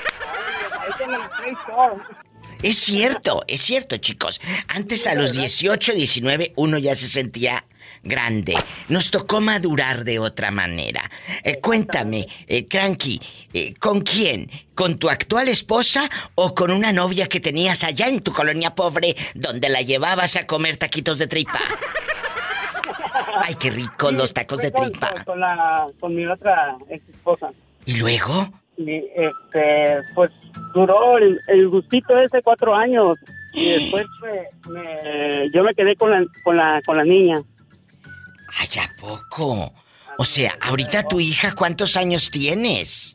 [2.62, 4.40] Es cierto, es cierto, chicos.
[4.68, 7.64] Antes a los 18, 19 uno ya se sentía
[8.04, 8.56] grande.
[8.88, 11.10] Nos tocó madurar de otra manera.
[11.42, 13.20] Eh, cuéntame, eh, Cranky,
[13.52, 14.50] eh, ¿con quién?
[14.74, 19.16] ¿Con tu actual esposa o con una novia que tenías allá en tu colonia pobre
[19.34, 21.58] donde la llevabas a comer taquitos de tripa?
[23.44, 25.10] Ay, qué ricos los tacos de tripa.
[25.10, 27.50] Con, con la, con mi otra ex esposa.
[27.86, 28.61] ¿Y luego?
[28.76, 30.30] Y, este, pues
[30.74, 33.16] duró el, el gustito ese cuatro años.
[33.52, 37.42] Y después me- me- yo me quedé con la, con la, con la niña.
[38.58, 39.72] Ay, ¿a poco?
[40.18, 43.14] O sea, ahorita tu hija, ¿cuántos años tienes?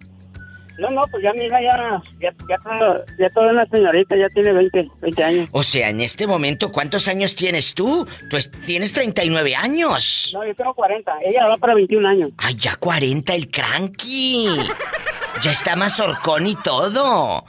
[0.80, 4.52] No, no, pues ya mi hija ya, ya, ya, ya toda una señorita, ya tiene
[4.54, 5.50] 20, 20 años.
[5.52, 8.08] O sea, en este momento, ¿cuántos años tienes tú?
[8.30, 10.32] Tú es- tienes 39 años.
[10.36, 12.30] No, yo tengo 40, ella va para 21 años.
[12.38, 14.50] Ay, ya 40 el cranky.
[15.42, 17.46] Ya está más horcón y todo.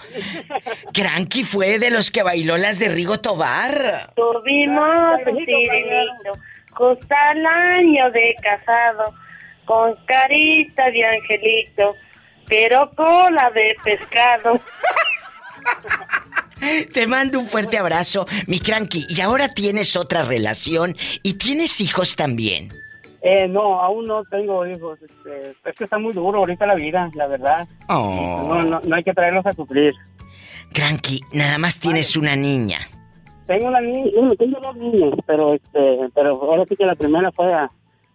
[0.93, 4.12] Cranky fue de los que bailó las de Rigo Tobar.
[4.15, 6.32] Tuvimos un tirilito,
[6.73, 9.15] justo al año de casado,
[9.65, 11.94] con carita de angelito,
[12.47, 14.60] pero cola de pescado.
[16.93, 19.06] Te mando un fuerte abrazo, mi cranky.
[19.09, 22.88] Y ahora tienes otra relación y tienes hijos también.
[23.23, 24.99] Eh, no, aún no tengo hijos.
[25.03, 27.69] Este, es que está muy duro ahorita la vida, la verdad.
[27.89, 28.47] Oh.
[28.49, 29.95] No, no, no hay que traerlos a sufrir.
[30.73, 32.78] Cranky, nada más tienes una niña.
[33.47, 37.32] Tengo una niña, bueno, tengo dos niñas, pero este, pero ahora sí que la primera
[37.32, 37.70] fue a,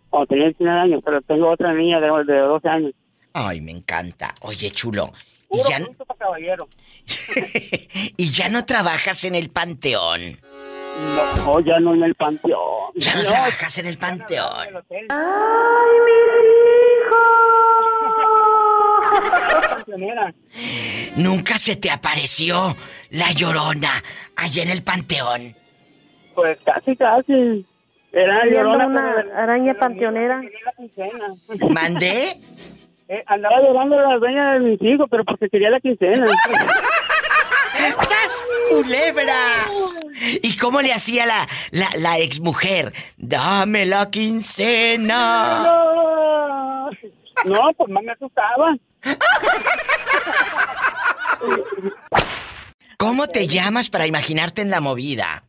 [0.09, 2.93] cuando tenía 19 años, pero tengo otra niña de, de 12 años.
[3.34, 4.35] Ay, me encanta.
[4.41, 5.11] Oye, chulo.
[5.51, 6.67] ¿Y Puro ya, gusto para caballero.
[8.17, 10.39] y ya no trabajas en el panteón?
[11.45, 12.91] No, ya no en el panteón.
[12.95, 14.48] Ya no trabajas en el panteón.
[15.10, 16.24] ¡Ay, mis
[19.94, 20.34] hijos!
[21.18, 22.76] Nunca se te apareció
[23.10, 24.03] la llorona
[24.36, 25.56] allá en el panteón.
[26.36, 27.65] Pues casi, casi.
[28.11, 30.41] Era Viendo llorona, una pero- araña panteonera.
[31.70, 32.40] ¿Mandé?
[33.10, 36.26] Eh, andaba llorando la dueña de mis hijos, pero porque quería la quincena.
[37.99, 39.52] ¡Sas, culebra!
[40.41, 42.93] ¿Y cómo le hacía la, la, la exmujer?
[43.17, 45.63] Dame la quincena.
[45.63, 46.89] No,
[47.45, 48.77] no pues más me asustaba.
[52.97, 55.43] ¿Cómo te llamas para imaginarte en la movida?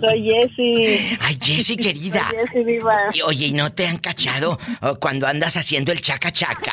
[0.00, 1.18] Soy Jessie.
[1.20, 2.26] Ay, Jessie, querida.
[2.30, 2.96] Soy Jessie Viva.
[3.12, 6.72] Y, oye, ¿y no te han cachado oh, cuando andas haciendo el chaca chaca?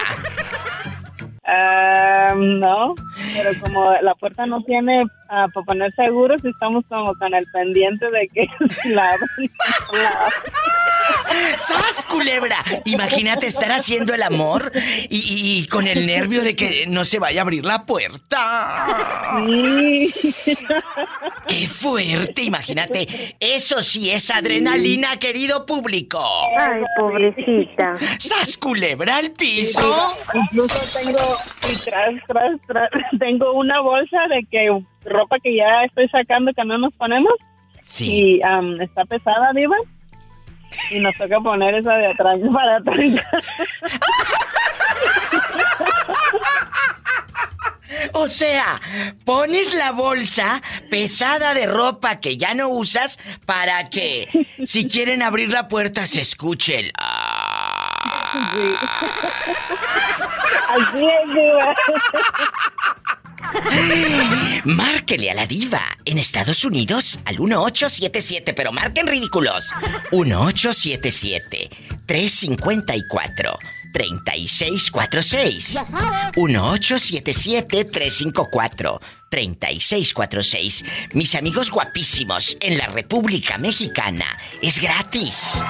[1.50, 2.94] Ah, no,
[3.34, 8.06] pero como la puerta no tiene ah, para poner seguros, estamos como con el pendiente
[8.12, 8.50] de que
[8.90, 9.16] la.
[11.58, 12.64] ¡Sas, culebra!
[12.86, 14.72] Imagínate estar haciendo el amor
[15.10, 18.88] y, y- y con el nervio de que no se vaya a abrir la puerta.
[21.48, 22.44] ¡Qué fuerte!
[22.44, 23.36] Imagínate.
[23.40, 26.20] Eso sí es adrenalina, querido público.
[26.60, 27.96] Ay, pobrecita.
[28.20, 30.16] ¡Sas, culebra al piso!
[30.34, 31.18] Incluso tengo,
[31.86, 32.90] tras, tras, tras,
[33.20, 34.70] tengo una bolsa de que
[35.06, 37.34] ropa que ya estoy sacando que no nos ponemos.
[37.84, 38.38] Sí.
[38.40, 39.76] Y am, está pesada, Diva.
[40.92, 43.00] Y nos toca poner esa de atrás para atrás.
[48.14, 48.82] O sea,
[49.26, 54.28] pones la bolsa pesada de ropa que ya no usas para que,
[54.66, 56.94] si quieren abrir la puerta, se escuche el...
[60.68, 61.28] Así es.
[64.66, 69.72] Márquele a la diva en Estados Unidos al 1877, pero marquen ridículos.
[70.12, 71.70] 1877
[72.06, 73.60] 354
[73.94, 75.80] 3646.
[76.36, 80.86] 1877 354 3646.
[81.14, 84.26] Mis amigos guapísimos en la República Mexicana
[84.62, 85.64] es gratis.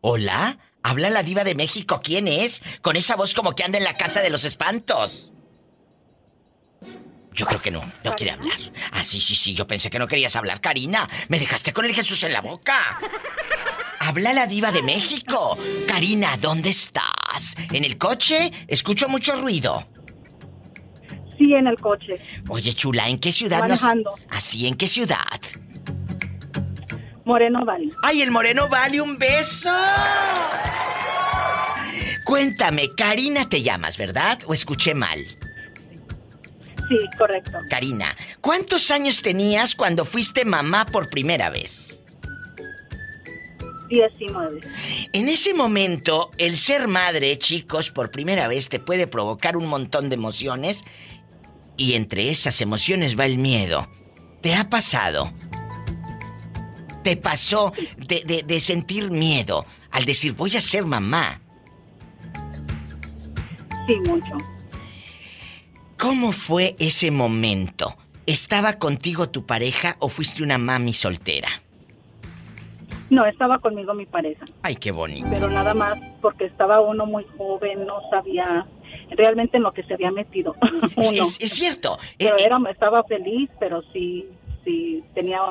[0.01, 2.01] Hola, habla la diva de México.
[2.03, 2.61] ¿Quién es?
[2.81, 5.31] Con esa voz como que anda en la casa de los espantos.
[7.33, 8.57] Yo creo que no, no quiere hablar.
[8.91, 11.09] Ah, sí, sí, sí, yo pensé que no querías hablar, Karina.
[11.29, 12.99] Me dejaste con el Jesús en la boca.
[13.99, 15.57] Habla la diva de México.
[15.87, 17.55] Karina, ¿dónde estás?
[17.71, 18.51] ¿En el coche?
[18.67, 19.87] Escucho mucho ruido.
[21.37, 22.19] Sí, en el coche.
[22.47, 23.81] Oye, chula, ¿en qué ciudad nos...
[23.81, 24.15] Manejando.
[24.29, 25.39] Así, ¿en qué ciudad?
[27.25, 27.91] Moreno Valley.
[28.03, 29.69] ¡Ay, el moreno vale un beso!
[32.25, 34.39] Cuéntame, Karina te llamas, ¿verdad?
[34.45, 35.23] ¿O escuché mal?
[36.87, 37.57] Sí, correcto.
[37.69, 41.98] Karina, ¿cuántos años tenías cuando fuiste mamá por primera vez?
[43.89, 44.61] 19.
[45.13, 50.09] En ese momento, el ser madre, chicos, por primera vez te puede provocar un montón
[50.09, 50.83] de emociones
[51.77, 53.89] y entre esas emociones va el miedo.
[54.41, 55.31] ¿Te ha pasado?
[57.03, 61.41] ¿Te pasó de, de- de sentir miedo al decir voy a ser mamá?
[63.87, 64.37] Sí, mucho.
[65.97, 67.97] ¿Cómo fue ese momento?
[68.25, 71.49] ¿Estaba contigo tu pareja o fuiste una mami soltera?
[73.09, 75.27] No, estaba conmigo mi pareja, Ay, qué bonito.
[75.31, 78.65] pero nada más porque estaba uno muy joven, no sabía
[79.11, 80.55] realmente en lo que se había metido
[80.95, 81.09] uno.
[81.23, 81.97] Es, es cierto.
[82.17, 84.27] Pero Eh, era, estaba feliz, pero sí,
[84.63, 85.41] sí, tenía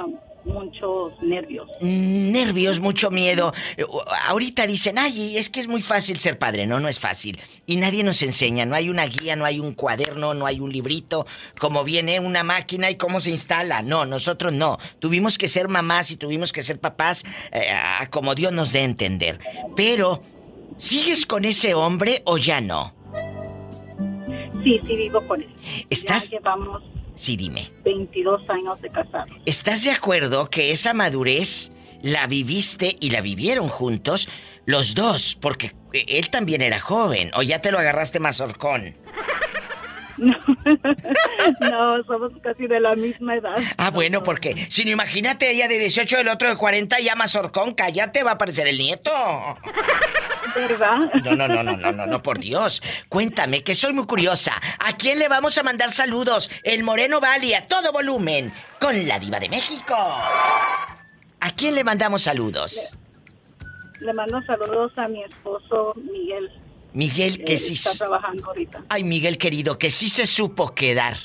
[0.45, 1.69] muchos nervios.
[1.81, 3.53] Mm, Nervios, mucho miedo.
[3.77, 3.85] Eh,
[4.27, 6.67] Ahorita dicen, ay, es que es muy fácil ser padre.
[6.67, 7.39] No, no es fácil.
[7.67, 8.67] Y nadie nos enseña.
[8.67, 11.27] No hay una guía, no hay un cuaderno, no hay un librito.
[11.59, 13.83] Como viene una máquina y cómo se instala.
[13.83, 14.79] No, nosotros no.
[14.99, 17.73] Tuvimos que ser mamás y tuvimos que ser papás eh,
[18.11, 19.39] como Dios nos dé a entender.
[19.77, 20.23] Pero,
[20.77, 22.95] ¿sigues con ese hombre o ya no?
[24.63, 25.49] Sí, sí, vivo con él.
[25.89, 26.31] ¿Estás?
[26.31, 26.83] Ya llevamos
[27.19, 27.73] Sí, dime.
[27.85, 29.37] 22 años de casados.
[29.45, 34.29] ¿Estás de acuerdo que esa madurez la viviste y la vivieron juntos
[34.67, 35.37] los dos?
[35.41, 37.33] Porque él también era joven.
[37.35, 38.97] ¿O ya te lo agarraste más horcón?
[41.61, 43.57] no, somos casi de la misma edad.
[43.77, 47.15] Ah, bueno, porque si no imagínate ella de 18 y el otro de 40 ya
[47.15, 49.11] más horcón, cállate, va a aparecer el nieto.
[50.55, 50.99] ¿Verdad?
[51.25, 52.83] No, no, no, no, no, no, no, por Dios.
[53.09, 54.55] Cuéntame, que soy muy curiosa.
[54.81, 56.51] ¿A quién le vamos a mandar saludos?
[56.65, 59.95] El Moreno Valley a todo volumen con la diva de México.
[61.41, 62.93] ¿A quién le mandamos saludos?
[64.01, 66.51] Le mando saludos a mi esposo Miguel.
[66.93, 67.75] Miguel, que Él sí...
[67.75, 68.85] Está trabajando ahorita.
[68.89, 71.17] Ay, Miguel querido, que sí se supo quedar.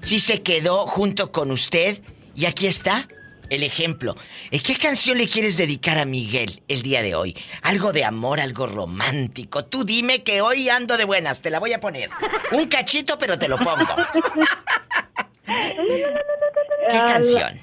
[0.00, 2.00] Sí se quedó junto con usted.
[2.34, 3.06] Y aquí está
[3.50, 4.16] el ejemplo.
[4.50, 7.36] ¿Eh, ¿Qué canción le quieres dedicar a Miguel el día de hoy?
[7.62, 9.64] Algo de amor, algo romántico.
[9.66, 12.08] Tú dime que hoy ando de buenas, te la voy a poner.
[12.52, 13.94] Un cachito, pero te lo pongo.
[15.44, 15.52] ¿Qué
[16.90, 17.60] Ah, la- canción?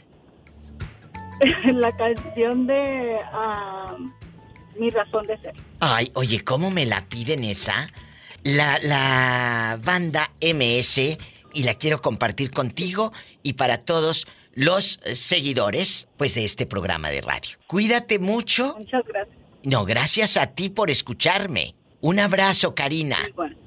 [1.79, 3.95] La canción de ah,
[4.79, 5.53] Mi razón de ser.
[5.79, 7.87] Ay, oye, ¿cómo me la piden esa?
[8.43, 11.17] La, la banda MS
[11.53, 13.11] y la quiero compartir contigo
[13.43, 17.57] y para todos los seguidores, pues, de este programa de radio.
[17.67, 18.75] Cuídate mucho.
[18.77, 19.37] Muchas gracias.
[19.63, 21.75] No, gracias a ti por escucharme.
[22.01, 23.17] Un abrazo, Karina.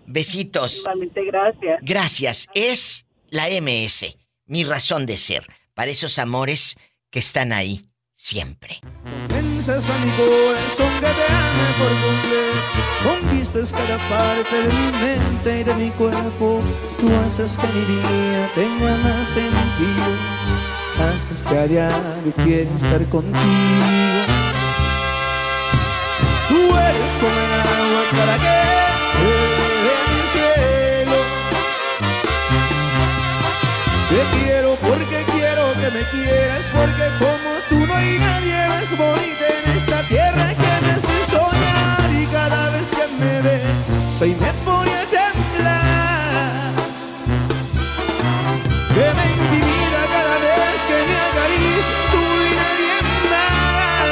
[0.07, 0.81] Besitos.
[0.81, 1.79] Igualmente, gracias.
[1.83, 2.49] Gracias.
[2.55, 4.17] Es la MS,
[4.47, 6.77] mi razón de ser, para esos amores
[7.11, 7.85] que están ahí
[8.23, 8.81] siempre.
[9.03, 12.81] Convences a mi corazón que te ame por completo.
[13.03, 16.61] Conquistas cada parte de mi mente y de mi cuerpo.
[17.01, 20.07] Tú haces que mi día tenga más sentido.
[21.03, 23.35] Haces que a diario quiera estar contigo.
[26.49, 28.57] Tú eres como el agua para que
[30.15, 31.19] mi cielo.
[34.11, 37.32] Te quiero porque quiero que me quieras, porque
[44.25, 46.73] y me pone a temblar.
[48.95, 52.97] Que me intimida cada vez que me acaricia tú y nadie
[53.33, 54.07] más.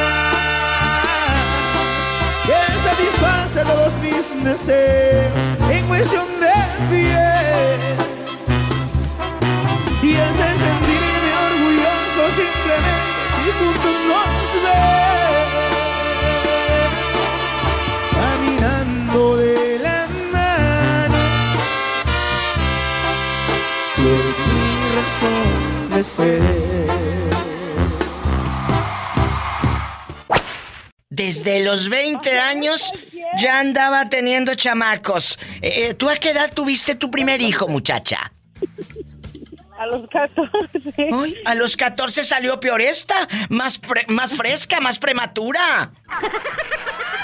[2.46, 6.39] Que satisface todos mis deseos en cuestión
[31.08, 32.92] Desde los 20 años
[33.38, 35.38] ya andaba teniendo chamacos.
[35.60, 38.32] Eh, eh, ¿Tú a qué edad tuviste tu primer hijo, muchacha?
[39.78, 40.50] A los 14.
[41.12, 43.26] Ay, a los 14 salió peor esta.
[43.48, 45.92] Más, pre- más fresca, más prematura.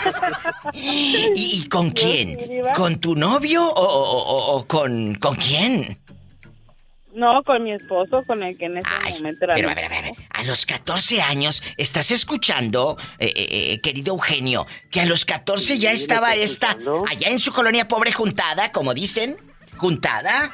[0.73, 2.39] ¿Y, y con quién?
[2.75, 5.99] ¿Con tu novio o, o- o- o con, con quién?
[7.17, 9.55] No, con mi esposo, con el que en ese momento era.
[9.55, 10.11] Pero mi a ver, a ver, a ver.
[10.13, 10.29] esposo.
[10.35, 15.79] A los 14 años, ¿estás escuchando, eh, eh, eh, querido Eugenio, que a los 14
[15.79, 17.05] ya estaba esta, escuchando.
[17.11, 19.37] allá en su colonia pobre juntada, como dicen?
[19.79, 20.51] ¿Juntada?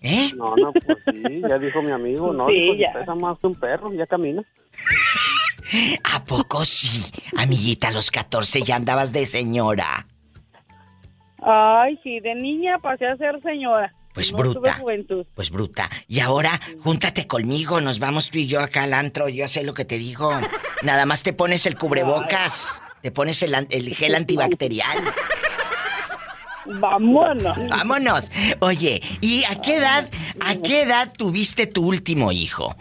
[0.00, 0.30] ¿Eh?
[0.34, 2.92] No, no, pues sí, ya dijo mi amigo, no, Sí, dijo, ya.
[2.94, 4.42] pesa más que un perro, ya camina.
[6.04, 7.04] ¿A poco sí?
[7.36, 10.06] Amiguita, a los 14 ya andabas de señora.
[11.42, 13.92] Ay, sí, de niña pasé a ser señora.
[14.14, 14.74] Pues no bruta.
[14.74, 15.26] juventud.
[15.34, 15.90] Pues bruta.
[16.06, 19.74] Y ahora, júntate conmigo, nos vamos tú y yo acá al antro, yo sé lo
[19.74, 20.32] que te digo.
[20.82, 24.98] Nada más te pones el cubrebocas, te pones el, el gel antibacterial.
[26.66, 27.58] Vámonos.
[27.68, 28.30] Vámonos.
[28.60, 30.08] Oye, ¿y a qué edad,
[30.40, 32.76] a qué edad tuviste tu último hijo?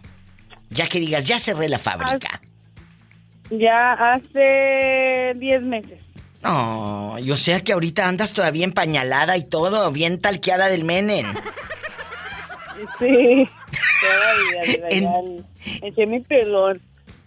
[0.70, 2.42] Ya que digas, ya cerré la fábrica.
[3.50, 6.01] Ya hace 10 meses.
[6.44, 11.28] No, yo sé que ahorita andas todavía empañalada y todo, bien talqueada del menen.
[12.98, 13.48] Sí.
[14.02, 15.46] Todavía, de verdad.
[15.84, 16.82] Eché mi pelón.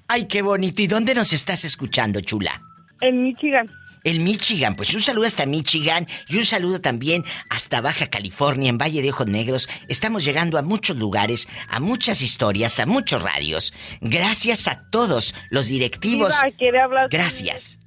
[0.08, 0.82] Ay, qué bonito.
[0.82, 2.60] ¿Y dónde nos estás escuchando, chula?
[3.00, 3.70] En Michigan.
[4.04, 8.76] El Michigan, pues un saludo hasta Michigan y un saludo también hasta Baja California, en
[8.76, 9.68] Valle de Ojos Negros.
[9.88, 13.72] Estamos llegando a muchos lugares, a muchas historias, a muchos radios.
[14.02, 16.34] Gracias a todos los directivos.
[16.36, 17.78] Diva, quiere hablar Gracias.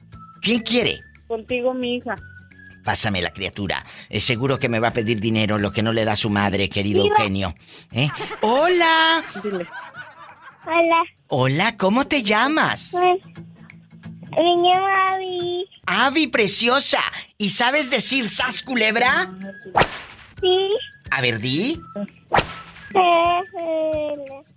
[0.41, 1.01] ¿Quién quiere?
[1.27, 2.15] Contigo, mi hija.
[2.83, 3.85] Pásame la criatura.
[4.09, 6.69] Es seguro que me va a pedir dinero, lo que no le da su madre,
[6.69, 7.15] querido Diva.
[7.17, 7.55] Eugenio.
[7.91, 8.09] ¿Eh?
[8.41, 9.23] ¡Hola!
[10.65, 11.03] Hola.
[11.27, 12.93] Hola, ¿cómo te llamas?
[12.93, 15.65] Me llamo Abby.
[15.85, 16.99] Avi, preciosa.
[17.37, 19.29] ¿Y sabes decir sas culebra?
[20.39, 20.69] Sí.
[21.11, 21.81] A ver, di.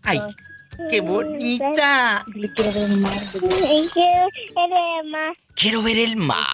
[0.02, 0.20] Ay,
[0.88, 2.24] qué bonita.
[2.32, 2.88] Quiero ver
[5.06, 5.36] más.
[5.54, 6.38] Quiero ver el mar.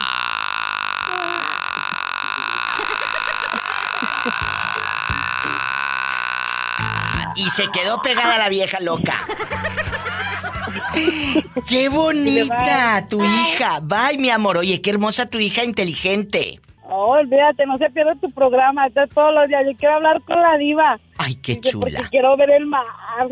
[7.36, 9.26] Y se quedó pegada la vieja loca.
[11.68, 13.80] ¡Qué bonita tu hija!
[13.80, 14.56] Bye, mi amor.
[14.56, 16.60] Oye, qué hermosa tu hija inteligente.
[16.88, 18.86] Oh, olvídate, no se pierde tu programa.
[18.86, 19.62] Está todos los días.
[19.66, 20.98] Yo quiero hablar con la diva.
[21.18, 22.08] Ay, qué porque chula.
[22.10, 22.84] quiero ver el mar.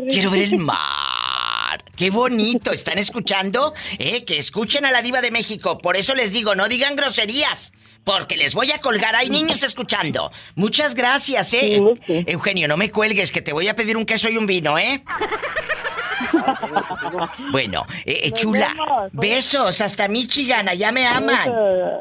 [0.09, 1.83] Quiero ver el mar.
[1.95, 2.71] ¡Qué bonito!
[2.71, 3.73] ¿Están escuchando?
[3.97, 4.25] ¿Eh?
[4.25, 5.77] Que escuchen a la diva de México.
[5.77, 7.73] Por eso les digo, no digan groserías.
[8.03, 9.15] Porque les voy a colgar.
[9.15, 10.31] Hay niños escuchando.
[10.55, 11.81] Muchas gracias, ¿eh?
[12.27, 15.03] Eugenio, no me cuelgues, que te voy a pedir un queso y un vino, ¿eh?
[17.51, 19.11] Bueno, eh, eh, chula, vemos.
[19.13, 21.51] besos hasta Michigan, allá me aman.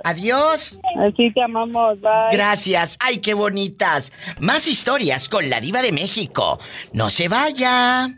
[0.05, 0.79] Adiós.
[0.99, 2.11] Así te amamos, bye.
[2.33, 2.97] Gracias.
[3.01, 4.13] Ay, qué bonitas.
[4.41, 6.59] Más historias con la diva de México.
[6.93, 8.09] No se vaya.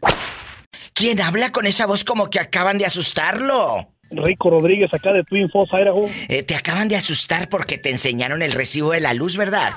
[0.94, 3.89] ¿Quién habla con esa voz como que acaban de asustarlo?
[4.10, 6.09] Rico Rodríguez, acá de Twin Falls, Idaho.
[6.28, 9.73] Eh, te acaban de asustar porque te enseñaron el recibo de la luz, ¿verdad?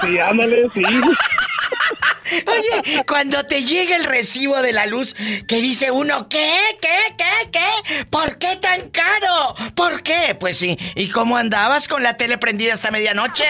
[0.00, 0.82] Sí, ándale, sí.
[2.46, 5.14] Oye, cuando te llega el recibo de la luz,
[5.46, 6.58] que dice uno, ¿qué?
[6.80, 7.14] ¿Qué?
[7.16, 7.50] ¿Qué?
[7.50, 8.04] ¿Qué?
[8.06, 9.54] ¿Por qué tan caro?
[9.74, 10.36] ¿Por qué?
[10.38, 13.44] Pues sí, ¿y cómo andabas con la tele prendida hasta medianoche?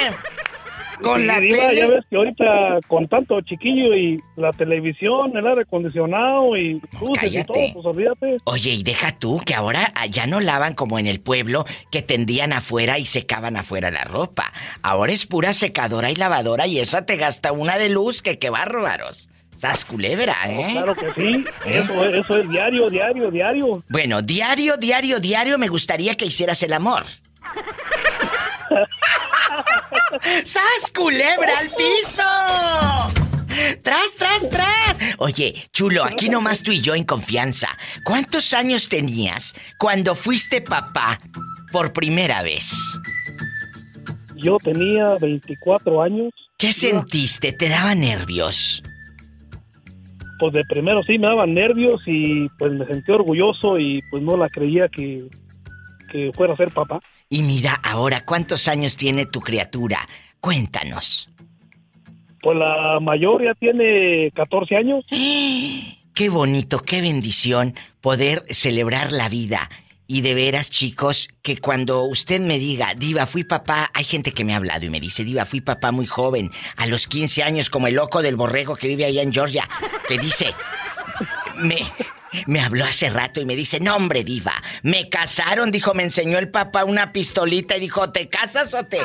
[1.02, 1.80] Con la Diva, tele.
[1.80, 7.32] Ya ves que ahorita con tanto chiquillo y la televisión, el aire acondicionado y luces
[7.32, 8.38] y todo, pues olvídate.
[8.44, 12.52] Oye, y deja tú que ahora ya no lavan como en el pueblo que tendían
[12.52, 14.52] afuera y secaban afuera la ropa.
[14.82, 18.50] Ahora es pura secadora y lavadora y esa te gasta una de luz que qué
[18.50, 19.28] bárbaros.
[19.56, 20.68] Sas culebra, ¿eh?
[20.72, 21.44] Claro que sí.
[21.66, 23.84] Eso, es- eso es diario, diario, diario.
[23.88, 27.04] Bueno, diario, diario, diario me gustaría que hicieras el amor.
[30.44, 32.22] ¡Sas culebra al piso!
[33.82, 34.98] ¡Tras, tras, tras!
[35.18, 37.68] Oye, chulo, aquí nomás tú y yo en confianza.
[38.04, 41.18] ¿Cuántos años tenías cuando fuiste papá
[41.70, 42.72] por primera vez?
[44.36, 46.30] Yo tenía 24 años.
[46.58, 47.52] ¿Qué sentiste?
[47.52, 48.82] ¿Te daba nervios?
[50.40, 54.36] Pues de primero sí me daban nervios y pues me sentí orgulloso y pues no
[54.36, 55.28] la creía que,
[56.10, 57.00] que fuera a ser papá.
[57.28, 60.08] Y mira, ahora, ¿cuántos años tiene tu criatura?
[60.40, 61.28] Cuéntanos.
[62.40, 65.04] Pues la mayor ya tiene 14 años.
[66.14, 69.68] Qué bonito, qué bendición poder celebrar la vida.
[70.06, 74.44] Y de veras, chicos, que cuando usted me diga, Diva, fui papá, hay gente que
[74.44, 77.68] me ha hablado y me dice, Diva, fui papá muy joven, a los 15 años,
[77.68, 79.68] como el loco del borrego que vive allá en Georgia,
[80.06, 80.54] que dice,
[81.56, 81.78] me,
[82.46, 86.38] me habló hace rato y me dice, no hombre, Diva, me casaron, dijo, me enseñó
[86.38, 88.98] el papá una pistolita y dijo, ¿te casas o te...?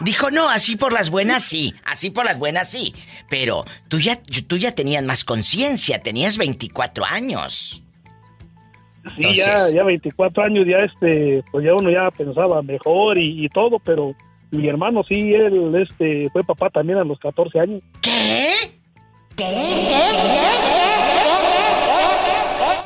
[0.00, 2.94] Dijo, no, así por las buenas sí, así por las buenas sí.
[3.28, 7.82] Pero tú ya, tú ya tenías más conciencia, tenías 24 años.
[9.16, 13.48] Sí, ya, ya 24 años, ya este, pues ya uno ya pensaba mejor y, y
[13.48, 14.14] todo, pero
[14.50, 17.82] mi hermano sí, él este, fue papá también a los 14 años.
[18.00, 18.77] ¿Qué?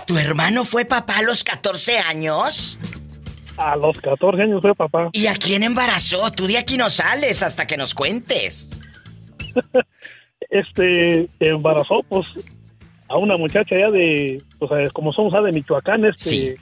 [0.06, 2.76] ¿Tu hermano fue papá a los 14 años?
[3.56, 5.08] A los 14 años fue papá.
[5.12, 6.30] ¿Y a quién embarazó?
[6.30, 8.70] Tú de aquí no sales hasta que nos cuentes.
[10.50, 12.26] Este, embarazó pues
[13.08, 16.54] a una muchacha ya de, pues como somos ah, de Michoacán, este, Sí.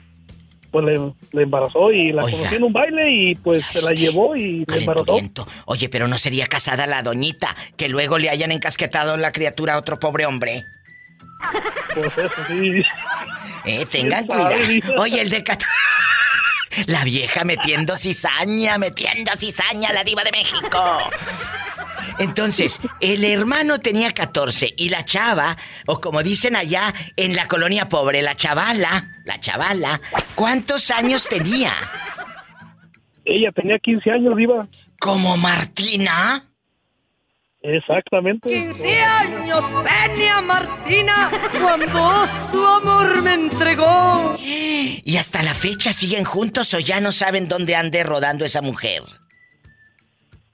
[0.71, 2.37] Pues le, le embarazó y la Oiga.
[2.37, 5.19] conocí en un baile y pues se la llevó y le embarazó.
[5.65, 9.77] Oye, pero no sería casada la doñita, que luego le hayan encasquetado la criatura a
[9.77, 10.63] otro pobre hombre.
[11.93, 12.81] Pues eso sí.
[13.65, 14.95] Eh, tengan ¿Quién sabe, cuidado.
[15.01, 15.61] Oye, el de cat...
[16.87, 20.99] La vieja metiendo cizaña, metiendo cizaña, la diva de México.
[22.19, 27.89] Entonces, el hermano tenía 14 y la chava, o como dicen allá en la colonia
[27.89, 30.01] pobre, la chavala, la chavala,
[30.35, 31.73] ¿cuántos años tenía?
[33.25, 34.67] Ella tenía 15 años, iba.
[34.99, 36.47] ¿Como Martina?
[37.63, 38.49] Exactamente.
[38.49, 41.29] 15 años tenía Martina
[41.61, 44.35] cuando su amor me entregó.
[44.39, 49.03] ¿Y hasta la fecha siguen juntos o ya no saben dónde ande rodando esa mujer?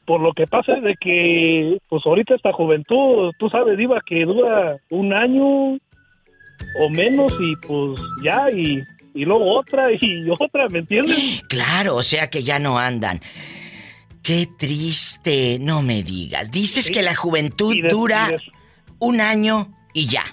[0.08, 4.24] Por lo que pasa es de que, pues ahorita esta juventud, tú sabes, Diva, que
[4.24, 8.82] dura un año o menos y pues ya, y,
[9.14, 11.44] y luego otra y otra, ¿me entiendes?
[11.50, 13.20] Claro, o sea que ya no andan.
[14.24, 16.52] Qué triste, no me digas.
[16.52, 18.40] Dices que la juventud de- dura de-
[19.00, 20.24] un año y ya.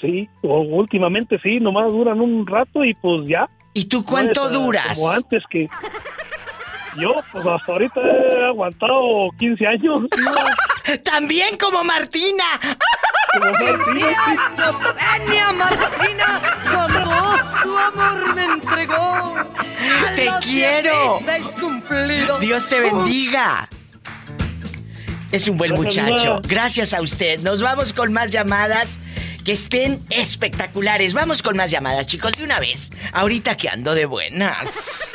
[0.00, 3.46] Sí, o últimamente sí, nomás duran un rato y pues ya.
[3.74, 4.98] ¿Y tú cuánto No es, ah, duras?
[4.98, 5.68] Como antes que...
[6.98, 10.02] Yo, pues hasta ahorita he aguantado 15 años.
[11.04, 12.44] También como Martina.
[13.32, 14.76] 15 años
[15.16, 16.40] tenía Martina
[16.70, 19.36] cuando su amor me entregó.
[20.16, 21.18] Te los quiero.
[21.20, 22.40] 16 cumplidos.
[22.40, 23.68] Dios te bendiga.
[25.30, 26.40] Es un buen muchacho.
[26.46, 27.40] Gracias a usted.
[27.40, 29.00] Nos vamos con más llamadas
[29.46, 31.14] que estén espectaculares.
[31.14, 32.90] Vamos con más llamadas, chicos, de una vez.
[33.14, 35.14] Ahorita que ando de buenas.